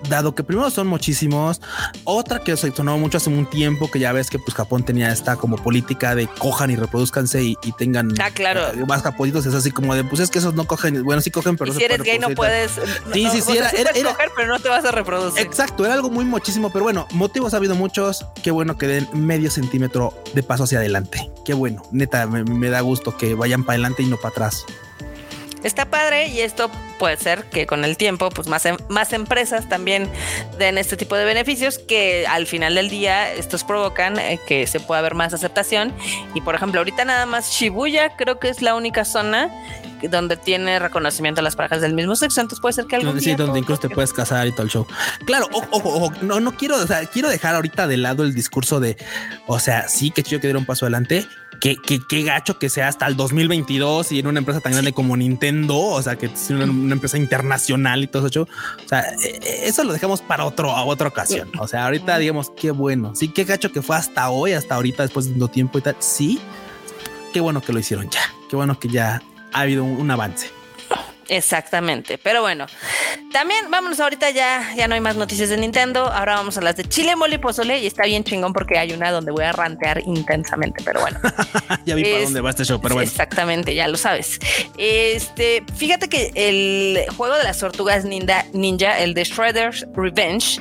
dado 0.09 0.35
que 0.35 0.43
primero 0.43 0.71
son 0.71 0.87
muchísimos, 0.87 1.61
otra 2.05 2.41
que 2.41 2.57
se 2.57 2.73
sonó 2.73 2.99
mucho 2.99 3.19
hace 3.19 3.31
un 3.31 3.47
tiempo 3.47 3.91
que 3.91 3.99
ya 3.99 4.13
ves 4.13 4.31
que 4.31 4.39
pues 4.39 4.55
Japón 4.55 4.85
tenía 4.85 5.13
esta 5.13 5.37
como 5.37 5.57
política 5.57 6.15
de 6.15 6.27
cojan 6.27 6.71
y 6.71 6.77
reproduzcanse 6.77 7.43
y, 7.43 7.57
y 7.63 7.73
tengan 7.73 8.13
ah, 8.21 8.31
claro. 8.31 8.69
eh, 8.73 8.85
más 8.87 9.03
japonitos, 9.03 9.47
es 9.47 9.55
así 9.55 9.71
como 9.71 9.95
de 9.95 10.05
pues 10.05 10.21
es 10.21 10.31
que 10.31 10.39
esos 10.39 10.55
no 10.55 10.67
cogen, 10.67 11.03
bueno, 11.05 11.21
sí 11.21 11.31
cogen, 11.31 11.57
pero 11.57 11.71
y 11.71 11.75
no 11.75 11.79
si 11.79 11.85
eres 11.85 12.03
gay 12.03 12.19
no 12.19 12.31
puedes, 12.31 12.73
sí, 12.73 13.25
no, 13.25 13.31
sí, 13.31 13.41
sí, 13.41 13.57
era, 13.57 13.71
sí 13.71 13.77
era, 13.79 13.91
era, 13.91 14.11
coger, 14.11 14.31
pero 14.37 14.49
no 14.49 14.59
te 14.59 14.69
vas 14.69 14.85
a 14.85 14.91
reproducir. 14.91 15.45
Exacto, 15.45 15.85
era 15.85 15.95
algo 15.95 16.11
muy 16.11 16.25
muchísimo, 16.25 16.71
pero 16.71 16.85
bueno, 16.85 17.07
motivos 17.13 17.55
ha 17.55 17.59
habido 17.59 17.75
muchos, 17.75 18.27
qué 18.43 18.51
bueno 18.51 18.79
que 18.79 18.87
den 18.87 19.09
medio 19.15 19.51
centímetro 19.51 20.15
de 20.35 20.43
paso 20.43 20.65
hacia 20.65 20.79
adelante, 20.79 21.31
qué 21.45 21.55
bueno, 21.55 21.83
neta, 21.93 22.27
me, 22.27 22.45
me 22.45 22.71
da 22.71 22.81
gusto 22.81 23.17
que 23.17 23.35
vayan 23.35 23.65
para 23.65 23.75
adelante 23.75 24.03
y 24.03 24.07
no 24.07 24.17
para 24.17 24.31
atrás. 24.31 24.65
Está 25.67 25.91
padre 25.91 26.29
y 26.29 26.43
esto 26.43 26.71
puede 27.01 27.17
ser 27.17 27.43
que 27.47 27.67
con 27.67 27.85
el 27.85 27.97
tiempo 27.97 28.31
pues 28.31 28.47
más, 28.47 28.69
más 28.89 29.13
empresas 29.13 29.69
también 29.69 30.09
den 30.61 30.79
este 30.79 30.97
tipo 30.97 31.17
de 31.17 31.25
beneficios 31.25 31.81
que 31.81 32.25
al 32.29 32.47
final 32.47 32.77
del 32.77 32.89
día 32.89 33.33
estos 33.33 33.65
provocan 33.65 34.17
eh, 34.17 34.39
que 34.47 34.69
se 34.69 34.79
pueda 34.79 35.01
ver 35.01 35.17
más 35.17 35.35
aceptación. 35.35 35.93
Y 36.35 36.41
por 36.41 36.55
ejemplo 36.55 36.79
ahorita 36.79 37.05
nada 37.05 37.27
más 37.27 37.51
Shibuya 37.51 38.15
creo 38.15 38.39
que 38.39 38.49
es 38.49 38.63
la 38.63 38.77
única 38.77 39.05
zona 39.05 39.51
donde 40.09 40.37
tiene 40.37 40.79
reconocimiento 40.79 41.41
a 41.41 41.43
las 41.43 41.57
parejas 41.57 41.81
del 41.81 41.95
mismo 41.95 42.15
sexo. 42.15 42.41
Entonces 42.41 42.61
puede 42.61 42.75
ser 42.75 42.85
que 42.87 42.95
algún 42.95 43.19
sí, 43.19 43.27
día 43.27 43.37
donde 43.37 43.59
incluso 43.59 43.81
te 43.81 43.89
puedes 43.91 44.13
casar 44.13 44.47
y 44.47 44.53
todo 44.53 44.63
el 44.63 44.71
show. 44.71 44.87
Claro 45.27 45.49
ojo, 45.51 45.67
ojo, 45.73 46.13
no 46.23 46.39
no 46.39 46.57
quiero 46.57 46.77
o 46.77 46.87
sea 46.87 47.05
quiero 47.07 47.29
dejar 47.29 47.57
ahorita 47.57 47.89
de 47.89 47.97
lado 47.97 48.23
el 48.23 48.35
discurso 48.35 48.79
de 48.79 48.97
o 49.49 49.59
sea 49.59 49.89
sí 49.89 50.13
que 50.13 50.23
chido 50.23 50.41
que 50.41 50.47
diera 50.47 50.61
un 50.61 50.65
paso 50.65 50.85
adelante 50.85 51.27
qué, 51.61 51.77
qué, 51.77 52.01
qué 52.09 52.23
gacho 52.23 52.59
que 52.59 52.69
sea 52.69 52.89
hasta 52.89 53.07
el 53.07 53.17
2022 53.17 54.13
y 54.13 54.19
en 54.19 54.27
una 54.27 54.39
empresa 54.39 54.61
tan 54.61 54.73
grande 54.73 54.93
como 54.93 55.17
Nintendo, 55.17 55.79
o 55.79 56.03
sea, 56.03 56.17
que 56.17 56.27
es 56.27 56.51
una, 56.51 56.65
una 56.65 56.95
empresa 56.95 57.19
internacional 57.19 58.05
y 58.05 58.07
todo 58.07 58.27
eso. 58.27 58.43
O 58.43 58.89
sea, 58.89 59.05
eso 59.43 59.85
lo 59.85 59.93
dejamos 59.93 60.23
para 60.23 60.45
otro, 60.45 60.71
a 60.71 60.85
otra 60.85 61.09
ocasión. 61.09 61.51
O 61.59 61.69
sea, 61.69 61.85
ahorita 61.85 62.19
digamos 62.19 62.51
qué 62.57 62.71
bueno. 62.71 63.15
Sí, 63.15 63.29
qué 63.29 63.45
gacho 63.45 63.73
que 63.73 63.83
fue 63.83 63.97
hasta 63.97 64.31
hoy, 64.31 64.53
hasta 64.53 64.75
ahorita, 64.75 65.03
después 65.03 65.27
de 65.27 65.33
tanto 65.33 65.49
tiempo 65.49 65.79
y 65.79 65.83
tal. 65.83 65.97
Sí, 65.99 66.41
qué 67.33 67.41
bueno 67.41 67.61
que 67.61 67.73
lo 67.73 67.79
hicieron 67.79 68.09
ya. 68.11 68.23
Qué 68.49 68.57
bueno 68.57 68.79
que 68.79 68.89
ya 68.89 69.23
ha 69.53 69.61
habido 69.61 69.85
un, 69.85 70.01
un 70.01 70.11
avance. 70.11 70.51
Exactamente, 71.29 72.19
pero 72.19 72.41
bueno, 72.43 72.67
también 73.37 73.71
vámonos 73.71 74.01
ahorita 74.01 74.31
ya, 74.31 74.75
ya 74.75 74.89
no 74.89 74.95
hay 74.95 75.03
más 75.03 75.15
noticias 75.15 75.51
de 75.51 75.59
Nintendo, 75.59 76.11
ahora 76.11 76.37
vamos 76.37 76.57
a 76.57 76.63
las 76.63 76.75
de 76.75 76.85
Chile, 76.85 77.17
Mole 77.17 77.35
y 77.35 77.39
Pozole 77.39 77.81
y 77.81 77.87
está 77.87 78.05
bien 78.05 78.25
chingón 78.25 78.55
porque 78.55 78.79
hay 78.79 78.93
una 78.93 79.11
donde 79.11 79.31
voy 79.31 79.45
a 79.45 79.53
rantear 79.53 80.01
intensamente, 80.07 80.83
pero 80.83 81.03
bueno. 81.03 81.21
ya 81.85 81.95
vi 81.97 82.01
es, 82.01 82.09
para 82.09 82.25
dónde 82.25 82.41
va 82.41 82.49
este 82.49 82.65
show, 82.65 82.81
pero 82.81 82.95
bueno. 82.95 83.07
Exactamente, 83.07 83.75
ya 83.75 83.89
lo 83.89 83.99
sabes. 83.99 84.39
Este, 84.79 85.63
fíjate 85.77 86.09
que 86.09 86.31
el 86.35 87.15
juego 87.15 87.37
de 87.37 87.45
las 87.45 87.59
tortugas 87.59 88.07
ninja, 88.07 88.47
ninja 88.55 89.01
el 89.01 89.13
de 89.13 89.25
Shredder's 89.25 89.87
Revenge, 89.95 90.59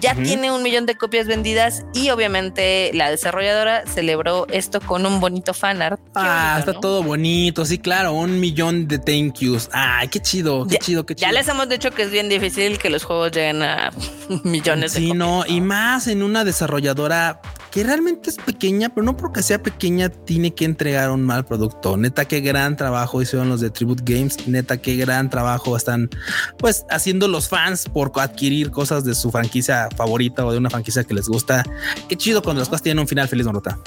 ya 0.00 0.12
uh 0.12 0.18
-huh. 0.18 0.24
tiene 0.24 0.52
un 0.52 0.62
millón 0.62 0.86
de 0.86 0.94
copias 0.94 1.26
vendidas 1.26 1.84
y 1.92 2.10
obviamente 2.10 2.92
la 2.94 3.10
desarrolladora 3.10 3.82
celebró 3.92 4.46
esto 4.46 4.80
con 4.80 5.06
un 5.06 5.18
bonito 5.18 5.54
fanart. 5.54 6.00
Ah, 6.14 6.52
bonito, 6.52 6.58
está 6.60 6.72
¿no? 6.74 6.80
todo 6.80 7.02
bonito, 7.02 7.64
sí, 7.64 7.78
claro, 7.78 8.12
un 8.12 8.38
millón 8.38 8.86
de 8.86 9.00
thank 9.00 9.40
yous. 9.40 9.68
Ay, 9.72 10.06
qué 10.06 10.20
chido, 10.20 10.68
qué 10.68 10.74
ya, 10.74 10.78
chido, 10.78 11.04
qué 11.04 11.16
chido. 11.16 11.28
Ya 11.28 11.32
les 11.32 11.48
hemos 11.48 11.68
dicho 11.68 11.90
que 11.90 12.02
es 12.02 12.11
bien 12.12 12.28
difícil 12.28 12.78
que 12.78 12.90
los 12.90 13.04
juegos 13.04 13.32
lleguen 13.32 13.62
a 13.62 13.90
millones 14.44 14.92
sí, 14.92 15.00
de 15.00 15.08
copias, 15.08 15.18
no, 15.18 15.44
y 15.46 15.60
más 15.60 16.06
en 16.06 16.22
una 16.22 16.44
desarrolladora 16.44 17.40
que 17.72 17.82
realmente 17.82 18.28
es 18.28 18.36
pequeña, 18.36 18.90
pero 18.90 19.02
no 19.02 19.16
porque 19.16 19.42
sea 19.42 19.62
pequeña 19.62 20.10
tiene 20.10 20.54
que 20.54 20.66
entregar 20.66 21.10
un 21.10 21.22
mal 21.22 21.46
producto. 21.46 21.96
Neta, 21.96 22.26
qué 22.26 22.40
gran 22.40 22.76
trabajo 22.76 23.22
hicieron 23.22 23.48
los 23.48 23.62
de 23.62 23.70
Tribute 23.70 24.02
Games. 24.04 24.46
Neta, 24.46 24.76
qué 24.76 24.94
gran 24.96 25.30
trabajo 25.30 25.74
están 25.74 26.10
pues 26.58 26.84
haciendo 26.90 27.28
los 27.28 27.48
fans 27.48 27.86
por 27.88 28.12
adquirir 28.20 28.70
cosas 28.70 29.04
de 29.04 29.14
su 29.14 29.30
franquicia 29.30 29.88
favorita 29.96 30.44
o 30.44 30.52
de 30.52 30.58
una 30.58 30.68
franquicia 30.68 31.02
que 31.04 31.14
les 31.14 31.28
gusta. 31.28 31.64
Qué 32.10 32.16
chido 32.16 32.42
cuando 32.42 32.60
las 32.60 32.68
cosas 32.68 32.82
tienen 32.82 33.00
un 33.00 33.08
final 33.08 33.26
feliz, 33.26 33.46
Marota. 33.46 33.78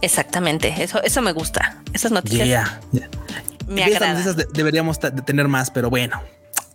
Exactamente, 0.00 0.74
eso, 0.82 1.02
eso 1.02 1.20
me 1.20 1.32
gusta. 1.32 1.82
Esas 1.92 2.12
noticias. 2.12 2.46
Yeah, 2.48 2.80
yeah. 2.92 3.08
Me 3.68 3.84
agrada. 3.84 4.32
deberíamos 4.54 4.98
de 4.98 5.10
tener 5.10 5.48
más, 5.48 5.70
pero 5.70 5.90
bueno, 5.90 6.22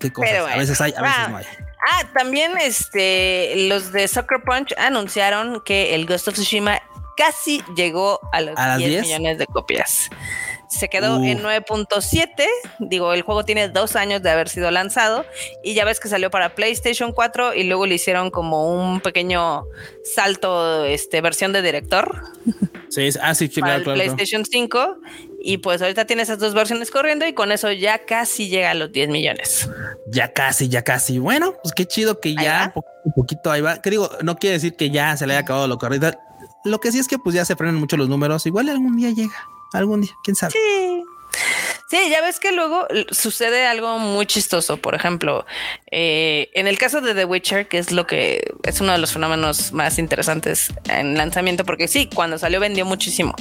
qué 0.02 0.12
cosas. 0.14 0.32
Bueno, 0.42 0.46
a 0.48 0.58
veces 0.58 0.82
hay, 0.82 0.94
a 0.98 1.02
veces 1.02 1.18
ah, 1.20 1.28
no 1.30 1.38
hay. 1.38 1.46
Ah, 1.92 2.04
también 2.14 2.52
este, 2.60 3.54
los 3.68 3.92
de 3.92 4.08
Soccer 4.08 4.42
Punch 4.46 4.74
anunciaron 4.78 5.62
que 5.66 5.96
el 5.96 6.06
Ghost 6.06 6.28
of 6.28 6.34
Tsushima 6.36 6.80
casi 7.18 7.64
llegó 7.76 8.20
a 8.34 8.42
los 8.42 8.56
¿A 8.58 8.78
10, 8.78 8.90
10 8.90 9.02
millones 9.04 9.38
de 9.38 9.46
copias. 9.48 10.10
Se 10.70 10.88
quedó 10.90 11.18
Uh. 11.20 11.24
en 11.26 11.42
9.7. 11.44 12.46
Digo, 12.80 13.14
el 13.14 13.24
juego 13.24 13.44
tiene 13.44 13.68
dos 13.68 13.96
años 13.98 14.22
de 14.22 14.30
haber 14.30 14.48
sido 14.48 14.72
lanzado. 14.72 15.26
Y 15.64 15.74
ya 15.74 15.84
ves 15.86 16.00
que 16.00 16.08
salió 16.08 16.30
para 16.32 16.56
PlayStation 16.56 17.12
4 17.12 17.56
y 17.56 17.64
luego 17.64 17.86
le 17.86 17.96
hicieron 17.96 18.32
como 18.32 18.74
un 18.74 19.02
pequeño 19.02 19.66
salto, 20.04 20.86
este, 20.86 21.20
versión 21.22 21.52
de 21.52 21.62
director 21.62 22.22
Sí, 22.90 23.08
es- 23.08 23.20
ah, 23.22 23.34
sí, 23.36 23.48
sí, 23.48 23.60
para 23.62 23.76
claro, 23.76 23.78
el 23.80 23.84
claro, 23.84 23.96
claro. 24.02 24.16
PlayStation 24.16 24.46
5. 24.46 24.96
Y 25.44 25.58
pues 25.58 25.82
ahorita 25.82 26.06
tiene 26.06 26.22
esas 26.22 26.38
dos 26.38 26.54
versiones 26.54 26.92
corriendo 26.92 27.26
y 27.26 27.34
con 27.34 27.52
eso 27.52 27.72
ya 27.72 28.06
casi 28.06 28.48
llega 28.48 28.72
a 28.72 28.74
los 28.76 28.92
10 28.92 29.10
millones. 29.10 29.70
Ya 30.08 30.34
casi, 30.34 30.70
ya 30.70 30.84
casi. 30.84 31.18
Bueno, 31.18 31.56
pues 31.64 31.74
qué 31.74 31.86
chido 31.86 32.20
que 32.20 32.36
ya 32.36 32.72
un 33.04 33.14
poquito 33.14 33.52
ahí 33.52 33.62
va. 33.62 33.82
Que 33.82 33.90
digo, 33.90 34.10
no 34.22 34.36
quiere 34.38 34.56
decir 34.56 34.76
que 34.76 34.92
ya 34.92 35.18
se 35.18 35.26
le 35.26 35.34
haya 35.34 35.42
acabado 35.42 35.68
lo 35.68 35.80
que 35.80 35.86
ahorita. 35.88 36.20
Lo 36.64 36.80
que 36.80 36.92
sí 36.92 37.00
es 37.00 37.08
que 37.08 37.18
pues 37.18 37.34
ya 37.34 37.44
se 37.44 37.56
frenan 37.56 37.76
mucho 37.76 37.98
los 37.98 38.08
números. 38.08 38.46
Igual 38.46 38.70
algún 38.70 38.98
día 38.98 39.10
llega, 39.10 39.48
algún 39.74 40.02
día, 40.02 40.12
quién 40.24 40.36
sabe. 40.36 40.54
Sí. 40.54 41.04
Sí, 41.92 41.98
ya 42.10 42.22
ves 42.22 42.40
que 42.40 42.54
luego 42.54 42.88
sucede 43.12 43.68
algo 43.68 44.00
muy 44.00 44.26
chistoso. 44.26 44.78
Por 44.78 44.96
ejemplo, 44.96 45.46
eh, 45.92 46.50
en 46.54 46.68
el 46.68 46.78
caso 46.78 47.02
de 47.02 47.14
The 47.14 47.26
Witcher, 47.26 47.68
que 47.68 47.80
es 47.80 47.92
lo 47.92 48.08
que 48.08 48.54
es 48.64 48.80
uno 48.80 48.94
de 48.94 48.98
los 48.98 49.12
fenómenos 49.12 49.74
más 49.74 50.00
interesantes 50.00 50.72
en 50.88 51.18
lanzamiento, 51.18 51.66
porque 51.66 51.90
sí, 51.90 52.08
cuando 52.08 52.38
salió 52.38 52.62
vendió 52.62 52.86
muchísimo. 52.86 53.36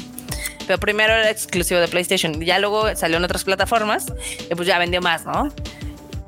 Pero 0.66 0.80
primero 0.80 1.12
era 1.12 1.30
exclusivo 1.30 1.78
de 1.78 1.86
PlayStation, 1.86 2.40
ya 2.40 2.58
luego 2.58 2.96
salió 2.96 3.18
en 3.18 3.24
otras 3.24 3.44
plataformas 3.44 4.06
y 4.50 4.52
pues 4.56 4.66
ya 4.66 4.80
vendió 4.80 5.00
más, 5.00 5.24
¿no? 5.26 5.54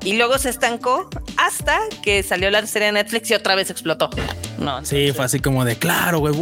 Y 0.05 0.15
luego 0.15 0.37
se 0.37 0.49
estancó 0.49 1.09
hasta 1.35 1.77
que 2.03 2.23
salió 2.23 2.49
la 2.51 2.65
serie 2.65 2.85
de 2.85 2.93
Netflix 2.93 3.31
y 3.31 3.33
otra 3.33 3.55
vez 3.55 3.69
explotó. 3.69 4.09
No, 4.59 4.85
Sí, 4.85 5.11
fue 5.13 5.25
así 5.25 5.41
como 5.41 5.65
de 5.65 5.75
claro, 5.75 6.19
güey. 6.19 6.33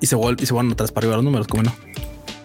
Y, 0.00 0.06
se 0.06 0.14
vuelven 0.14 0.44
y 0.44 0.46
se 0.46 0.54
van 0.54 0.70
otras 0.70 0.92
para 0.92 1.06
arriba 1.06 1.16
los 1.16 1.24
números, 1.24 1.48
como 1.48 1.64
no. 1.64 1.76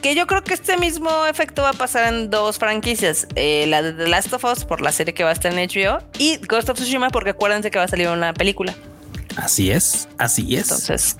Que 0.08 0.15
yo 0.15 0.26
creo 0.26 0.41
que 0.41 0.54
este 0.54 0.78
mismo 0.78 1.26
efecto 1.26 1.63
va 1.63 1.72
a 1.72 1.74
pasar 1.74 2.13
en 2.13 2.30
dos 2.30 2.58
franquicias. 2.58 3.28
Eh, 3.36 3.65
la 3.67 3.82
de 3.82 3.91
The 3.91 4.08
Last 4.08 4.32
of 4.32 4.46
Us 4.46 4.63
por 4.63 4.80
la 4.80 4.93
serie 4.93 5.13
que 5.13 5.26
va 5.26 5.32
a 5.32 5.34
estar 5.34 5.52
en 5.52 5.58
HBO 5.58 6.00
y 6.17 6.38
Ghost 6.48 6.70
of 6.70 6.78
Tsushima 6.78 7.10
porque 7.10 7.32
acuérdense 7.32 7.72
que 7.72 7.78
va 7.78 7.84
a 7.84 7.88
salir 7.89 8.08
una 8.08 8.34
película. 8.34 8.74
Así 9.36 9.70
es, 9.70 10.08
así 10.17 10.56
es. 10.56 10.63
Entonces, 10.63 11.17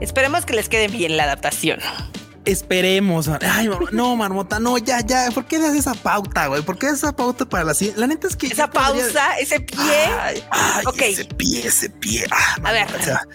esperemos 0.00 0.44
que 0.44 0.54
les 0.54 0.68
quede 0.68 0.88
bien 0.88 1.16
la 1.16 1.24
adaptación. 1.24 1.78
Esperemos. 2.46 3.28
Ay, 3.28 3.68
no, 3.90 4.16
marmota, 4.16 4.60
no, 4.60 4.78
ya, 4.78 5.00
ya. 5.00 5.30
¿Por 5.34 5.46
qué 5.46 5.58
das 5.58 5.74
esa 5.74 5.94
pauta, 5.94 6.46
güey? 6.46 6.62
¿Por 6.62 6.78
qué 6.78 6.86
das 6.86 6.98
esa 6.98 7.14
pauta 7.14 7.44
para 7.44 7.64
la 7.64 7.74
siguiente? 7.74 8.00
La 8.00 8.06
neta 8.06 8.28
es 8.28 8.36
que. 8.36 8.46
Esa 8.46 8.70
pausa, 8.70 9.36
ese 9.38 9.60
pie. 9.60 9.76
Ay, 10.20 10.42
ay, 10.50 10.84
ese 11.00 11.24
pie, 11.24 11.66
ese 11.66 11.90
pie. 11.90 12.24
Ah, 12.30 12.56
a 12.62 12.72
ver. 12.72 12.86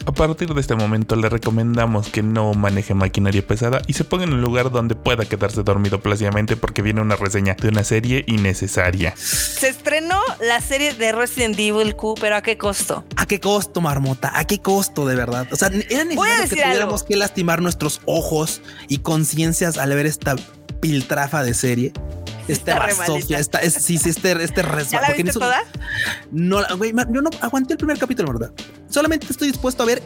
A 0.05 0.11
partir 0.11 0.53
de 0.53 0.61
este 0.61 0.75
momento 0.75 1.15
le 1.15 1.29
recomendamos 1.29 2.07
que 2.07 2.23
no 2.23 2.53
maneje 2.53 2.93
maquinaria 2.93 3.45
pesada 3.45 3.81
y 3.85 3.93
se 3.93 4.05
ponga 4.05 4.23
en 4.23 4.33
un 4.33 4.41
lugar 4.41 4.71
donde 4.71 4.95
pueda 4.95 5.25
quedarse 5.25 5.61
dormido 5.63 5.99
plácidamente 5.99 6.55
porque 6.55 6.81
viene 6.81 7.01
una 7.01 7.17
reseña 7.17 7.55
de 7.55 7.67
una 7.67 7.83
serie 7.83 8.23
innecesaria. 8.27 9.13
Se 9.17 9.67
estrenó 9.67 10.19
la 10.39 10.61
serie 10.61 10.93
de 10.93 11.11
Resident 11.11 11.59
Evil 11.59 11.95
Q, 11.95 12.15
pero 12.19 12.37
¿a 12.37 12.41
qué 12.41 12.57
costo? 12.57 13.03
¿A 13.17 13.25
qué 13.25 13.39
costo, 13.39 13.81
marmota? 13.81 14.31
¿A 14.33 14.45
qué 14.45 14.59
costo 14.59 15.05
de 15.05 15.15
verdad? 15.15 15.47
O 15.51 15.55
sea, 15.55 15.67
era 15.67 16.05
necesario 16.05 16.49
que 16.49 16.55
tuviéramos 16.55 17.03
que 17.03 17.15
lastimar 17.17 17.61
nuestros 17.61 18.01
ojos 18.05 18.61
y 18.87 19.00
conciencias 19.01 19.77
al 19.77 19.93
ver 19.93 20.05
esta 20.05 20.35
piltrafa 20.79 21.43
de 21.43 21.53
serie. 21.53 21.93
Este 22.47 22.73
Sofía, 23.05 23.39
esta, 23.39 23.59
es, 23.59 23.73
sí, 23.73 23.97
sí, 23.97 24.09
este, 24.09 24.31
este 24.43 24.61
¿Ya 24.89 25.01
la 25.01 25.13
viste 25.13 25.31
toda? 25.31 25.61
No, 26.31 26.57
güey, 26.77 26.91
yo 26.91 27.21
no 27.21 27.29
aguanté 27.39 27.73
el 27.73 27.77
primer 27.77 27.97
capítulo, 27.97 28.33
¿verdad? 28.33 28.51
Solamente 28.89 29.27
estoy 29.29 29.49
dispuesto 29.49 29.83
a 29.83 29.85
ver 29.85 30.01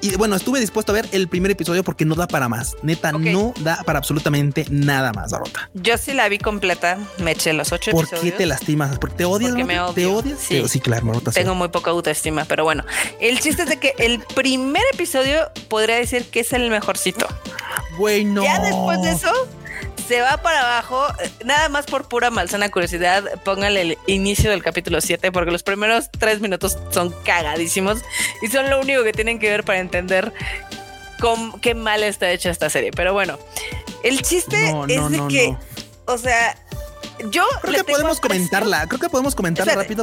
y 0.00 0.16
bueno, 0.16 0.36
estuve 0.36 0.60
dispuesto 0.60 0.92
a 0.92 0.94
ver 0.94 1.08
el 1.12 1.28
primer 1.28 1.50
episodio 1.50 1.84
porque 1.84 2.04
no 2.04 2.14
da 2.14 2.26
para 2.26 2.48
más. 2.48 2.76
Neta, 2.82 3.12
no 3.12 3.52
da 3.60 3.82
para 3.84 3.98
absolutamente 3.98 4.64
nada 4.70 5.12
más, 5.12 5.32
Barota. 5.32 5.70
Yo 5.74 5.98
sí 5.98 6.12
la 6.12 6.28
vi 6.28 6.38
completa, 6.38 6.98
me 7.18 7.32
eché 7.32 7.52
los 7.52 7.72
ocho 7.72 7.90
¿Por 7.90 8.04
episodios. 8.04 8.24
qué 8.24 8.38
te 8.38 8.46
lastimas? 8.46 8.98
¿Porque 8.98 9.16
te 9.16 9.24
odias? 9.24 9.50
Porque 9.50 9.64
me 9.64 9.80
odio. 9.80 9.92
¿Te 9.94 10.06
odias? 10.06 10.38
Sí, 10.40 10.62
sí 10.68 10.80
claro, 10.80 11.06
Marota. 11.06 11.32
Tengo 11.32 11.54
muy 11.54 11.68
poca 11.68 11.90
autoestima, 11.90 12.44
pero 12.44 12.64
bueno. 12.64 12.84
El 13.20 13.40
chiste 13.40 13.62
es 13.62 13.68
de 13.68 13.78
que 13.78 13.94
el 13.98 14.20
primer 14.34 14.82
episodio 14.92 15.50
podría 15.68 15.96
decir 15.96 16.24
que 16.24 16.40
es 16.40 16.52
el 16.52 16.70
mejorcito. 16.70 17.26
Güey, 17.98 18.24
no. 18.24 18.42
Ya 18.42 18.60
después 18.60 19.02
de 19.02 19.12
eso, 19.12 19.32
se 20.10 20.20
va 20.20 20.38
para 20.38 20.62
abajo, 20.62 21.06
nada 21.44 21.68
más 21.68 21.86
por 21.86 22.08
pura 22.08 22.30
malsana 22.30 22.68
curiosidad, 22.68 23.22
póngale 23.44 23.80
el 23.82 23.98
inicio 24.08 24.50
del 24.50 24.60
capítulo 24.60 25.00
7, 25.00 25.30
porque 25.30 25.52
los 25.52 25.62
primeros 25.62 26.10
tres 26.10 26.40
minutos 26.40 26.78
son 26.90 27.14
cagadísimos 27.22 28.00
y 28.42 28.48
son 28.48 28.68
lo 28.70 28.80
único 28.80 29.04
que 29.04 29.12
tienen 29.12 29.38
que 29.38 29.48
ver 29.48 29.62
para 29.62 29.78
entender 29.78 30.32
cómo, 31.20 31.60
qué 31.60 31.76
mal 31.76 32.02
está 32.02 32.28
hecha 32.32 32.50
esta 32.50 32.68
serie. 32.70 32.90
Pero 32.90 33.12
bueno, 33.12 33.38
el 34.02 34.20
chiste 34.22 34.74
es 34.88 35.10
de 35.10 35.28
que, 35.28 35.56
o 36.06 36.18
sea, 36.18 36.58
yo 37.30 37.44
creo 37.62 37.84
que 37.84 37.92
podemos 37.92 38.18
comentarla, 38.18 38.88
creo 38.88 38.98
que 38.98 39.10
podemos 39.10 39.36
comentarla 39.36 39.76
rápido 39.76 40.02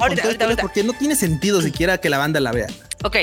porque 0.62 0.86
no 0.86 0.94
tiene 0.94 1.18
sentido 1.18 1.62
siquiera 1.62 1.98
que 1.98 2.10
la 2.10 2.18
banda 2.18 2.40
la 2.40 2.54
vea. 2.54 2.68
Ok, 3.04 3.18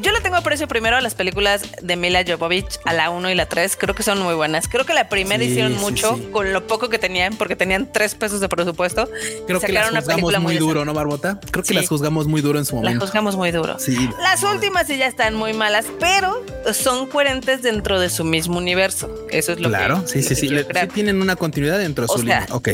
yo 0.00 0.12
le 0.12 0.20
tengo 0.20 0.36
aprecio 0.36 0.68
primero 0.68 0.96
a 0.96 1.00
las 1.00 1.14
películas 1.14 1.62
de 1.82 1.96
Mila 1.96 2.24
Jovovich, 2.26 2.78
a 2.84 2.92
la 2.92 3.10
1 3.10 3.30
y 3.30 3.34
la 3.34 3.46
3. 3.46 3.76
Creo 3.76 3.94
que 3.94 4.02
son 4.02 4.20
muy 4.20 4.34
buenas. 4.34 4.68
Creo 4.68 4.84
que 4.84 4.94
la 4.94 5.08
primera 5.08 5.42
hicieron 5.42 5.76
mucho 5.76 6.18
con 6.32 6.52
lo 6.52 6.66
poco 6.66 6.88
que 6.88 6.98
tenían, 6.98 7.36
porque 7.36 7.56
tenían 7.56 7.90
3 7.92 8.14
pesos 8.14 8.40
de 8.40 8.48
presupuesto. 8.48 9.08
Creo 9.46 9.60
que 9.60 9.72
las 9.72 9.90
juzgamos 9.90 10.40
muy, 10.40 10.56
duro, 10.56 10.84
¿no, 10.84 10.94
Barbota? 10.94 11.40
Creo 11.50 11.64
que 11.64 11.74
las 11.74 11.88
juzgamos 11.88 12.26
muy 12.26 12.40
duro 12.40 12.58
en 12.58 12.64
su 12.64 12.76
momento. 12.76 12.98
Las 12.98 13.08
juzgamos 13.08 13.36
muy 13.36 13.50
duro. 13.50 13.78
Sí. 13.78 14.08
Las 14.22 14.42
últimas 14.42 14.86
sí 14.86 14.96
ya 14.96 15.06
están 15.06 15.34
muy 15.34 15.52
malas, 15.52 15.86
pero 16.00 16.44
son 16.72 17.06
coherentes 17.06 17.62
dentro 17.62 18.00
de 18.00 18.10
su 18.10 18.24
mismo 18.24 18.58
universo. 18.58 19.26
Eso 19.30 19.52
es 19.52 19.60
lo 19.60 19.68
claro, 19.68 20.02
que 20.02 20.08
sí, 20.08 20.22
sí, 20.22 20.34
sí. 20.34 20.48
sí. 20.48 20.86
tienen 20.92 21.20
una 21.20 21.36
continuidad 21.36 21.78
dentro 21.78 22.06
de 22.06 22.08
su 22.08 22.18
línea. 22.18 22.46
Ok 22.50 22.70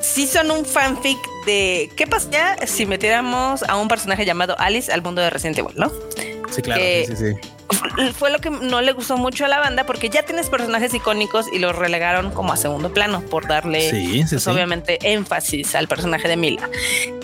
sí 0.00 0.26
son 0.26 0.50
un 0.50 0.64
fanfic 0.64 1.18
de 1.46 1.90
qué 1.96 2.06
pasaría 2.06 2.56
si 2.66 2.86
metiéramos 2.86 3.62
a 3.62 3.76
un 3.76 3.88
personaje 3.88 4.24
llamado 4.24 4.58
Alice 4.58 4.90
al 4.90 5.02
mundo 5.02 5.20
de 5.20 5.30
Resident 5.30 5.58
Evil, 5.58 5.74
¿no? 5.76 5.92
Sí, 6.50 6.62
claro, 6.62 6.82
sí, 6.82 7.16
sí, 7.16 8.12
Fue 8.14 8.30
lo 8.30 8.38
que 8.38 8.50
no 8.50 8.80
le 8.80 8.92
gustó 8.92 9.16
mucho 9.16 9.44
a 9.44 9.48
la 9.48 9.58
banda 9.58 9.84
porque 9.84 10.08
ya 10.08 10.24
tienes 10.24 10.48
personajes 10.48 10.92
icónicos 10.94 11.46
y 11.52 11.58
los 11.58 11.76
relegaron 11.76 12.30
como 12.30 12.52
a 12.52 12.56
segundo 12.56 12.92
plano 12.92 13.20
por 13.22 13.46
darle, 13.46 14.26
pues, 14.28 14.46
obviamente, 14.46 14.98
énfasis 15.02 15.74
al 15.74 15.88
personaje 15.88 16.28
de 16.28 16.36
Mila. 16.36 16.68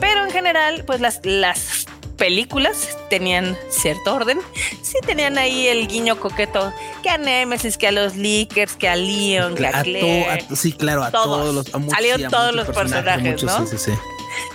Pero 0.01 0.25
en 0.25 0.31
general, 0.31 0.85
pues 0.87 1.01
las, 1.01 1.21
las 1.25 1.87
películas 2.17 2.97
tenían 3.11 3.57
cierto 3.71 4.15
orden. 4.15 4.41
Sí 4.83 4.99
tenían 5.05 5.37
ahí 5.37 5.67
el 5.67 5.89
guiño 5.89 6.19
coqueto 6.19 6.73
que 7.03 7.11
a 7.11 7.19
Nemesis, 7.19 7.77
que 7.77 7.89
a 7.89 7.93
los 7.93 8.17
Leakers, 8.17 8.75
que 8.75 8.89
a 8.89 8.97
Leon, 8.97 9.55
que 9.55 9.67
a 9.67 9.83
Claire. 9.83 10.47
sí, 10.55 10.73
claro, 10.73 11.03
a 11.03 11.11
todos, 11.11 11.55
los 11.55 11.67
Salieron 11.91 12.31
todos 12.31 12.55
los 12.55 12.69
personajes, 12.69 13.43
¿no? 13.43 13.67
Sí, 13.67 13.77
sí, 13.77 13.91
sí. 13.91 13.93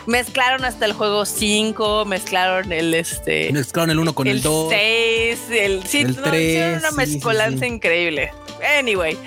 Mezclaron 0.06 0.66
hasta 0.66 0.86
el 0.86 0.94
juego 0.94 1.26
5, 1.26 2.06
mezclaron 2.06 2.72
el 2.72 2.94
este. 2.94 3.52
Mezclaron 3.52 3.92
el 3.92 4.00
1 4.00 4.14
con 4.14 4.28
el 4.28 4.42
2. 4.42 4.74
El 4.74 5.38
6, 5.38 5.40
el, 5.52 5.84
sí, 5.86 6.02
el 6.02 6.16
3. 6.16 6.80
una 6.80 6.92
mezcolanza 6.92 7.66
increíble. 7.66 8.32
Anyway, 8.80 9.18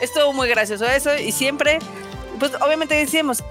estuvo 0.00 0.32
muy 0.32 0.48
gracioso 0.48 0.86
eso 0.86 1.16
y 1.16 1.32
siempre, 1.32 1.78
pues 2.38 2.52
obviamente 2.60 2.94
decíamos, 2.94 3.42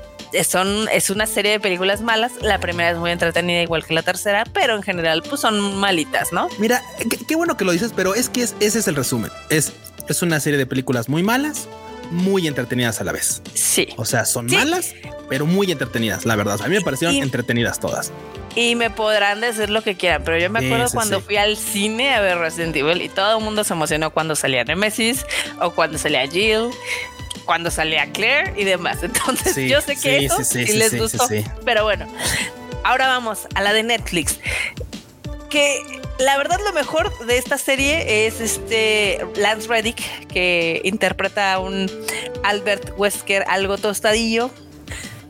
son, 0.44 0.88
es 0.92 1.10
una 1.10 1.26
serie 1.26 1.52
de 1.52 1.60
películas 1.60 2.02
malas. 2.02 2.34
La 2.42 2.60
primera 2.60 2.92
es 2.92 2.98
muy 2.98 3.12
entretenida, 3.12 3.62
igual 3.62 3.86
que 3.86 3.94
la 3.94 4.04
tercera, 4.04 4.44
pero 4.54 4.76
en 4.76 4.84
general, 4.84 5.24
pues 5.28 5.42
son 5.42 5.78
malitas, 5.78 6.32
¿no? 6.32 6.50
Mira, 6.60 6.82
qué, 7.28 7.36
bueno 7.36 7.58
que 7.58 7.66
lo 7.66 7.72
dices, 7.72 7.94
pero 7.96 8.16
es 8.16 8.30
que 8.30 8.44
ese 8.44 8.58
es 8.60 8.88
el 8.88 8.96
resumen. 8.96 9.32
Es, 9.50 9.74
es 10.08 10.22
una 10.22 10.40
serie 10.40 10.58
de 10.58 10.66
películas 10.66 11.10
muy 11.10 11.24
malas, 11.24 11.68
muy 12.12 12.48
entretenidas 12.48 13.02
a 13.02 13.04
la 13.04 13.12
vez. 13.12 13.41
Sí. 13.54 13.88
O 13.98 14.06
sea, 14.06 14.26
son 14.26 14.48
malas, 14.48 14.93
pero 15.30 15.46
muy 15.46 15.72
entretenidas, 15.72 16.26
la 16.26 16.36
verdad. 16.36 16.60
A 16.62 16.67
mí 16.67 16.76
me 16.76 16.82
parecieron 16.82 17.15
entretenidas 17.15 17.80
todas. 17.80 18.12
Y 18.56 18.76
me 18.76 18.89
podrán 18.89 19.39
decir 19.39 19.70
lo 19.70 19.84
que 19.84 19.96
quieran, 19.96 20.24
pero 20.24 20.38
yo 20.39 20.50
me 20.50 20.65
acuerdo 20.65 20.88
cuando 20.91 21.22
fui 21.22 21.38
al 21.38 21.58
cine 21.58 22.15
a 22.15 22.22
ver 22.22 22.39
Resident 22.39 22.76
Evil 22.76 23.02
y 23.02 23.10
todo 23.10 23.38
el 23.38 23.43
mundo 23.43 23.63
se 23.63 23.74
emocionó 23.74 24.10
cuando 24.10 24.36
salía 24.36 24.63
Nemesis 24.63 25.26
o 25.62 25.72
cuando 25.72 25.98
salía 25.98 26.28
Jill 26.28 26.72
cuando 27.48 27.72
salía 27.72 28.12
Claire 28.12 28.54
y 28.56 28.63
demás. 28.63 29.00
Entonces 29.02 29.56
yo 29.67 29.82
sé 29.82 29.96
que 29.96 30.26
eso 30.26 30.43
sí, 30.43 30.65
les 30.65 30.96
gustó. 30.96 31.28
Pero 31.65 31.84
bueno, 31.84 32.06
ahora 32.84 33.08
vamos 33.08 33.48
a 33.56 33.62
la 33.62 33.74
de 33.74 33.82
Netflix. 33.82 34.39
Que 35.50 35.82
la 36.20 36.38
verdad 36.38 36.60
lo 36.66 36.74
mejor 36.74 37.26
de 37.26 37.38
esta 37.38 37.58
serie 37.58 38.28
es 38.28 38.42
este 38.42 39.26
Lance 39.36 39.68
Reddick 39.68 40.28
que 40.28 40.82
interpreta 40.84 41.54
a 41.54 41.60
un 41.60 41.90
Albert 42.44 42.94
Wesker 42.98 43.44
algo 43.48 43.78
tostadillo. 43.78 44.50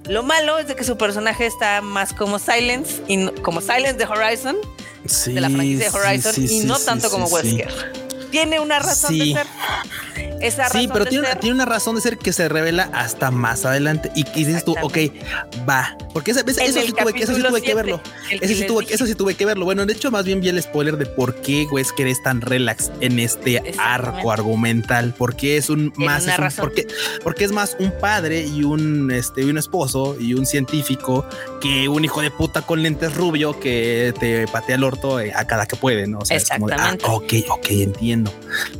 Lo 0.05 0.23
malo 0.23 0.57
es 0.57 0.67
de 0.67 0.75
que 0.75 0.85
su 0.85 0.97
personaje 0.97 1.45
está 1.45 1.81
más 1.81 2.13
como 2.13 2.39
Silence 2.39 3.01
y 3.07 3.27
como 3.41 3.59
Silence 3.59 3.93
de 3.93 4.05
Horizon 4.05 4.57
de 5.25 5.41
la 5.41 5.49
franquicia 5.49 5.91
de 5.91 5.97
Horizon 5.97 6.35
y 6.37 6.59
no 6.61 6.79
tanto 6.79 7.09
como 7.09 7.27
Wesker. 7.27 8.06
Tiene 8.31 8.59
una 8.59 8.79
razón 8.79 9.17
de 9.17 9.25
ser 9.33 9.47
sí, 10.71 10.89
pero 10.91 11.05
tiene, 11.05 11.27
tiene, 11.39 11.55
una 11.55 11.65
razón 11.65 11.95
de 11.95 12.01
ser 12.01 12.17
que 12.17 12.33
se 12.33 12.49
revela 12.49 12.89
hasta 12.93 13.31
más 13.31 13.65
adelante 13.65 14.11
y, 14.15 14.23
dices 14.23 14.63
tú, 14.63 14.75
ok, 14.81 14.97
va. 15.67 15.97
Porque 16.13 16.31
esa, 16.31 16.41
eso, 16.41 16.51
sí 16.81 16.93
tuve, 16.93 17.11
eso, 17.21 17.35
sí 17.35 17.43
tuve, 17.43 17.61
que 17.61 17.75
verlo. 17.75 18.01
Eso 18.29 18.53
sí, 18.53 18.65
tuve, 18.65 18.85
eso 18.89 19.05
sí 19.05 19.15
tuve 19.15 19.35
que 19.35 19.45
verlo. 19.45 19.65
Bueno, 19.65 19.85
de 19.85 19.93
hecho, 19.93 20.09
más 20.09 20.25
bien 20.25 20.41
vi 20.41 20.49
el 20.49 20.61
spoiler 20.61 20.97
de 20.97 21.05
por 21.05 21.35
qué 21.41 21.67
Wesker 21.69 22.07
es 22.07 22.21
tan 22.23 22.41
relax 22.41 22.91
en 23.01 23.19
este 23.19 23.61
arco 23.77 24.31
argumental. 24.31 25.13
Porque 25.17 25.57
es 25.57 25.69
un 25.69 25.93
más. 25.95 26.25
porque, 26.57 26.87
porque 27.23 27.43
es 27.45 27.51
más 27.51 27.75
un 27.79 27.91
padre 27.99 28.45
y 28.45 28.63
un, 28.63 29.11
este, 29.11 29.45
un 29.45 29.57
esposo 29.57 30.17
y 30.19 30.33
un 30.33 30.45
científico 30.45 31.25
que 31.61 31.87
un 31.87 32.03
hijo 32.03 32.21
de 32.21 32.31
puta 32.31 32.63
con 32.63 32.81
lentes 32.81 33.13
rubio 33.13 33.59
que 33.59 34.13
te 34.19 34.47
patea 34.47 34.75
el 34.75 34.83
orto 34.83 35.19
eh, 35.19 35.31
a 35.35 35.45
cada 35.45 35.67
que 35.67 35.75
puede, 35.75 36.07
¿no? 36.07 36.19
O 36.19 36.25
sea, 36.25 36.37
es 36.37 36.49
como 36.49 36.67
de, 36.67 36.75
ah, 36.75 36.97
ok, 37.03 37.33
ok, 37.49 37.67
entiendo. 37.69 38.16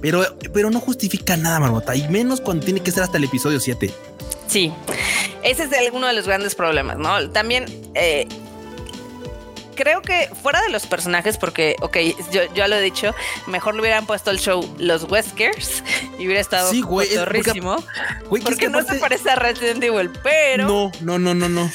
Pero, 0.02 0.24
pero 0.54 0.70
no 0.70 0.80
justifica 0.80 1.38
nada 1.38 1.60
Marmota, 1.60 1.96
y 1.96 2.08
menos 2.08 2.42
cuando 2.42 2.66
tiene 2.66 2.82
que 2.82 2.92
ser 2.92 3.04
hasta 3.04 3.18
el 3.18 3.24
episodio 3.26 3.60
7. 3.60 3.92
Sí, 4.48 4.72
ese 5.44 5.64
es 5.64 5.72
uno 5.92 6.08
de 6.08 6.14
los 6.14 6.26
grandes 6.26 6.56
problemas, 6.56 6.98
¿no? 6.98 7.30
También 7.30 7.66
eh, 7.96 8.28
creo 9.78 10.02
que 10.02 10.30
fuera 10.42 10.62
de 10.62 10.70
los 10.70 10.86
personajes, 10.88 11.38
porque, 11.38 11.76
ok, 11.82 11.98
yo 12.32 12.42
ya 12.54 12.68
lo 12.68 12.76
he 12.76 12.82
dicho, 12.82 13.14
mejor 13.46 13.76
le 13.76 13.82
hubieran 13.82 14.06
puesto 14.06 14.32
el 14.32 14.40
show 14.40 14.68
los 14.78 15.04
Weskers 15.10 15.84
y 16.20 16.26
hubiera 16.26 16.42
estado 16.42 16.70
sí, 16.72 16.82
güey, 16.82 17.08
porque, 18.44 18.70
no 18.70 18.84
se 18.84 18.96
parece 18.96 19.30
a 19.30 19.36
Resident 19.36 19.84
Evil, 19.84 20.12
pero. 20.24 20.68
No, 20.68 20.92
no, 21.02 21.20
no, 21.20 21.34
no, 21.34 21.48
no. 21.48 21.72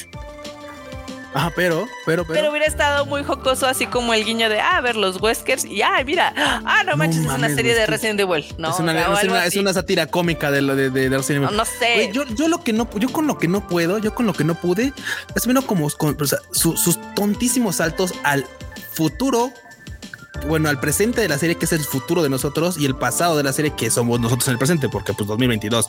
Ah, 1.35 1.51
pero, 1.55 1.89
pero, 2.05 2.25
pero. 2.25 2.35
Pero 2.35 2.51
hubiera 2.51 2.67
estado 2.67 3.07
muy 3.07 3.25
jocoso, 3.25 3.67
así 3.67 3.87
como 3.87 4.13
el 4.13 4.25
guiño 4.25 4.49
de, 4.49 4.61
ah, 4.61 4.77
a 4.77 4.81
ver, 4.81 4.97
los 4.97 5.21
Weskers 5.21 5.65
y, 5.65 5.83
ay, 5.83 6.05
mira, 6.05 6.33
ah, 6.37 6.83
no 6.85 6.97
manches, 6.97 7.25
es 7.25 7.33
una 7.33 7.49
serie 7.49 7.75
de 7.75 7.87
Resident 7.87 8.21
Evil. 8.21 8.45
No, 8.59 8.71
es 8.71 8.79
una, 8.79 9.45
es 9.47 9.57
una, 9.57 9.73
sátira 9.73 10.07
cómica 10.07 10.51
de 10.51 10.63
lo 10.63 10.77
de, 10.77 10.91
de, 10.91 11.09
Resident 11.09 11.45
Evil. 11.45 11.57
No, 11.57 11.65
sé. 11.65 12.11
yo, 12.13 12.25
yo 12.25 12.49
lo 12.49 12.63
que 12.63 12.73
no, 12.73 12.89
yo 12.99 13.11
con 13.11 13.27
lo 13.27 13.39
que 13.39 13.49
no 13.49 13.67
puedo, 13.67 13.99
yo 13.99 14.15
con 14.15 14.27
lo 14.27 14.35
que 14.35 14.45
no 14.45 14.55
pude, 14.55 14.93
es 15.35 15.47
menos 15.47 15.65
como 15.65 15.89
sus 15.91 16.99
tontísimos 17.15 17.77
saltos 17.77 18.13
al 18.23 18.47
futuro 18.93 19.53
bueno, 20.47 20.69
al 20.69 20.81
presente 20.81 21.21
de 21.21 21.29
la 21.29 21.39
serie 21.39 21.57
que 21.57 21.65
es 21.65 21.73
el 21.73 21.85
futuro 21.85 22.23
de 22.23 22.29
nosotros 22.29 22.79
y 22.79 22.87
el 22.87 22.95
pasado 22.95 23.37
de 23.37 23.43
la 23.43 23.53
serie 23.53 23.73
que 23.77 23.91
somos 23.91 24.21
nosotros 24.21 24.49
en 24.49 24.53
el 24.53 24.59
presente, 24.59 24.89
porque 24.89 25.13
pues 25.13 25.27
2022. 25.27 25.89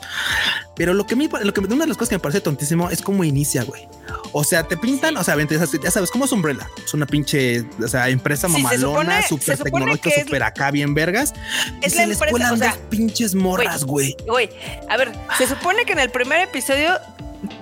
Pero 0.76 0.94
lo 0.94 1.06
que 1.06 1.16
me, 1.16 1.28
lo 1.28 1.54
que 1.54 1.62
una 1.62 1.86
de 1.86 1.88
las 1.88 1.98
cosas 1.98 2.10
que 2.10 2.16
me 2.16 2.20
parece 2.20 2.42
tontísimo 2.42 2.90
es 2.90 3.02
cómo 3.02 3.24
inicia, 3.24 3.64
güey. 3.64 3.88
O 4.32 4.44
sea, 4.44 4.64
te 4.64 4.78
pintan, 4.78 5.18
o 5.18 5.24
sea, 5.24 5.36
ya 5.38 5.92
sabes 5.92 6.12
cómo 6.12 6.26
es 6.26 6.32
Umbrella. 6.32 6.70
Es 6.84 6.94
una 6.94 7.06
pinche, 7.06 7.66
o 7.84 7.88
sea, 7.88 8.10
empresa 8.10 8.48
mamalona, 8.48 9.22
súper 9.22 9.58
tecnológica, 9.58 10.10
súper 10.24 10.44
acá, 10.44 10.72
bien 10.72 10.94
vergas. 10.94 11.34
Es 11.82 11.94
y 11.94 11.98
la 11.98 12.06
se 12.06 12.12
empresa, 12.14 12.56
les 12.56 12.76
o 12.76 12.90
pinches 12.90 13.36
morras, 13.36 13.84
güey. 13.84 14.16
Güey, 14.28 14.50
a 14.90 14.98
ver, 14.98 15.12
se 15.38 15.48
supone 15.48 15.86
que 15.86 15.94
en 15.94 16.00
el 16.00 16.10
primer 16.10 16.40
episodio 16.40 17.00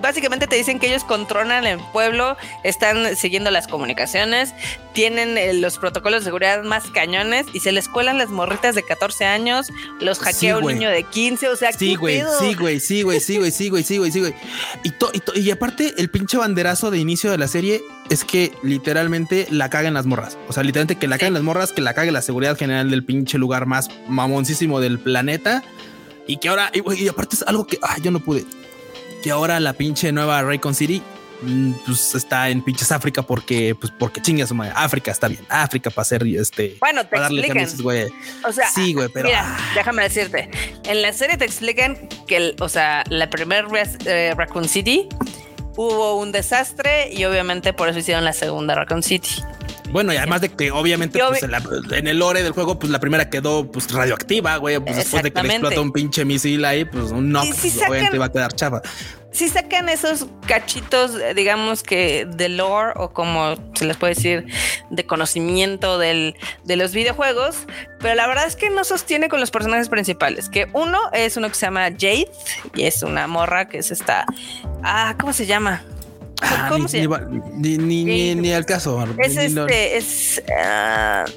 básicamente 0.00 0.46
te 0.46 0.56
dicen 0.56 0.78
que 0.78 0.88
ellos 0.88 1.04
controlan 1.04 1.66
el 1.66 1.78
pueblo, 1.92 2.36
están 2.62 3.16
siguiendo 3.16 3.50
las 3.50 3.66
comunicaciones, 3.66 4.54
tienen 4.94 5.38
eh, 5.38 5.52
los 5.54 5.78
protocolos 5.78 6.20
de 6.20 6.24
seguridad 6.26 6.62
más 6.62 6.90
cañones 6.90 7.46
y 7.52 7.60
se 7.60 7.72
les 7.72 7.88
cuelan 7.88 8.18
las 8.18 8.30
morritas 8.30 8.74
de 8.74 8.82
14 8.82 9.24
años, 9.24 9.68
los 10.00 10.18
hackea 10.18 10.58
un 10.58 10.66
niño 10.66 10.90
de 10.90 11.04
15, 11.04 11.48
o 11.48 11.56
sea, 11.56 11.72
sí, 11.72 11.94
güey, 11.94 12.22
sí, 12.38 12.54
güey, 12.54 12.80
sí, 12.80 13.02
güey, 13.02 13.20
sí, 13.20 13.38
güey, 13.38 13.50
sí, 13.50 13.68
güey, 13.68 13.82
sí, 13.82 13.98
güey, 13.98 14.12
sí, 14.12 14.20
güey. 14.20 14.34
Y, 14.84 15.40
y, 15.40 15.50
aparte, 15.50 15.94
el 15.98 16.10
pinche 16.10 16.36
banderazo 16.36 16.90
de 16.90 16.98
inicio 16.98 17.30
de 17.30 17.38
la 17.38 17.48
serie 17.48 17.82
es 18.10 18.24
que 18.24 18.52
literalmente 18.62 19.46
la 19.50 19.70
caguen 19.70 19.94
las 19.94 20.06
morras. 20.06 20.38
O 20.48 20.52
sea, 20.52 20.62
literalmente 20.62 20.98
que 20.98 21.08
la 21.08 21.18
caguen 21.18 21.34
las 21.34 21.42
morras, 21.42 21.72
que 21.72 21.82
la 21.82 21.94
cague 21.94 22.12
la 22.12 22.22
seguridad 22.22 22.56
general 22.56 22.90
del 22.90 23.04
pinche 23.04 23.38
lugar 23.38 23.66
más 23.66 23.88
mamoncísimo 24.08 24.80
del 24.80 24.98
planeta. 24.98 25.62
Y 26.26 26.36
que 26.36 26.48
ahora, 26.48 26.70
y, 26.72 27.04
y 27.04 27.08
aparte 27.08 27.36
es 27.36 27.42
algo 27.46 27.66
que 27.66 27.78
ah, 27.82 27.96
yo 28.00 28.10
no 28.10 28.20
pude 28.20 28.44
que 29.22 29.30
ahora 29.30 29.60
la 29.60 29.72
pinche 29.72 30.12
nueva 30.12 30.42
Raycon 30.42 30.74
City 30.74 31.00
pues 31.84 32.14
está 32.14 32.48
en 32.48 32.62
pinches 32.62 32.92
África 32.92 33.22
porque, 33.22 33.74
pues 33.74 33.92
porque 33.98 34.20
chingas 34.20 34.48
su 34.48 34.54
madre. 34.54 34.72
África 34.76 35.10
está 35.10 35.28
bien. 35.28 35.44
África 35.48 35.90
para 35.90 36.02
hacer 36.02 36.22
este. 36.26 36.76
Bueno, 36.80 37.06
te 37.06 37.16
explican. 37.16 37.66
O 38.44 38.52
sea, 38.52 38.68
sí, 38.68 38.94
güey, 38.94 39.08
pero. 39.08 39.28
Mira, 39.28 39.56
déjame 39.74 40.02
decirte. 40.02 40.50
En 40.84 41.02
la 41.02 41.12
serie 41.12 41.36
te 41.36 41.44
explican 41.44 42.08
que, 42.26 42.54
o 42.60 42.68
sea, 42.68 43.04
la 43.08 43.28
primera 43.30 43.66
eh, 44.06 44.34
Raccoon 44.36 44.68
City 44.68 45.08
hubo 45.76 46.18
un 46.18 46.32
desastre 46.32 47.12
y 47.12 47.24
obviamente 47.24 47.72
por 47.72 47.88
eso 47.88 47.98
hicieron 47.98 48.24
la 48.24 48.32
segunda 48.32 48.74
Raccoon 48.74 49.02
City. 49.02 49.42
Bueno, 49.92 50.12
y 50.12 50.16
además 50.16 50.40
de 50.40 50.48
que 50.48 50.70
obviamente 50.70 51.20
pues, 51.28 51.42
en, 51.92 52.06
el 52.06 52.18
lore 52.18 52.42
del 52.42 52.52
juego, 52.52 52.78
pues 52.78 52.90
la 52.90 52.98
primera 52.98 53.28
quedó 53.28 53.70
pues 53.70 53.92
radioactiva, 53.92 54.56
güey. 54.56 54.80
Pues 54.80 54.96
después 54.96 55.22
de 55.22 55.30
que 55.30 55.42
le 55.42 55.48
explota 55.48 55.80
un 55.80 55.92
pinche 55.92 56.24
misil 56.24 56.64
ahí, 56.64 56.86
pues 56.86 57.10
un 57.10 57.30
knock, 57.30 57.46
pues, 57.48 57.78
obviamente 57.88 58.18
va 58.18 58.26
a 58.26 58.32
quedar 58.32 58.54
chava. 58.54 58.80
Si 59.32 59.48
sacan 59.48 59.88
esos 59.88 60.26
cachitos, 60.46 61.12
digamos 61.34 61.82
que 61.82 62.26
de 62.26 62.48
lore 62.48 62.92
o 62.96 63.12
como 63.12 63.54
se 63.74 63.86
les 63.86 63.96
puede 63.96 64.14
decir, 64.14 64.46
de 64.90 65.06
conocimiento 65.06 65.98
del, 65.98 66.36
de 66.64 66.76
los 66.76 66.92
videojuegos, 66.92 67.66
pero 68.00 68.14
la 68.14 68.26
verdad 68.26 68.46
es 68.46 68.56
que 68.56 68.68
no 68.68 68.84
sostiene 68.84 69.28
con 69.28 69.40
los 69.40 69.50
personajes 69.50 69.88
principales. 69.88 70.48
Que 70.48 70.68
uno 70.72 70.98
es 71.12 71.36
uno 71.36 71.48
que 71.48 71.54
se 71.54 71.66
llama 71.66 71.90
Jade 71.90 72.30
y 72.74 72.84
es 72.84 73.02
una 73.02 73.26
morra 73.26 73.68
que 73.68 73.78
es 73.78 73.90
esta. 73.90 74.26
Ah, 74.82 75.16
¿cómo 75.18 75.32
se 75.32 75.46
llama? 75.46 75.82
Ah, 76.42 76.66
¿Cómo 76.68 76.84
ni, 76.84 76.88
se 76.90 77.02
llama? 77.02 77.20
Ni, 77.52 77.78
ni, 77.78 78.34
ni, 78.34 78.52
al 78.52 78.66
caso. 78.66 79.02
Es 79.18 79.36
este, 79.36 79.96
es. 79.96 80.42
Uh, 80.48 81.30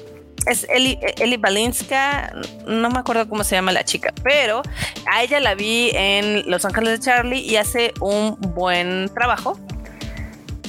es 0.46 0.66
Eli, 0.70 0.98
Eli 1.18 1.36
Balinska, 1.36 2.32
no 2.66 2.88
me 2.88 3.00
acuerdo 3.00 3.28
cómo 3.28 3.44
se 3.44 3.56
llama 3.56 3.72
la 3.72 3.84
chica, 3.84 4.12
pero 4.22 4.62
a 5.10 5.22
ella 5.22 5.40
la 5.40 5.54
vi 5.54 5.90
en 5.92 6.48
Los 6.48 6.64
Ángeles 6.64 7.00
de 7.00 7.04
Charlie 7.04 7.40
y 7.40 7.56
hace 7.56 7.92
un 8.00 8.36
buen 8.40 9.10
trabajo. 9.12 9.58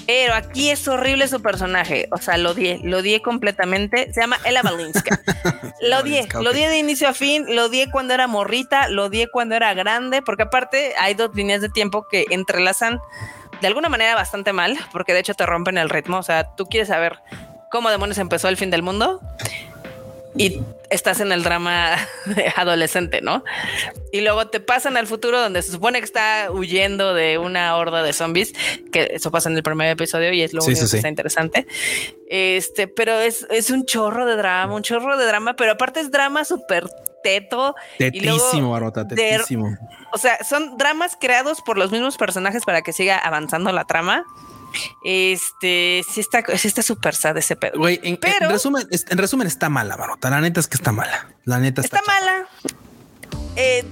Pero 0.07 0.35
aquí 0.35 0.69
es 0.69 0.87
horrible 0.87 1.27
su 1.27 1.41
personaje. 1.41 2.07
O 2.11 2.17
sea, 2.17 2.37
lo 2.37 2.51
odié, 2.51 2.79
lo 2.81 2.99
odié 2.99 3.21
completamente. 3.21 4.11
Se 4.13 4.21
llama 4.21 4.37
Ella 4.45 4.63
Balinska. 4.63 5.19
lo 5.81 5.99
odié, 5.99 6.29
lo 6.41 6.49
odié 6.49 6.69
de 6.69 6.77
inicio 6.79 7.09
a 7.09 7.13
fin. 7.13 7.45
Lo 7.53 7.65
odié 7.65 7.91
cuando 7.91 8.13
era 8.13 8.25
morrita, 8.25 8.87
lo 8.87 9.05
odié 9.07 9.27
cuando 9.27 9.55
era 9.55 9.73
grande, 9.73 10.21
porque 10.21 10.43
aparte 10.43 10.93
hay 10.97 11.13
dos 11.13 11.35
líneas 11.35 11.59
de 11.59 11.67
tiempo 11.67 12.07
que 12.09 12.25
entrelazan 12.29 13.01
de 13.61 13.67
alguna 13.67 13.89
manera 13.89 14.15
bastante 14.15 14.53
mal, 14.53 14.77
porque 14.91 15.13
de 15.13 15.19
hecho 15.19 15.33
te 15.33 15.45
rompen 15.45 15.77
el 15.77 15.89
ritmo. 15.89 16.17
O 16.17 16.23
sea, 16.23 16.55
tú 16.55 16.65
quieres 16.65 16.89
saber 16.89 17.19
cómo 17.69 17.89
demonios 17.89 18.17
empezó 18.17 18.49
el 18.49 18.57
fin 18.57 18.71
del 18.71 18.81
mundo 18.81 19.21
y 20.35 20.61
estás 20.89 21.19
en 21.19 21.31
el 21.31 21.43
drama 21.43 21.95
adolescente, 22.55 23.21
¿no? 23.21 23.43
Y 24.11 24.21
luego 24.21 24.47
te 24.47 24.59
pasan 24.59 24.95
al 24.95 25.07
futuro 25.07 25.41
donde 25.41 25.61
se 25.61 25.71
supone 25.71 25.99
que 25.99 26.05
está 26.05 26.49
huyendo 26.51 27.13
de 27.13 27.37
una 27.37 27.75
horda 27.75 28.03
de 28.03 28.13
zombies, 28.13 28.53
que 28.91 29.09
eso 29.13 29.31
pasa 29.31 29.49
en 29.49 29.57
el 29.57 29.63
primer 29.63 29.89
episodio 29.89 30.31
y 30.31 30.43
es 30.43 30.53
lo 30.53 30.63
único 30.63 30.79
que 30.79 30.95
está 30.95 31.09
interesante. 31.09 31.67
Este, 32.29 32.87
pero 32.87 33.19
es, 33.19 33.47
es 33.49 33.69
un 33.69 33.85
chorro 33.85 34.25
de 34.25 34.35
drama, 34.35 34.73
un 34.75 34.83
chorro 34.83 35.17
de 35.17 35.25
drama, 35.25 35.55
pero 35.55 35.73
aparte 35.73 35.99
es 35.99 36.11
drama 36.11 36.45
súper 36.45 36.87
teto. 37.23 37.75
Tetísimo, 37.97 38.71
Barota, 38.71 39.07
tetísimo. 39.07 39.77
o 40.13 40.17
sea, 40.17 40.43
son 40.43 40.77
dramas 40.77 41.17
creados 41.19 41.61
por 41.61 41.77
los 41.77 41.91
mismos 41.91 42.17
personajes 42.17 42.63
para 42.65 42.81
que 42.81 42.93
siga 42.93 43.17
avanzando 43.17 43.71
la 43.71 43.85
trama. 43.85 44.25
Este, 45.03 46.03
sí 46.09 46.19
está, 46.19 46.43
sí 46.57 46.67
está 46.67 46.81
súper 46.81 47.15
sad 47.15 47.37
ese 47.37 47.55
pedo. 47.55 47.77
Güey, 47.77 47.99
en, 48.03 48.19
resumen, 48.49 48.87
en 48.91 49.17
resumen 49.17 49.47
está 49.47 49.69
mala, 49.69 49.95
Barota. 49.95 50.29
La 50.29 50.41
neta 50.41 50.59
es 50.59 50.67
que 50.67 50.75
está 50.75 50.91
mala. 50.91 51.29
La 51.45 51.59
neta 51.59 51.81
está, 51.81 51.97
está 51.97 52.11
mala. 52.11 52.47
Eh, 53.55 53.83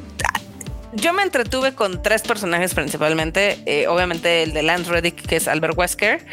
yo 0.96 1.14
me 1.14 1.24
entretuve 1.24 1.74
con 1.74 2.02
tres 2.02 2.22
personajes 2.22 2.74
principalmente. 2.74 3.60
Eh, 3.66 3.88
obviamente 3.88 4.44
el 4.44 4.54
de 4.54 4.64
Lance 4.64 4.92
Reddick, 4.92 5.26
que 5.26 5.38
es 5.38 5.48
Albert 5.48 5.78
Wesker. 5.78 6.26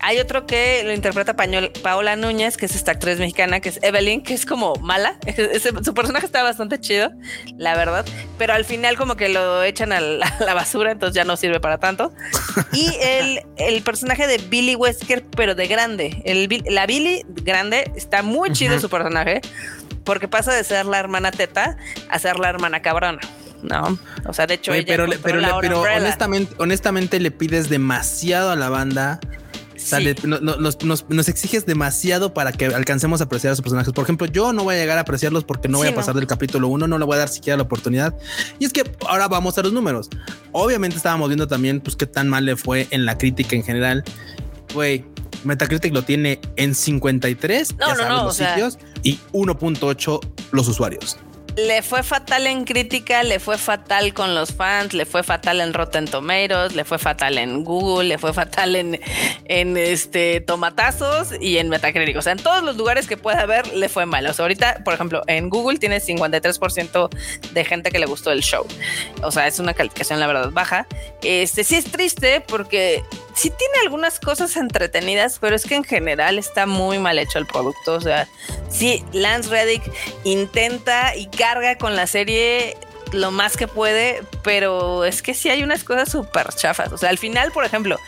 Hay 0.00 0.18
otro 0.18 0.46
que 0.46 0.82
lo 0.84 0.92
interpreta 0.92 1.34
Paola 1.82 2.16
Núñez, 2.16 2.56
que 2.56 2.66
es 2.66 2.74
esta 2.74 2.92
actriz 2.92 3.18
mexicana, 3.18 3.60
que 3.60 3.68
es 3.68 3.80
Evelyn, 3.82 4.22
que 4.22 4.34
es 4.34 4.46
como 4.46 4.74
mala. 4.76 5.18
su 5.84 5.94
personaje 5.94 6.26
está 6.26 6.42
bastante 6.42 6.80
chido, 6.80 7.10
la 7.56 7.76
verdad. 7.76 8.04
Pero 8.38 8.52
al 8.52 8.64
final 8.64 8.96
como 8.96 9.16
que 9.16 9.28
lo 9.28 9.62
echan 9.62 9.92
a 9.92 10.00
la, 10.00 10.54
basura, 10.54 10.92
entonces 10.92 11.14
ya 11.14 11.24
no 11.24 11.36
sirve 11.36 11.60
para 11.60 11.78
tanto. 11.78 12.12
Y 12.72 12.90
el, 13.00 13.42
el 13.56 13.82
personaje 13.82 14.26
de 14.26 14.38
Billy 14.38 14.76
Wesker, 14.76 15.24
pero 15.24 15.54
de 15.54 15.66
grande. 15.66 16.22
El, 16.24 16.48
la 16.68 16.86
Billy 16.86 17.24
grande 17.28 17.90
está 17.96 18.22
muy 18.22 18.52
chido 18.52 18.78
su 18.78 18.88
personaje, 18.88 19.40
porque 20.04 20.28
pasa 20.28 20.52
de 20.52 20.62
ser 20.64 20.86
la 20.86 20.98
hermana 20.98 21.30
teta 21.30 21.76
a 22.08 22.18
ser 22.18 22.38
la 22.38 22.48
hermana 22.48 22.82
cabrona. 22.82 23.20
¿No? 23.64 23.98
O 24.26 24.32
sea, 24.32 24.46
de 24.46 24.54
hecho, 24.54 24.72
pero, 24.86 25.06
pero, 25.22 25.80
honestamente, 25.80 26.54
honestamente 26.58 27.20
le 27.20 27.30
pides 27.30 27.68
demasiado 27.68 28.50
a 28.50 28.56
la 28.56 28.68
banda. 28.68 29.20
nos, 30.22 31.28
exiges 31.28 31.66
demasiado 31.66 32.32
para 32.34 32.52
que 32.52 32.66
alcancemos 32.66 33.20
a 33.20 33.24
apreciar 33.24 33.52
a 33.52 33.56
sus 33.56 33.62
personajes. 33.62 33.92
Por 33.92 34.04
ejemplo, 34.04 34.26
yo 34.26 34.52
no 34.52 34.64
voy 34.64 34.76
a 34.76 34.78
llegar 34.78 34.98
a 34.98 35.02
apreciarlos 35.02 35.44
porque 35.44 35.68
no 35.68 35.78
voy 35.78 35.88
a 35.88 35.94
pasar 35.94 36.14
del 36.14 36.26
capítulo 36.26 36.68
1, 36.68 36.86
no 36.86 36.98
le 36.98 37.04
voy 37.04 37.16
a 37.16 37.18
dar 37.18 37.28
siquiera 37.28 37.56
la 37.56 37.64
oportunidad. 37.64 38.14
Y 38.58 38.64
es 38.64 38.72
que 38.72 38.84
ahora 39.08 39.28
vamos 39.28 39.58
a 39.58 39.62
los 39.62 39.72
números. 39.72 40.10
Obviamente 40.52 40.96
estábamos 40.96 41.28
viendo 41.28 41.48
también 41.48 41.80
pues 41.80 41.96
qué 41.96 42.06
tan 42.06 42.28
mal 42.28 42.44
le 42.44 42.56
fue 42.56 42.86
en 42.90 43.04
la 43.04 43.18
crítica 43.18 43.56
en 43.56 43.64
general. 43.64 44.04
Güey, 44.72 45.04
Metacritic 45.44 45.92
lo 45.92 46.02
tiene 46.02 46.40
en 46.56 46.74
53 46.74 47.76
los 47.78 48.36
sitios 48.36 48.78
y 49.02 49.18
1.8 49.32 50.20
los 50.52 50.68
usuarios 50.68 51.18
le 51.56 51.82
fue 51.82 52.02
fatal 52.02 52.46
en 52.46 52.64
crítica, 52.64 53.22
le 53.22 53.38
fue 53.38 53.58
fatal 53.58 54.12
con 54.12 54.34
los 54.34 54.52
fans, 54.52 54.92
le 54.92 55.06
fue 55.06 55.22
fatal 55.22 55.60
en 55.60 55.72
Rotten 55.72 56.06
Tomatoes, 56.06 56.74
le 56.74 56.84
fue 56.84 56.98
fatal 56.98 57.38
en 57.38 57.62
Google, 57.62 58.08
le 58.08 58.18
fue 58.18 58.32
fatal 58.32 58.74
en, 58.74 59.00
en 59.44 59.76
este 59.76 60.40
tomatazos 60.40 61.28
y 61.40 61.58
en 61.58 61.68
Metacritic. 61.68 62.16
O 62.16 62.22
sea, 62.22 62.32
en 62.32 62.38
todos 62.38 62.62
los 62.62 62.76
lugares 62.76 63.06
que 63.06 63.16
pueda 63.16 63.40
haber 63.40 63.66
le 63.74 63.88
fue 63.88 64.06
mal. 64.06 64.26
O 64.26 64.32
sea, 64.32 64.44
ahorita, 64.44 64.82
por 64.84 64.94
ejemplo, 64.94 65.22
en 65.26 65.48
Google 65.48 65.78
tiene 65.78 66.00
53% 66.00 67.08
de 67.52 67.64
gente 67.64 67.90
que 67.90 67.98
le 67.98 68.06
gustó 68.06 68.32
el 68.32 68.42
show. 68.42 68.66
O 69.22 69.30
sea, 69.30 69.46
es 69.46 69.58
una 69.58 69.74
calificación, 69.74 70.18
la 70.18 70.26
verdad, 70.26 70.50
baja. 70.50 70.86
Este 71.22 71.62
sí 71.62 71.76
es 71.76 71.84
triste 71.84 72.40
porque 72.40 73.04
sí 73.34 73.50
tiene 73.50 73.74
algunas 73.82 74.18
cosas 74.18 74.56
entretenidas, 74.56 75.38
pero 75.40 75.54
es 75.54 75.64
que 75.64 75.76
en 75.76 75.84
general 75.84 76.38
está 76.38 76.66
muy 76.66 76.98
mal 76.98 77.18
hecho 77.18 77.38
el 77.38 77.46
producto. 77.46 77.94
O 77.94 78.00
sea, 78.00 78.28
sí, 78.74 79.04
Lance 79.12 79.48
Reddick 79.48 79.82
intenta 80.24 81.16
y 81.16 81.26
carga 81.26 81.78
con 81.78 81.96
la 81.96 82.06
serie 82.06 82.76
lo 83.12 83.30
más 83.30 83.56
que 83.56 83.68
puede, 83.68 84.22
pero 84.42 85.04
es 85.04 85.22
que 85.22 85.34
sí 85.34 85.48
hay 85.48 85.62
unas 85.62 85.84
cosas 85.84 86.10
súper 86.10 86.48
chafas. 86.54 86.92
O 86.92 86.98
sea, 86.98 87.10
al 87.10 87.18
final, 87.18 87.52
por 87.52 87.64
ejemplo, 87.64 87.98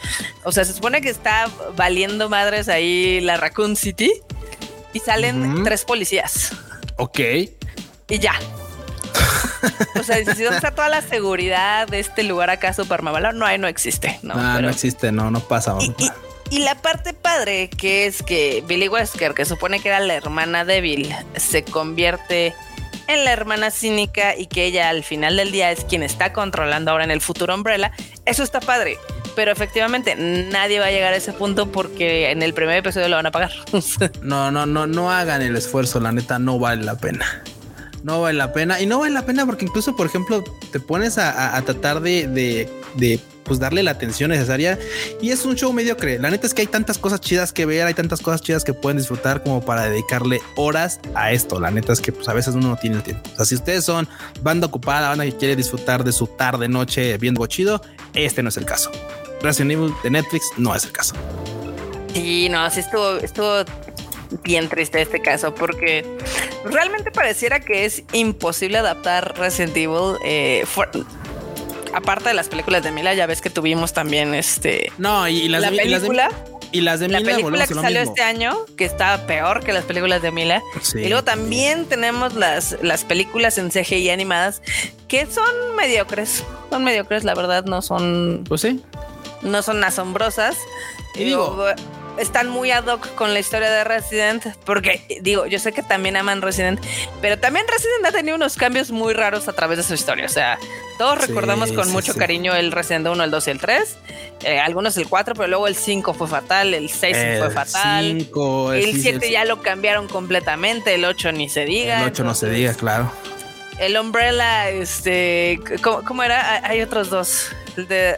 o 0.43 0.53
sea, 0.53 0.65
se 0.65 0.73
supone 0.73 1.01
que 1.01 1.11
está 1.11 1.49
valiendo 1.77 2.29
madres 2.29 2.69
ahí 2.69 3.21
la 3.21 3.37
Raccoon 3.37 3.77
City 3.77 4.13
y 4.93 4.99
salen 4.99 5.63
tres 5.65 5.85
policías. 5.85 6.53
Ok. 6.97 7.21
Y 8.09 8.19
ya. 8.19 8.35
o 9.99 10.03
sea, 10.03 10.17
si 10.17 10.43
dónde 10.43 10.57
está 10.57 10.73
toda 10.73 10.89
la 10.89 11.03
seguridad 11.03 11.87
de 11.87 12.01
este 12.01 12.23
lugar 12.23 12.51
acá 12.51 12.73
super 12.73 13.03
mamalo, 13.03 13.33
no 13.33 13.47
hay, 13.47 13.59
no 13.59 13.69
existe. 13.69 14.19
No, 14.23 14.35
ah, 14.37 14.61
no 14.61 14.71
existe, 14.71 15.13
no, 15.13 15.31
no 15.31 15.41
pasa. 15.41 15.77
y, 15.81 16.11
la 16.51 16.77
parte 16.77 17.13
padre 17.13 17.69
que 17.69 18.07
es 18.07 18.23
que 18.23 18.63
Billy 18.67 18.89
Wesker, 18.89 19.35
que 19.35 19.45
supone 19.45 19.81
que 19.81 19.89
era 19.89 20.01
la 20.01 20.15
hermana 20.15 20.65
débil, 20.65 21.13
se 21.37 21.65
convierte 21.65 22.55
en 23.09 23.25
la 23.25 23.33
hermana 23.33 23.71
cínica 23.71 24.37
y 24.37 24.47
que 24.47 24.65
ella 24.65 24.89
al 24.89 25.05
final 25.05 25.37
del 25.37 25.53
día 25.53 25.71
es 25.71 25.85
quien 25.85 26.03
está 26.03 26.33
controlando 26.33 26.91
ahora 26.91 27.05
en 27.05 27.11
el 27.11 27.21
futuro 27.21 27.55
Umbrella, 27.55 27.93
eso 28.25 28.43
está 28.43 28.61
padre. 28.61 28.99
Pero 29.35 29.53
efectivamente, 29.53 30.17
nadie 30.17 30.79
va 30.79 30.87
a 30.87 30.91
llegar 30.91 31.13
a 31.13 31.17
ese 31.17 31.33
punto 31.33 31.71
porque 31.71 32.31
en 32.31 32.43
el 32.43 32.55
primer 32.55 32.79
episodio 32.79 33.09
lo 33.09 33.17
van 33.17 33.27
a 33.27 33.31
pagar. 33.31 33.53
no, 34.23 34.51
no, 34.51 34.65
no, 34.65 34.87
no 34.87 35.13
hagan 35.13 35.43
el 35.43 35.57
esfuerzo, 35.57 36.01
la 36.01 36.11
neta, 36.11 36.39
no 36.39 36.59
vale 36.59 36.85
la 36.85 36.97
pena. 36.97 37.43
No 38.03 38.23
vale 38.23 38.39
la 38.39 38.53
pena. 38.53 38.81
Y 38.81 38.87
no 38.87 39.01
vale 39.01 39.13
la 39.13 39.27
pena 39.27 39.45
porque 39.45 39.67
incluso, 39.67 39.95
por 39.95 40.07
ejemplo, 40.07 40.43
te 40.73 40.81
pones 40.81 41.19
a, 41.19 41.61
tratar 41.65 42.01
de 42.01 42.67
pues 43.47 43.59
darle 43.59 43.83
la 43.83 43.93
atención 43.93 44.31
necesaria. 44.31 44.79
Y 45.21 45.31
es 45.31 45.45
un 45.45 45.55
show 45.55 45.73
mediocre. 45.73 46.19
La 46.19 46.31
neta 46.31 46.47
es 46.47 46.55
que 46.55 46.63
hay 46.63 46.67
tantas 46.67 46.99
cosas 46.99 47.21
chidas 47.21 47.53
que 47.53 47.67
ver, 47.67 47.87
hay 47.87 47.95
tantas 47.95 48.21
cosas 48.21 48.43
chidas 48.43 48.65
que 48.65 48.75
pueden 48.75 48.99
disfrutar 48.99 49.43
como 49.43 49.65
para 49.65 49.89
dedicarle 49.89 50.41
horas 50.57 51.01
a 51.15 51.33
esto. 51.33 51.61
La 51.61 51.71
neta 51.71 51.93
es 51.93 52.01
que 52.01 52.13
pues 52.13 52.29
a 52.29 52.33
veces 52.33 52.55
uno 52.55 52.69
no 52.69 52.77
tiene 52.77 52.97
el 52.97 53.03
tiempo. 53.03 53.29
O 53.33 53.37
sea, 53.37 53.45
si 53.45 53.55
ustedes 53.55 53.85
son 53.85 54.09
banda 54.43 54.67
ocupada, 54.67 55.09
banda 55.09 55.25
que 55.25 55.37
quiere 55.37 55.57
disfrutar 55.57 56.05
de 56.05 56.13
su 56.13 56.27
tarde, 56.27 56.69
noche 56.69 57.17
viendo 57.19 57.47
chido, 57.47 57.81
este 58.15 58.43
no 58.43 58.49
es 58.49 58.57
el 58.57 58.65
caso. 58.65 58.91
Resident 59.43 59.73
Evil 59.73 59.95
de 60.03 60.11
Netflix 60.11 60.47
no 60.57 60.75
es 60.75 60.85
el 60.85 60.93
caso. 60.93 61.15
Sí, 62.13 62.49
no, 62.49 62.69
sí 62.71 62.81
estuvo, 62.81 63.17
estuvo 63.17 63.65
bien 64.43 64.69
triste 64.69 65.03
este 65.03 65.21
caso 65.21 65.55
porque 65.55 66.05
realmente 66.65 67.11
pareciera 67.11 67.61
que 67.61 67.85
es 67.85 68.03
imposible 68.13 68.79
adaptar 68.79 69.37
Resident 69.39 69.77
Evil 69.77 70.17
eh, 70.25 70.65
aparte 71.97 72.29
de 72.29 72.35
las 72.35 72.49
películas 72.49 72.83
de 72.83 72.93
Mila, 72.93 73.15
ya 73.15 73.27
ves 73.27 73.41
que 73.41 73.49
tuvimos 73.49 73.95
también 73.95 74.35
este. 74.35 74.93
No, 74.99 75.27
y, 75.29 75.49
las 75.49 75.63
la 75.63 75.71
película. 75.71 76.31
Y 76.71 76.83
las 76.83 77.01
de, 77.01 77.09
Mila. 77.09 77.21
La 77.21 77.27
película 77.27 77.67
que 77.67 77.75
salió 77.75 78.01
este 78.01 78.23
año, 78.23 78.55
que 78.77 78.85
estaba 78.85 79.27
peor 79.27 79.65
que 79.65 79.73
las 79.73 79.85
películas 79.85 80.21
de 80.21 80.31
Mila. 80.31 80.63
Y 80.95 81.09
luego 81.09 81.25
también 81.25 81.87
tenemos 81.87 82.35
las, 82.35 82.77
las 82.83 83.05
películas 83.05 83.57
en 83.57 83.71
CGI 83.71 84.11
animadas 84.11 84.61
que 85.09 85.27
son 85.27 85.75
mediocres. 85.75 86.45
Son 86.69 86.85
mediocres, 86.85 87.25
la 87.25 87.35
verdad, 87.35 87.65
no 87.65 87.81
son. 87.81 88.45
Pues 88.47 88.61
sí. 88.61 88.83
No 89.41 89.63
son 89.63 89.83
asombrosas. 89.83 90.57
Y 91.15 91.25
digo, 91.25 91.65
están 92.19 92.49
muy 92.49 92.71
ad 92.71 92.87
hoc 92.87 93.15
con 93.15 93.35
la 93.35 93.41
historia 93.41 93.71
de 93.71 93.85
Resident, 93.85 94.45
porque 94.65 95.21
digo, 95.21 95.47
yo 95.47 95.59
sé 95.59 95.73
que 95.73 95.83
también 95.83 96.17
aman 96.17 96.43
Resident, 96.43 96.81
pero 97.21 97.39
también 97.39 97.67
Resident 97.69 98.07
ha 98.07 98.13
tenido 98.13 98.37
unos 98.37 98.57
cambios 98.57 98.91
muy 98.91 99.15
raros 99.15 99.49
a 99.49 99.53
través 99.53 99.79
de 99.79 99.85
su 99.85 99.95
historia. 99.95 100.27
O 100.27 100.31
sea, 100.31 100.59
todos 100.99 101.27
recordamos 101.27 101.73
con 101.73 101.91
mucho 101.93 102.15
cariño 102.15 102.55
el 102.55 102.73
Resident 102.73 103.07
1, 103.07 103.25
el 103.25 103.31
2 103.31 103.49
y 103.49 103.51
el 103.51 103.61
3. 103.61 103.97
Eh, 104.45 104.59
algunos 104.59 104.97
el 104.97 105.09
4, 105.09 105.35
pero 105.35 105.49
luego 105.49 105.67
el 105.67 105.77
5 105.77 106.15
fue 106.15 106.29
fatal, 106.29 106.75
el 106.75 106.91
6 106.91 107.17
fue 107.39 107.51
fatal. 107.51 108.29
el 108.75 109.01
7 109.01 109.31
ya 109.31 109.45
lo 109.45 109.63
cambiaron 109.63 110.09
completamente, 110.09 110.95
el 110.95 111.05
8 111.05 111.33
ni 111.33 111.49
se 111.49 111.65
diga. 111.65 112.01
El 112.01 112.09
8 112.09 112.25
no 112.25 112.35
se 112.35 112.49
diga, 112.49 112.75
claro. 112.75 113.13
El 113.79 113.97
Umbrella, 113.99 114.71
este, 114.71 115.61
¿cómo, 115.83 116.23
era? 116.23 116.67
Hay 116.67 116.81
otros 116.81 117.11
dos. 117.11 117.51
El 117.77 117.87
de 117.89 118.17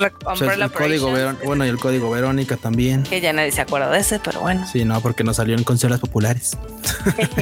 el 0.00 0.70
código 0.70 1.12
bueno, 1.44 1.66
y 1.66 1.68
el 1.68 1.78
código 1.78 2.10
Verónica 2.10 2.56
también. 2.56 3.02
Que 3.04 3.20
ya 3.20 3.32
nadie 3.32 3.52
se 3.52 3.60
acuerda 3.60 3.90
de 3.90 3.98
ese, 3.98 4.18
pero 4.18 4.40
bueno. 4.40 4.66
Sí, 4.70 4.84
no, 4.84 5.00
porque 5.00 5.24
no 5.24 5.34
salió 5.34 5.56
en 5.56 5.64
consolas 5.64 6.00
populares. 6.00 6.56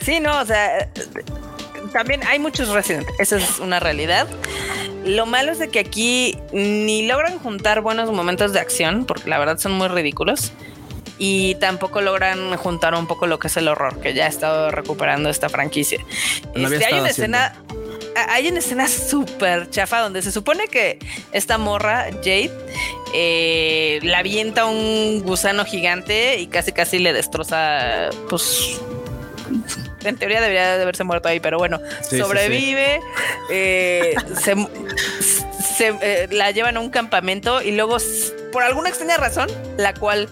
sí, 0.00 0.20
no, 0.20 0.40
o 0.40 0.44
sea, 0.44 0.90
también 1.92 2.20
hay 2.26 2.38
muchos 2.38 2.68
Resident, 2.68 3.06
esa 3.18 3.36
es 3.36 3.58
una 3.58 3.80
realidad. 3.80 4.26
Lo 5.04 5.26
malo 5.26 5.52
es 5.52 5.58
de 5.58 5.68
que 5.68 5.78
aquí 5.78 6.38
ni 6.52 7.06
logran 7.06 7.38
juntar 7.38 7.80
buenos 7.80 8.12
momentos 8.12 8.52
de 8.52 8.60
acción, 8.60 9.04
porque 9.04 9.30
la 9.30 9.38
verdad 9.38 9.58
son 9.58 9.72
muy 9.72 9.88
ridículos. 9.88 10.52
Y 11.20 11.56
tampoco 11.56 12.00
logran 12.00 12.56
juntar 12.58 12.94
un 12.94 13.08
poco 13.08 13.26
lo 13.26 13.40
que 13.40 13.48
es 13.48 13.56
el 13.56 13.66
horror, 13.66 14.00
que 14.00 14.14
ya 14.14 14.26
ha 14.26 14.28
estado 14.28 14.70
recuperando 14.70 15.28
esta 15.28 15.48
franquicia. 15.48 15.98
Este, 16.54 16.84
hay 16.84 17.00
una 17.00 17.10
escena 17.10 17.54
hay 18.14 18.48
una 18.48 18.58
escena 18.58 18.88
súper 18.88 19.70
chafa 19.70 20.00
donde 20.00 20.22
se 20.22 20.32
supone 20.32 20.66
que 20.68 20.98
esta 21.32 21.58
morra, 21.58 22.06
Jade, 22.22 22.50
eh, 23.14 24.00
la 24.02 24.18
avienta 24.18 24.66
un 24.66 25.22
gusano 25.22 25.64
gigante 25.64 26.38
y 26.38 26.46
casi 26.46 26.72
casi 26.72 26.98
le 26.98 27.12
destroza, 27.12 28.10
pues 28.28 28.80
en 30.04 30.16
teoría 30.16 30.40
debería 30.40 30.76
de 30.76 30.82
haberse 30.82 31.04
muerto 31.04 31.28
ahí, 31.28 31.40
pero 31.40 31.58
bueno, 31.58 31.80
sobrevive, 32.02 33.00
eh, 33.50 34.14
se, 34.40 34.54
eh, 35.80 36.28
la 36.30 36.50
llevan 36.50 36.76
a 36.76 36.80
un 36.80 36.90
campamento 36.90 37.62
y 37.62 37.72
luego, 37.72 37.96
por 38.52 38.62
alguna 38.62 38.88
extraña 38.88 39.16
razón, 39.16 39.48
la 39.76 39.94
cual 39.94 40.28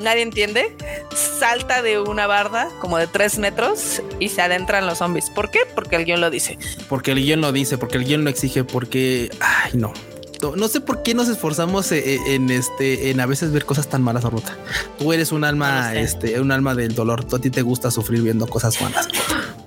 nadie 0.00 0.22
entiende, 0.22 0.76
salta 1.14 1.82
de 1.82 2.00
una 2.00 2.26
barda 2.26 2.68
como 2.80 2.98
de 2.98 3.06
tres 3.06 3.38
metros 3.38 4.02
y 4.20 4.28
se 4.28 4.42
adentran 4.42 4.86
los 4.86 4.98
zombies. 4.98 5.30
¿Por 5.30 5.50
qué? 5.50 5.60
Porque 5.74 5.96
el 5.96 6.04
guion 6.04 6.20
lo 6.20 6.30
dice. 6.30 6.58
Porque 6.88 7.12
el 7.12 7.22
guion 7.22 7.40
lo 7.40 7.52
dice, 7.52 7.78
porque 7.78 7.98
el 7.98 8.04
guion 8.04 8.24
lo 8.24 8.30
exige, 8.30 8.64
porque, 8.64 9.30
ay, 9.40 9.72
no. 9.74 9.92
No 10.56 10.68
sé 10.68 10.80
por 10.80 11.02
qué 11.02 11.14
nos 11.14 11.28
esforzamos 11.28 11.90
eh, 11.90 12.14
eh, 12.14 12.20
en 12.28 12.48
este, 12.50 13.10
en 13.10 13.18
a 13.18 13.26
veces 13.26 13.50
ver 13.50 13.64
cosas 13.64 13.88
tan 13.88 14.02
malas, 14.02 14.22
Ruta. 14.22 14.56
Tú 14.96 15.12
eres 15.12 15.32
un 15.32 15.42
alma, 15.42 15.94
este, 15.94 16.40
un 16.40 16.52
alma 16.52 16.76
del 16.76 16.94
dolor. 16.94 17.26
a 17.32 17.38
ti 17.40 17.50
te 17.50 17.62
gusta 17.62 17.90
sufrir 17.90 18.22
viendo 18.22 18.46
cosas 18.46 18.80
malas. 18.80 19.08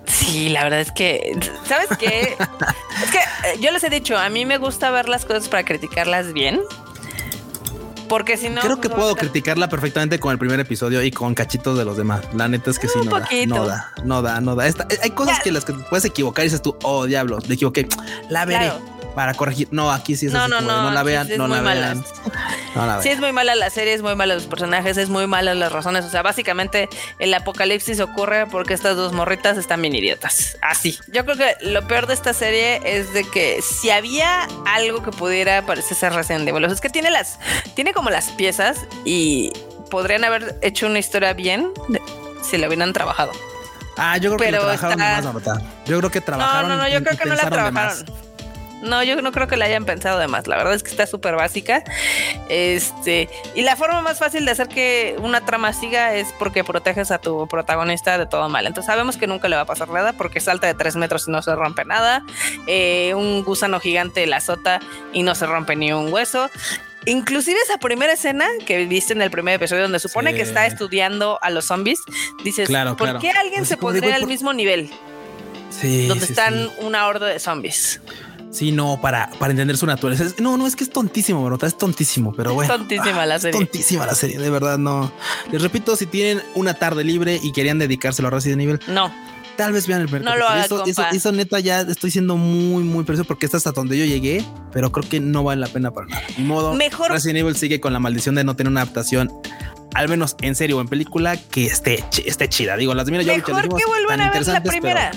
Sí, 0.05 0.47
la 0.47 0.63
verdad 0.63 0.79
es 0.79 0.91
que, 0.93 1.37
¿sabes 1.67 1.89
qué? 1.99 2.37
es 3.03 3.11
que 3.11 3.19
yo 3.59 3.71
les 3.71 3.83
he 3.83 3.89
dicho, 3.89 4.17
a 4.17 4.29
mí 4.29 4.45
me 4.45 4.57
gusta 4.57 4.91
ver 4.91 5.09
las 5.09 5.25
cosas 5.25 5.49
para 5.49 5.63
criticarlas 5.63 6.33
bien. 6.33 6.61
Porque 8.07 8.35
si 8.35 8.49
no. 8.49 8.59
Creo 8.59 8.81
que 8.81 8.89
pues, 8.89 8.99
puedo 8.99 9.15
criticarla 9.15 9.69
perfectamente 9.69 10.19
con 10.19 10.33
el 10.33 10.37
primer 10.37 10.59
episodio 10.59 11.01
y 11.01 11.11
con 11.11 11.33
cachitos 11.33 11.77
de 11.77 11.85
los 11.85 11.95
demás. 11.95 12.21
La 12.33 12.49
neta 12.49 12.69
es 12.69 12.77
que 12.77 12.89
sí, 12.89 12.99
no 13.05 13.19
da, 13.19 13.29
no 13.47 13.65
da, 13.65 13.93
no 14.03 14.21
da, 14.21 14.41
no 14.41 14.55
da. 14.55 14.65
hay 15.01 15.11
cosas 15.11 15.39
que 15.39 15.49
las 15.51 15.63
que 15.63 15.71
puedes 15.73 16.03
equivocar 16.03 16.43
y 16.43 16.47
dices 16.47 16.61
tú, 16.61 16.75
oh 16.83 17.05
diablos, 17.05 17.47
me 17.47 17.55
equivoqué. 17.55 17.87
La 18.29 18.43
veré 18.43 18.73
para 19.15 19.33
corregir. 19.33 19.67
No, 19.71 19.91
aquí 19.91 20.15
sí 20.15 20.27
es 20.27 20.33
no, 20.33 20.47
no, 20.47 20.61
no, 20.61 20.83
no 20.83 20.91
la 20.91 21.03
vean, 21.03 21.27
no 21.37 21.47
la 21.47 21.61
vean. 21.61 22.03
Sí, 23.01 23.09
es 23.09 23.19
muy 23.19 23.31
mala 23.31 23.55
la 23.55 23.69
serie, 23.69 23.93
es 23.93 24.01
muy 24.01 24.15
mala 24.15 24.35
los 24.35 24.47
personajes, 24.47 24.97
es 24.97 25.09
muy 25.09 25.27
mala 25.27 25.53
las 25.53 25.71
razones. 25.71 26.05
O 26.05 26.09
sea, 26.09 26.21
básicamente 26.21 26.89
el 27.19 27.33
apocalipsis 27.33 27.99
ocurre 27.99 28.47
porque 28.47 28.73
estas 28.73 28.95
dos 28.95 29.13
morritas 29.13 29.57
están 29.57 29.81
bien 29.81 29.95
idiotas. 29.95 30.57
Así. 30.61 30.97
Yo 31.11 31.25
creo 31.25 31.37
que 31.37 31.57
lo 31.61 31.87
peor 31.87 32.07
de 32.07 32.13
esta 32.13 32.33
serie 32.33 32.81
es 32.85 33.13
de 33.13 33.23
que 33.23 33.61
si 33.61 33.89
había 33.89 34.47
algo 34.65 35.03
que 35.03 35.11
pudiera 35.11 35.65
parecerse 35.65 36.09
Resident 36.09 36.47
Evil, 36.47 36.65
es 36.65 36.81
que 36.81 36.89
tiene 36.89 37.09
las, 37.09 37.39
tiene 37.75 37.93
como 37.93 38.09
las 38.09 38.29
piezas 38.31 38.77
y 39.05 39.51
podrían 39.89 40.23
haber 40.23 40.57
hecho 40.61 40.87
una 40.87 40.99
historia 40.99 41.33
bien 41.33 41.71
si 42.41 42.57
la 42.57 42.67
hubieran 42.67 42.93
trabajado. 42.93 43.31
Ah, 43.97 44.17
yo 44.17 44.35
creo 44.35 44.51
que 44.51 44.57
trabajaron 44.57 44.99
más, 44.99 45.25
Yo 45.85 45.97
creo 45.97 46.09
que 46.09 46.21
trabajaron. 46.21 46.69
No, 46.69 46.77
no, 46.77 46.83
no, 46.83 46.89
yo 46.89 47.03
creo 47.03 47.17
que 47.17 47.25
no 47.25 47.35
la 47.35 47.49
trabajaron. 47.49 48.05
No, 48.81 49.03
yo 49.03 49.21
no 49.21 49.31
creo 49.31 49.47
que 49.47 49.57
la 49.57 49.65
hayan 49.65 49.85
pensado 49.85 50.19
de 50.19 50.27
más. 50.27 50.47
La 50.47 50.57
verdad 50.57 50.73
es 50.73 50.83
que 50.83 50.89
está 50.89 51.05
súper 51.05 51.35
básica. 51.35 51.83
Este, 52.49 53.29
y 53.55 53.61
la 53.61 53.75
forma 53.75 54.01
más 54.01 54.19
fácil 54.19 54.45
de 54.45 54.51
hacer 54.51 54.67
que 54.67 55.15
una 55.19 55.45
trama 55.45 55.73
siga 55.73 56.15
es 56.15 56.33
porque 56.39 56.63
proteges 56.63 57.11
a 57.11 57.19
tu 57.19 57.47
protagonista 57.47 58.17
de 58.17 58.25
todo 58.25 58.49
mal. 58.49 58.65
Entonces 58.65 58.87
sabemos 58.87 59.17
que 59.17 59.27
nunca 59.27 59.47
le 59.47 59.55
va 59.55 59.63
a 59.63 59.65
pasar 59.65 59.89
nada 59.89 60.13
porque 60.13 60.39
salta 60.39 60.67
de 60.67 60.73
tres 60.73 60.95
metros 60.95 61.27
y 61.27 61.31
no 61.31 61.41
se 61.41 61.55
rompe 61.55 61.85
nada. 61.85 62.23
Eh, 62.67 63.13
un 63.15 63.43
gusano 63.43 63.79
gigante 63.79 64.25
la 64.25 64.37
azota 64.37 64.79
y 65.13 65.23
no 65.23 65.35
se 65.35 65.45
rompe 65.45 65.75
ni 65.75 65.91
un 65.93 66.11
hueso. 66.11 66.49
Inclusive 67.05 67.59
esa 67.63 67.79
primera 67.79 68.13
escena 68.13 68.45
que 68.65 68.85
viste 68.85 69.13
en 69.13 69.21
el 69.21 69.31
primer 69.31 69.55
episodio 69.55 69.83
donde 69.83 69.99
supone 69.99 70.35
que 70.35 70.41
está 70.41 70.67
estudiando 70.67 71.39
a 71.41 71.49
los 71.49 71.65
zombies, 71.65 71.99
dices, 72.43 72.69
¿por 72.97 73.19
qué 73.19 73.31
alguien 73.31 73.65
se 73.65 73.77
pondría 73.77 74.15
al 74.15 74.27
mismo 74.27 74.53
nivel? 74.53 74.91
Sí, 75.71 76.07
donde 76.07 76.25
están 76.25 76.69
una 76.79 77.07
horda 77.07 77.27
de 77.27 77.39
zombies. 77.39 78.01
Sí, 78.51 78.71
no, 78.71 78.99
para, 79.01 79.29
para 79.39 79.51
entender 79.51 79.77
su 79.77 79.85
naturaleza. 79.85 80.25
No, 80.39 80.57
no, 80.57 80.67
es 80.67 80.75
que 80.75 80.83
es 80.83 80.89
tontísimo, 80.89 81.43
bro. 81.43 81.57
Es 81.65 81.77
tontísimo, 81.77 82.33
pero 82.33 82.53
bueno. 82.53 82.73
tontísima 82.73 83.25
la 83.25 83.39
serie. 83.39 83.57
Tontísima 83.57 84.05
la 84.05 84.13
serie, 84.13 84.37
de 84.37 84.49
verdad, 84.49 84.77
no. 84.77 85.11
Les 85.51 85.61
repito, 85.61 85.95
si 85.95 86.05
tienen 86.05 86.43
una 86.53 86.73
tarde 86.73 87.03
libre 87.03 87.39
y 87.41 87.53
querían 87.53 87.79
dedicárselo 87.79 88.27
a 88.27 88.31
Resident 88.31 88.61
Evil, 88.61 88.79
no. 88.87 89.13
Tal 89.55 89.73
vez 89.73 89.85
vean 89.85 90.01
el 90.01 90.07
primer 90.07 90.23
No 90.23 90.35
lo 90.37 90.47
hagas, 90.47 90.65
eso, 90.87 91.05
eso, 91.11 91.31
neta 91.31 91.59
ya 91.59 91.81
estoy 91.81 92.09
siendo 92.09 92.35
muy, 92.37 92.83
muy 92.83 93.03
preciso 93.03 93.25
porque 93.25 93.45
está 93.45 93.57
hasta 93.57 93.71
donde 93.71 93.97
yo 93.97 94.05
llegué, 94.05 94.43
pero 94.71 94.91
creo 94.91 95.07
que 95.07 95.19
no 95.19 95.43
vale 95.43 95.61
la 95.61 95.67
pena 95.67 95.91
para 95.91 96.07
nada. 96.07 96.23
De 96.35 96.43
modo, 96.43 96.73
Mejor. 96.73 97.11
Resident 97.11 97.39
Evil 97.39 97.55
sigue 97.55 97.79
con 97.79 97.93
la 97.93 97.99
maldición 97.99 98.35
de 98.35 98.43
no 98.43 98.55
tener 98.55 98.71
una 98.71 98.81
adaptación 98.81 99.31
al 99.93 100.07
menos 100.07 100.35
en 100.41 100.55
serie 100.55 100.73
o 100.73 100.81
en 100.81 100.87
película 100.87 101.37
que 101.37 101.65
esté, 101.65 102.03
esté 102.25 102.47
chida. 102.47 102.77
Digo, 102.77 102.93
las 102.93 103.07
Mira, 103.07 103.23
Mejor 103.23 103.67
que 103.75 103.85
vuelvan 103.85 104.21
a 104.21 104.31
ver 104.31 104.47
la 104.47 104.63
primera 104.63 105.11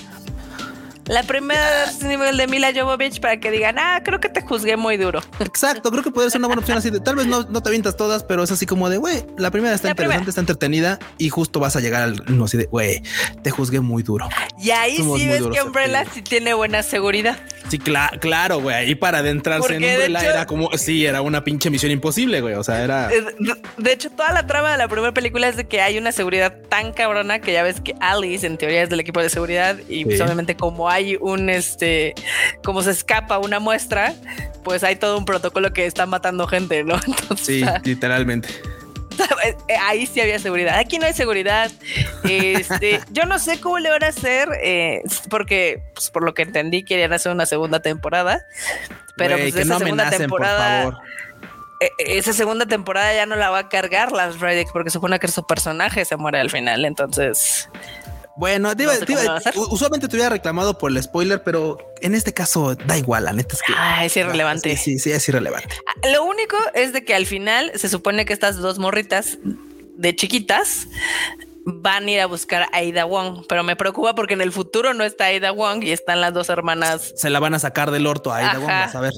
la 1.06 1.22
primera 1.22 1.90
nivel 2.02 2.36
de 2.36 2.46
Mila 2.46 2.72
Jovovich 2.74 3.20
para 3.20 3.38
que 3.38 3.50
digan, 3.50 3.78
ah, 3.78 4.00
creo 4.04 4.20
que 4.20 4.28
te 4.28 4.40
juzgué 4.40 4.76
muy 4.76 4.96
duro. 4.96 5.20
Exacto, 5.40 5.90
creo 5.90 6.02
que 6.02 6.10
puede 6.10 6.30
ser 6.30 6.40
una 6.40 6.48
buena 6.48 6.60
opción 6.60 6.78
así 6.78 6.90
de 6.90 7.00
tal 7.00 7.16
vez 7.16 7.26
no, 7.26 7.42
no 7.42 7.62
te 7.62 7.68
avientas 7.68 7.96
todas, 7.96 8.24
pero 8.24 8.42
es 8.42 8.50
así 8.50 8.66
como 8.66 8.88
de, 8.88 8.98
güey, 8.98 9.24
la 9.36 9.50
primera 9.50 9.74
está 9.74 9.90
interesante, 9.90 10.30
está 10.30 10.40
entretenida 10.40 10.98
y 11.18 11.28
justo 11.28 11.60
vas 11.60 11.76
a 11.76 11.80
llegar 11.80 12.02
al 12.02 12.22
no 12.26 12.44
así 12.44 12.56
de, 12.56 12.66
güey, 12.66 13.02
te 13.42 13.50
juzgué 13.50 13.80
muy 13.80 14.02
duro. 14.02 14.28
Y 14.58 14.70
ahí 14.70 14.96
sí 14.96 15.28
ves 15.28 15.42
que 15.52 15.62
Umbrella 15.62 16.04
sí 16.12 16.22
tiene 16.22 16.54
buena 16.54 16.82
seguridad. 16.82 17.38
Sí, 17.68 17.78
claro, 17.78 18.60
güey. 18.60 18.90
Y 18.90 18.94
para 18.94 19.18
adentrarse 19.18 19.74
en 19.74 19.84
Umbrella 19.84 20.20
era 20.20 20.46
como, 20.46 20.70
sí, 20.76 21.06
era 21.06 21.22
una 21.22 21.44
pinche 21.44 21.70
misión 21.70 21.92
imposible, 21.92 22.40
güey. 22.40 22.54
O 22.54 22.62
sea, 22.62 22.82
era. 22.82 23.08
De 23.78 23.92
hecho, 23.92 24.10
toda 24.10 24.32
la 24.32 24.46
trama 24.46 24.72
de 24.72 24.78
la 24.78 24.88
primera 24.88 25.12
película 25.12 25.48
es 25.48 25.56
de 25.56 25.64
que 25.64 25.80
hay 25.80 25.98
una 25.98 26.12
seguridad 26.12 26.54
tan 26.68 26.92
cabrona 26.92 27.40
que 27.40 27.52
ya 27.52 27.62
ves 27.62 27.80
que 27.80 27.94
Alice 28.00 28.46
en 28.46 28.58
teoría 28.58 28.82
es 28.82 28.90
del 28.90 29.00
equipo 29.00 29.20
de 29.20 29.30
seguridad 29.30 29.76
y 29.88 30.04
pues, 30.04 30.20
obviamente 30.20 30.56
como 30.56 30.90
hay 30.94 31.16
un 31.20 31.50
este, 31.50 32.14
como 32.62 32.82
se 32.82 32.92
escapa 32.92 33.38
una 33.38 33.58
muestra, 33.58 34.14
pues 34.62 34.84
hay 34.84 34.94
todo 34.96 35.18
un 35.18 35.24
protocolo 35.24 35.72
que 35.72 35.86
está 35.86 36.06
matando 36.06 36.46
gente, 36.46 36.84
¿no? 36.84 36.94
Entonces, 37.06 37.46
sí, 37.46 37.64
literalmente. 37.82 38.48
Ahí 39.82 40.06
sí 40.06 40.20
había 40.20 40.38
seguridad. 40.38 40.78
Aquí 40.78 40.98
no 40.98 41.06
hay 41.06 41.12
seguridad. 41.12 41.70
Este, 42.24 43.00
yo 43.10 43.24
no 43.24 43.38
sé 43.38 43.60
cómo 43.60 43.78
le 43.78 43.90
van 43.90 44.04
a 44.04 44.08
hacer, 44.08 44.48
eh, 44.62 45.02
porque 45.30 45.82
pues, 45.94 46.10
por 46.10 46.22
lo 46.22 46.32
que 46.32 46.42
entendí 46.42 46.84
querían 46.84 47.12
hacer 47.12 47.32
una 47.32 47.46
segunda 47.46 47.80
temporada, 47.80 48.44
pero 49.16 49.36
pues 49.36 49.56
esa 49.56 49.78
segunda 49.78 50.10
temporada. 50.10 51.00
E, 51.80 51.86
e, 51.98 52.18
esa 52.18 52.32
segunda 52.32 52.66
temporada 52.66 53.12
ya 53.14 53.26
no 53.26 53.34
la 53.34 53.50
va 53.50 53.58
a 53.58 53.68
cargar 53.68 54.12
las 54.12 54.38
Redix 54.38 54.70
porque 54.70 54.90
supone 54.90 55.18
que 55.18 55.26
su 55.26 55.44
personaje 55.44 56.04
se 56.04 56.16
muere 56.16 56.38
al 56.38 56.50
final. 56.50 56.84
Entonces, 56.84 57.68
bueno, 58.36 58.72
usualmente 59.70 60.08
te 60.08 60.16
hubiera 60.16 60.30
reclamado 60.30 60.76
por 60.76 60.90
el 60.90 61.02
spoiler, 61.02 61.42
pero 61.42 61.78
en 62.00 62.14
este 62.14 62.32
caso 62.32 62.74
da 62.74 62.98
igual, 62.98 63.24
la 63.24 63.32
neta 63.32 63.54
es 63.54 63.62
que. 63.62 63.72
Ah, 63.76 64.04
es 64.04 64.16
irrelevante. 64.16 64.76
Sí, 64.76 64.98
sí, 64.98 65.12
es 65.12 65.28
irrelevante. 65.28 65.76
Ah, 65.86 66.08
lo 66.08 66.24
único 66.24 66.56
es 66.74 66.92
de 66.92 67.04
que 67.04 67.14
al 67.14 67.26
final 67.26 67.72
se 67.76 67.88
supone 67.88 68.24
que 68.24 68.32
estas 68.32 68.56
dos 68.56 68.78
morritas 68.78 69.38
de 69.96 70.16
chiquitas 70.16 70.88
van 71.64 72.06
a 72.06 72.10
ir 72.10 72.20
a 72.20 72.26
buscar 72.26 72.62
a 72.62 72.68
Aida 72.72 73.04
Wong, 73.04 73.46
pero 73.48 73.62
me 73.62 73.76
preocupa 73.76 74.14
porque 74.14 74.34
en 74.34 74.40
el 74.40 74.52
futuro 74.52 74.94
no 74.94 75.04
está 75.04 75.26
Aida 75.26 75.50
Wong 75.50 75.82
y 75.82 75.92
están 75.92 76.20
las 76.20 76.34
dos 76.34 76.48
hermanas. 76.48 77.12
Se 77.16 77.30
la 77.30 77.40
van 77.40 77.54
a 77.54 77.58
sacar 77.58 77.90
del 77.90 78.06
orto 78.06 78.32
a 78.32 78.38
Aida 78.38 78.58
Wong, 78.58 78.68
vas 78.68 78.94
a 78.94 79.00
ver. 79.00 79.12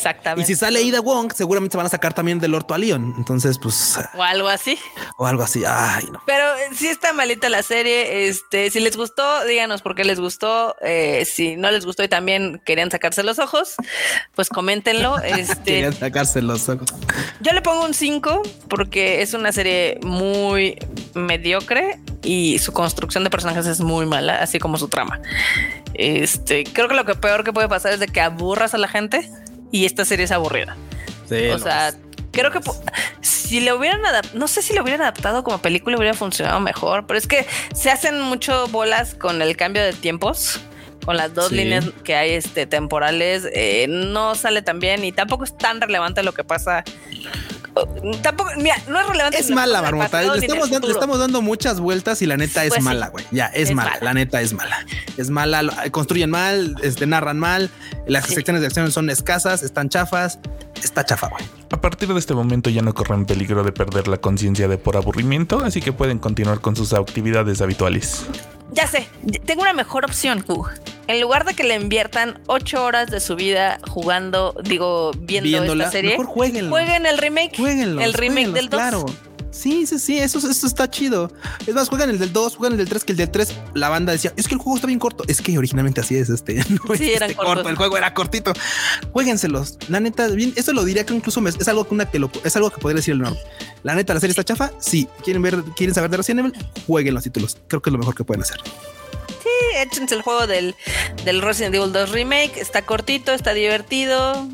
Exactamente. 0.00 0.50
Y 0.50 0.54
si 0.54 0.58
sale 0.58 0.80
Ida 0.80 1.00
Wong, 1.00 1.30
seguramente 1.34 1.74
se 1.74 1.76
van 1.76 1.84
a 1.84 1.90
sacar 1.90 2.14
también 2.14 2.38
del 2.38 2.54
orto 2.54 2.72
a 2.72 2.78
Leon. 2.78 3.14
Entonces, 3.18 3.58
pues. 3.58 3.98
O 4.14 4.22
algo 4.22 4.48
así. 4.48 4.78
O 5.18 5.26
algo 5.26 5.42
así. 5.42 5.62
Ay, 5.66 6.06
no. 6.10 6.22
Pero 6.24 6.44
si 6.74 6.88
está 6.88 7.12
malita 7.12 7.50
la 7.50 7.62
serie. 7.62 8.26
Este, 8.28 8.70
si 8.70 8.80
les 8.80 8.96
gustó, 8.96 9.44
díganos 9.44 9.82
por 9.82 9.94
qué 9.94 10.04
les 10.04 10.18
gustó. 10.18 10.74
Eh, 10.80 11.26
si 11.26 11.56
no 11.56 11.70
les 11.70 11.84
gustó 11.84 12.02
y 12.02 12.08
también 12.08 12.62
querían 12.64 12.90
sacarse 12.90 13.22
los 13.22 13.38
ojos, 13.38 13.74
pues 14.34 14.48
coméntenlo. 14.48 15.16
Este, 15.40 15.74
querían 15.74 15.94
sacarse 15.94 16.42
los 16.42 16.68
ojos. 16.68 16.88
Yo 17.40 17.52
le 17.52 17.62
pongo 17.62 17.84
un 17.84 17.94
5 17.94 18.42
porque 18.68 19.22
es 19.22 19.32
una 19.32 19.52
serie 19.52 19.98
muy 20.02 20.76
mediocre 21.14 22.00
y 22.22 22.58
su 22.58 22.72
construcción 22.72 23.22
de 23.24 23.30
personajes 23.30 23.66
es 23.66 23.80
muy 23.80 24.06
mala, 24.06 24.42
así 24.42 24.58
como 24.58 24.76
su 24.76 24.88
trama. 24.88 25.20
Este, 25.94 26.64
creo 26.64 26.88
que 26.88 26.94
lo 26.94 27.04
que 27.04 27.14
peor 27.14 27.44
que 27.44 27.52
puede 27.52 27.68
pasar 27.68 27.92
es 27.92 28.00
de 28.00 28.08
que 28.08 28.20
aburras 28.20 28.74
a 28.74 28.78
la 28.78 28.88
gente 28.88 29.30
y 29.70 29.84
esta 29.84 30.04
serie 30.04 30.24
es 30.24 30.32
aburrida. 30.32 30.76
o 31.26 31.58
sea, 31.58 31.92
creo 32.32 32.50
que 32.50 32.60
si 33.20 33.60
le 33.60 33.72
hubieran 33.72 34.04
adaptado, 34.04 34.38
no 34.38 34.48
sé 34.48 34.62
si 34.62 34.72
le 34.72 34.80
hubieran 34.80 35.02
adaptado 35.02 35.42
como 35.44 35.58
película 35.58 35.96
hubiera 35.96 36.14
funcionado 36.14 36.60
mejor, 36.60 37.06
pero 37.06 37.18
es 37.18 37.26
que 37.26 37.46
se 37.74 37.90
hacen 37.90 38.20
mucho 38.20 38.68
bolas 38.68 39.14
con 39.14 39.42
el 39.42 39.56
cambio 39.56 39.82
de 39.82 39.92
tiempos. 39.92 40.60
Con 41.04 41.16
las 41.16 41.32
dos 41.32 41.50
líneas 41.50 41.86
que 42.04 42.14
hay 42.14 42.32
este, 42.32 42.66
temporales, 42.66 43.48
eh, 43.54 43.86
no 43.88 44.34
sale 44.34 44.60
tan 44.60 44.80
bien 44.80 45.02
y 45.02 45.12
tampoco 45.12 45.44
es 45.44 45.56
tan 45.56 45.80
relevante 45.80 46.22
lo 46.22 46.32
que 46.34 46.44
pasa 46.44 46.84
Tampoco, 48.22 48.50
mira, 48.56 48.76
no 48.88 49.00
es 49.00 49.06
relevante. 49.06 49.38
Es 49.38 49.50
mala, 49.50 49.80
Barbota. 49.80 50.22
Le 50.22 50.46
estamos, 50.46 50.70
dando, 50.70 50.90
estamos 50.90 51.18
dando 51.18 51.42
muchas 51.42 51.80
vueltas 51.80 52.22
y 52.22 52.26
la 52.26 52.36
neta 52.36 52.64
es 52.64 52.70
pues 52.70 52.82
mala, 52.82 53.08
güey. 53.08 53.24
Ya, 53.30 53.46
es, 53.46 53.72
mala. 53.74 53.98
La 54.00 54.14
neta 54.14 54.40
es 54.40 54.52
mala. 54.52 54.86
Es 55.16 55.30
mala. 55.30 55.62
Construyen 55.90 56.30
mal, 56.30 56.76
este, 56.82 57.06
narran 57.06 57.38
mal. 57.38 57.70
Las 58.06 58.26
secciones 58.26 58.60
de 58.60 58.68
acción 58.68 58.90
son 58.92 59.10
escasas, 59.10 59.62
están 59.62 59.88
chafas. 59.88 60.38
Está 60.82 61.04
chafa, 61.04 61.28
güey. 61.28 61.44
A 61.70 61.80
partir 61.80 62.08
de 62.08 62.18
este 62.18 62.34
momento 62.34 62.70
ya 62.70 62.82
no 62.82 62.94
corren 62.94 63.26
peligro 63.26 63.62
de 63.62 63.72
perder 63.72 64.08
la 64.08 64.16
conciencia 64.16 64.66
de 64.66 64.78
por 64.78 64.96
aburrimiento, 64.96 65.62
así 65.64 65.80
que 65.80 65.92
pueden 65.92 66.18
continuar 66.18 66.60
con 66.60 66.74
sus 66.74 66.92
actividades 66.92 67.60
habituales. 67.60 68.26
Ya 68.72 68.86
sé, 68.86 69.08
tengo 69.46 69.62
una 69.62 69.72
mejor 69.72 70.04
opción, 70.04 70.44
En 71.10 71.20
lugar 71.20 71.44
de 71.44 71.54
que 71.54 71.64
le 71.64 71.74
inviertan 71.74 72.38
ocho 72.46 72.84
horas 72.84 73.10
de 73.10 73.18
su 73.18 73.34
vida 73.34 73.80
jugando, 73.88 74.54
digo, 74.62 75.10
viendo 75.18 75.64
esta 75.64 75.90
serie, 75.90 76.12
mejor 76.12 76.26
jueguenlo. 76.26 76.70
jueguen 76.70 77.04
el 77.04 77.18
remake. 77.18 77.58
el 77.58 78.14
remake 78.14 78.52
del 78.52 78.68
2. 78.68 78.80
Claro. 78.80 79.06
Sí, 79.50 79.88
sí, 79.88 79.98
sí, 79.98 80.18
eso, 80.18 80.38
eso 80.38 80.66
está 80.68 80.88
chido. 80.88 81.32
Es 81.66 81.74
más, 81.74 81.88
juegan 81.88 82.10
el 82.10 82.20
del 82.20 82.32
2, 82.32 82.54
juegan 82.54 82.74
el 82.74 82.78
del 82.78 82.88
3, 82.88 83.02
que 83.02 83.10
el 83.10 83.18
del 83.18 83.28
3 83.28 83.52
la 83.74 83.88
banda 83.88 84.12
decía, 84.12 84.32
es 84.36 84.46
que 84.46 84.54
el 84.54 84.60
juego 84.60 84.76
está 84.76 84.86
bien 84.86 85.00
corto. 85.00 85.24
Es 85.26 85.42
que 85.42 85.58
originalmente 85.58 86.00
así 86.00 86.14
es 86.14 86.30
este. 86.30 86.54
No 86.70 86.94
sí, 86.94 87.10
es 87.10 87.20
este 87.20 87.34
corto, 87.34 87.68
el 87.68 87.74
juego 87.74 87.96
era 87.96 88.14
cortito. 88.14 88.52
Jueguenselos. 89.12 89.78
La 89.88 89.98
neta, 89.98 90.28
bien, 90.28 90.52
eso 90.54 90.72
lo 90.72 90.84
diría 90.84 91.04
que 91.04 91.12
incluso 91.12 91.44
es 91.44 91.66
algo 91.66 91.88
que 91.88 91.94
una 91.94 92.08
que 92.08 92.20
lo, 92.20 92.30
es 92.44 92.54
algo 92.54 92.70
que 92.70 92.80
podría 92.80 92.98
decir 92.98 93.14
el 93.14 93.18
norte. 93.18 93.40
La 93.82 93.96
neta, 93.96 94.14
la 94.14 94.20
serie 94.20 94.30
está 94.30 94.44
chafa. 94.44 94.70
Sí, 94.78 95.08
quieren 95.24 95.42
ver, 95.42 95.60
quieren 95.74 95.92
saber 95.92 96.08
de 96.08 96.18
Resident 96.18 96.46
Evil, 96.46 96.66
jueguen 96.86 97.14
los 97.14 97.24
títulos. 97.24 97.58
Creo 97.66 97.82
que 97.82 97.90
es 97.90 97.92
lo 97.92 97.98
mejor 97.98 98.14
que 98.14 98.22
pueden 98.22 98.42
hacer. 98.42 98.60
Sí, 99.50 99.76
échense 99.78 100.14
el 100.14 100.22
juego 100.22 100.46
del, 100.46 100.74
del 101.24 101.42
Resident 101.42 101.74
Evil 101.74 101.92
2 101.92 102.10
Remake. 102.10 102.60
Está 102.60 102.82
cortito, 102.82 103.32
está 103.32 103.52
divertido, 103.52 104.46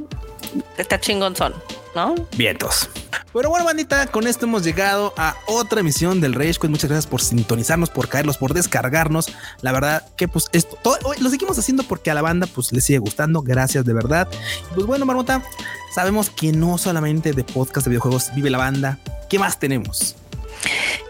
está 0.79 1.01
chingonzón. 1.01 1.55
¿no? 1.97 2.15
Vientos. 2.37 2.91
Pero 3.33 3.49
bueno, 3.49 3.65
bandita, 3.65 4.07
con 4.09 4.27
esto 4.27 4.45
hemos 4.45 4.63
llegado 4.63 5.15
a 5.17 5.35
otra 5.47 5.81
emisión 5.81 6.21
del 6.21 6.35
Rage 6.35 6.55
Quit. 6.61 6.71
Muchas 6.71 6.91
gracias 6.91 7.07
por 7.07 7.23
sintonizarnos, 7.23 7.91
por 7.91 8.09
caerlos, 8.09 8.37
por 8.37 8.53
descargarnos. 8.53 9.33
La 9.63 9.73
verdad 9.73 10.05
que 10.17 10.29
pues 10.29 10.47
esto 10.53 10.79
todo, 10.83 10.99
lo 11.19 11.31
seguimos 11.31 11.59
haciendo 11.59 11.83
porque 11.85 12.11
a 12.11 12.15
la 12.15 12.23
banda 12.23 12.47
pues 12.47 12.73
le 12.73 12.83
sigue 12.83 12.99
gustando. 12.99 13.43
Gracias 13.43 13.85
de 13.85 13.95
verdad. 13.95 14.29
Pues 14.75 14.87
bueno, 14.87 15.07
Marmota, 15.07 15.43
sabemos 15.95 16.29
que 16.29 16.53
no 16.53 16.77
solamente 16.77 17.33
de 17.33 17.45
podcast 17.45 17.87
de 17.87 17.91
videojuegos 17.91 18.31
vive 18.35 18.51
la 18.51 18.59
banda. 18.59 18.99
¿Qué 19.31 19.39
más 19.39 19.59
tenemos? 19.59 20.17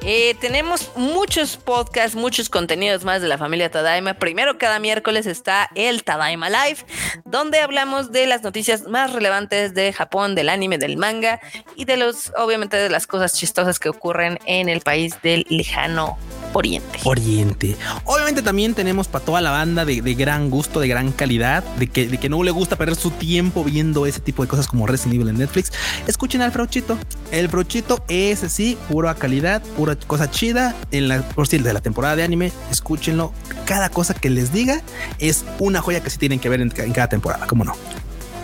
Eh, 0.02 0.36
tenemos 0.40 0.92
muchos 0.96 1.56
podcasts, 1.56 2.14
muchos 2.14 2.48
contenidos 2.48 3.04
más 3.04 3.22
de 3.22 3.28
la 3.28 3.38
familia 3.38 3.70
Tadaima. 3.70 4.14
Primero, 4.14 4.58
cada 4.58 4.78
miércoles 4.78 5.26
está 5.26 5.68
el 5.74 6.04
Tadaima 6.04 6.48
Live, 6.48 6.78
donde 7.24 7.60
hablamos 7.60 8.12
de 8.12 8.26
las 8.26 8.42
noticias 8.42 8.84
más 8.84 9.12
relevantes 9.12 9.74
de 9.74 9.92
Japón, 9.92 10.34
del 10.34 10.48
anime, 10.48 10.78
del 10.78 10.96
manga 10.96 11.40
y 11.74 11.84
de 11.86 11.96
los, 11.96 12.32
obviamente, 12.36 12.76
de 12.76 12.88
las 12.88 13.06
cosas 13.06 13.34
chistosas 13.34 13.78
que 13.78 13.88
ocurren 13.88 14.38
en 14.46 14.68
el 14.68 14.80
país 14.80 15.20
del 15.22 15.44
lejano 15.48 16.16
Oriente. 16.56 17.00
Oriente. 17.04 17.76
Obviamente 18.06 18.40
también 18.40 18.72
tenemos 18.72 19.08
para 19.08 19.22
toda 19.22 19.42
la 19.42 19.50
banda 19.50 19.84
de, 19.84 20.00
gran 20.14 20.48
gusto, 20.48 20.80
de 20.80 20.88
gran 20.88 21.12
calidad, 21.12 21.62
de 21.76 21.86
que, 21.86 22.08
de 22.08 22.16
que 22.16 22.30
no 22.30 22.42
le 22.42 22.50
gusta 22.50 22.76
perder 22.76 22.96
su 22.96 23.10
tiempo 23.10 23.62
viendo 23.62 24.06
ese 24.06 24.20
tipo 24.20 24.42
de 24.42 24.48
cosas 24.48 24.66
como 24.66 24.86
Resident 24.86 25.16
Evil 25.16 25.28
en 25.28 25.36
Netflix. 25.36 25.70
Escuchen 26.06 26.40
al 26.40 26.52
Frochito. 26.52 26.96
El 27.30 27.50
Frochito 27.50 28.02
es 28.08 28.38
sí, 28.48 28.78
pura 28.88 29.14
calidad, 29.16 29.60
pura 29.76 29.96
cosa 29.96 30.30
chida. 30.30 30.74
En 30.92 31.08
la, 31.08 31.20
por 31.28 31.46
de 31.46 31.74
la 31.74 31.82
temporada 31.82 32.16
de 32.16 32.22
anime, 32.22 32.50
escúchenlo. 32.70 33.34
Cada 33.66 33.90
cosa 33.90 34.14
que 34.14 34.30
les 34.30 34.50
diga 34.50 34.80
es 35.18 35.44
una 35.58 35.82
joya 35.82 36.02
que 36.02 36.08
sí 36.08 36.16
tienen 36.16 36.40
que 36.40 36.48
ver 36.48 36.62
en, 36.62 36.70
cada 36.70 37.08
temporada, 37.10 37.46
¿cómo 37.46 37.64
no? 37.64 37.74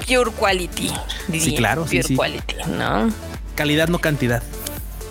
Pure 0.07 0.33
quality. 0.33 0.91
Sí, 1.33 1.55
claro. 1.55 1.87
Pure 1.87 2.15
quality, 2.15 2.57
¿no? 2.77 3.11
Calidad, 3.55 3.89
no 3.89 4.01
cantidad. 4.01 4.43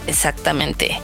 Exactamente. 0.05 0.99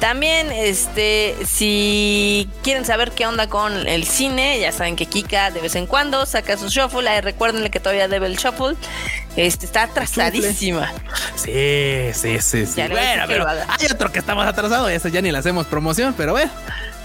También, 0.00 0.52
este, 0.52 1.36
si 1.46 2.48
quieren 2.62 2.84
saber 2.84 3.12
qué 3.12 3.26
onda 3.26 3.48
con 3.48 3.86
el 3.86 4.04
cine, 4.04 4.60
ya 4.60 4.70
saben 4.70 4.94
que 4.94 5.06
Kika 5.06 5.50
de 5.50 5.60
vez 5.60 5.74
en 5.74 5.86
cuando 5.86 6.26
saca 6.26 6.56
su 6.58 6.68
shuffle. 6.68 7.08
Ahí 7.08 7.20
recuérdenle 7.22 7.70
que 7.70 7.80
todavía 7.80 8.06
debe 8.06 8.26
el 8.26 8.36
shuffle. 8.36 8.76
Este 9.36 9.66
está 9.66 9.84
atrasadísima. 9.84 10.92
Sí, 11.34 12.10
sí, 12.14 12.38
sí, 12.40 12.66
sí. 12.66 12.82
Bueno, 12.88 13.24
pero 13.26 13.46
hay 13.46 13.86
otro 13.92 14.10
que 14.10 14.18
está 14.18 14.34
más 14.34 14.48
atrasado. 14.48 14.88
Ese 14.88 15.10
ya 15.10 15.20
ni 15.20 15.30
le 15.30 15.38
hacemos 15.38 15.66
promoción, 15.66 16.14
pero 16.16 16.32
bueno. 16.32 16.50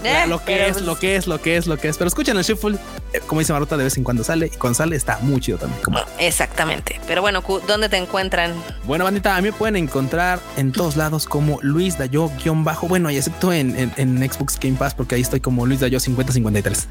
Eh, 0.04 0.26
lo 0.26 0.44
que 0.44 0.66
es, 0.66 0.80
lo 0.80 0.98
que 0.98 1.16
es, 1.16 1.26
lo 1.26 1.40
que 1.40 1.56
es, 1.56 1.66
lo 1.66 1.76
que 1.76 1.88
es. 1.88 1.96
Pero 1.96 2.08
escuchen 2.08 2.36
el 2.36 2.42
Shuffle, 2.42 2.76
eh, 3.12 3.20
como 3.26 3.40
dice 3.40 3.52
Maruta, 3.52 3.76
de 3.76 3.84
vez 3.84 3.96
en 3.96 4.04
cuando 4.04 4.24
sale 4.24 4.46
y 4.46 4.56
cuando 4.56 4.76
sale 4.76 4.96
está 4.96 5.18
muy 5.20 5.40
chido 5.40 5.58
también. 5.58 5.80
Exactamente. 6.18 7.00
Pero 7.06 7.20
bueno, 7.22 7.42
¿dónde 7.68 7.88
te 7.88 7.98
encuentran? 7.98 8.52
Bueno, 8.84 9.04
bandita, 9.04 9.36
a 9.36 9.40
mí 9.40 9.50
me 9.50 9.52
pueden 9.52 9.76
encontrar 9.76 10.40
en 10.56 10.72
todos 10.72 10.96
lados 10.96 11.26
como 11.26 11.60
Luis 11.62 11.98
Dayo-bajo. 11.98 12.88
Bueno, 12.88 13.10
y 13.10 13.16
excepto 13.16 13.52
en, 13.52 13.92
en, 13.96 14.32
Xbox 14.32 14.58
Game 14.58 14.76
Pass, 14.76 14.94
porque 14.94 15.14
ahí 15.14 15.20
estoy 15.20 15.40
como 15.40 15.66
Luis 15.66 15.80
Dayo 15.80 16.00
5053. 16.00 16.88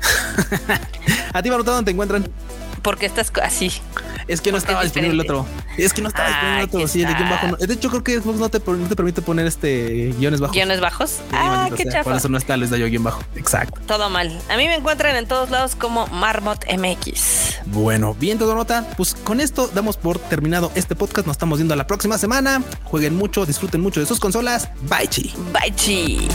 a 1.33 1.41
ti, 1.41 1.49
Maruta, 1.49 1.71
¿dónde 1.71 1.85
te 1.85 1.91
encuentran? 1.91 2.25
Porque 2.81 3.05
estás 3.05 3.31
así. 3.41 3.71
Es 4.27 4.41
que 4.41 4.51
no 4.51 4.57
estaba 4.57 4.83
disponible 4.83 5.13
el 5.13 5.19
otro. 5.19 5.45
Es 5.77 5.93
que 5.93 6.01
no 6.01 6.09
estaba 6.09 6.29
disponible 6.29 6.59
el 6.59 6.65
otro. 6.65 6.87
Sí, 6.87 7.03
el 7.03 7.15
guion 7.15 7.29
bajo. 7.29 7.55
De 7.57 7.73
hecho, 7.73 7.89
creo 7.89 8.03
que 8.03 8.19
Xbox 8.19 8.39
no 8.39 8.49
te, 8.49 8.59
no 8.59 8.87
te 8.87 8.95
permite 8.95 9.21
poner 9.21 9.45
este 9.45 10.13
guiones 10.17 10.39
bajos. 10.39 10.55
¿Guiones 10.55 10.81
bajos? 10.81 11.19
ah, 11.31 11.69
qué 11.75 11.85
chafa. 11.85 12.03
Por 12.03 12.15
eso 12.15 12.29
no 12.29 12.37
está 12.37 12.57
les 12.57 12.69
da 12.69 12.77
yo 12.77 12.87
guion 12.87 13.03
bajo. 13.03 13.21
Exacto. 13.35 13.79
Todo 13.85 14.09
mal. 14.09 14.31
A 14.49 14.57
mí 14.57 14.67
me 14.67 14.75
encuentran 14.75 15.15
en 15.15 15.27
todos 15.27 15.49
lados 15.49 15.75
como 15.75 16.07
Marmot 16.07 16.65
MX. 16.65 17.59
Bueno, 17.67 18.15
bien, 18.19 18.37
todo 18.37 18.55
nota. 18.55 18.87
Pues 18.97 19.15
con 19.15 19.41
esto 19.41 19.69
damos 19.73 19.97
por 19.97 20.19
terminado 20.19 20.71
este 20.75 20.95
podcast. 20.95 21.27
Nos 21.27 21.35
estamos 21.35 21.59
viendo 21.59 21.75
la 21.75 21.87
próxima 21.87 22.17
semana. 22.17 22.63
Jueguen 22.85 23.15
mucho, 23.15 23.45
disfruten 23.45 23.81
mucho 23.81 23.99
de 23.99 24.05
sus 24.05 24.19
consolas. 24.19 24.69
Bye, 24.83 25.07
chi. 25.07 25.33
Bye, 25.53 25.75
chi. 25.75 26.27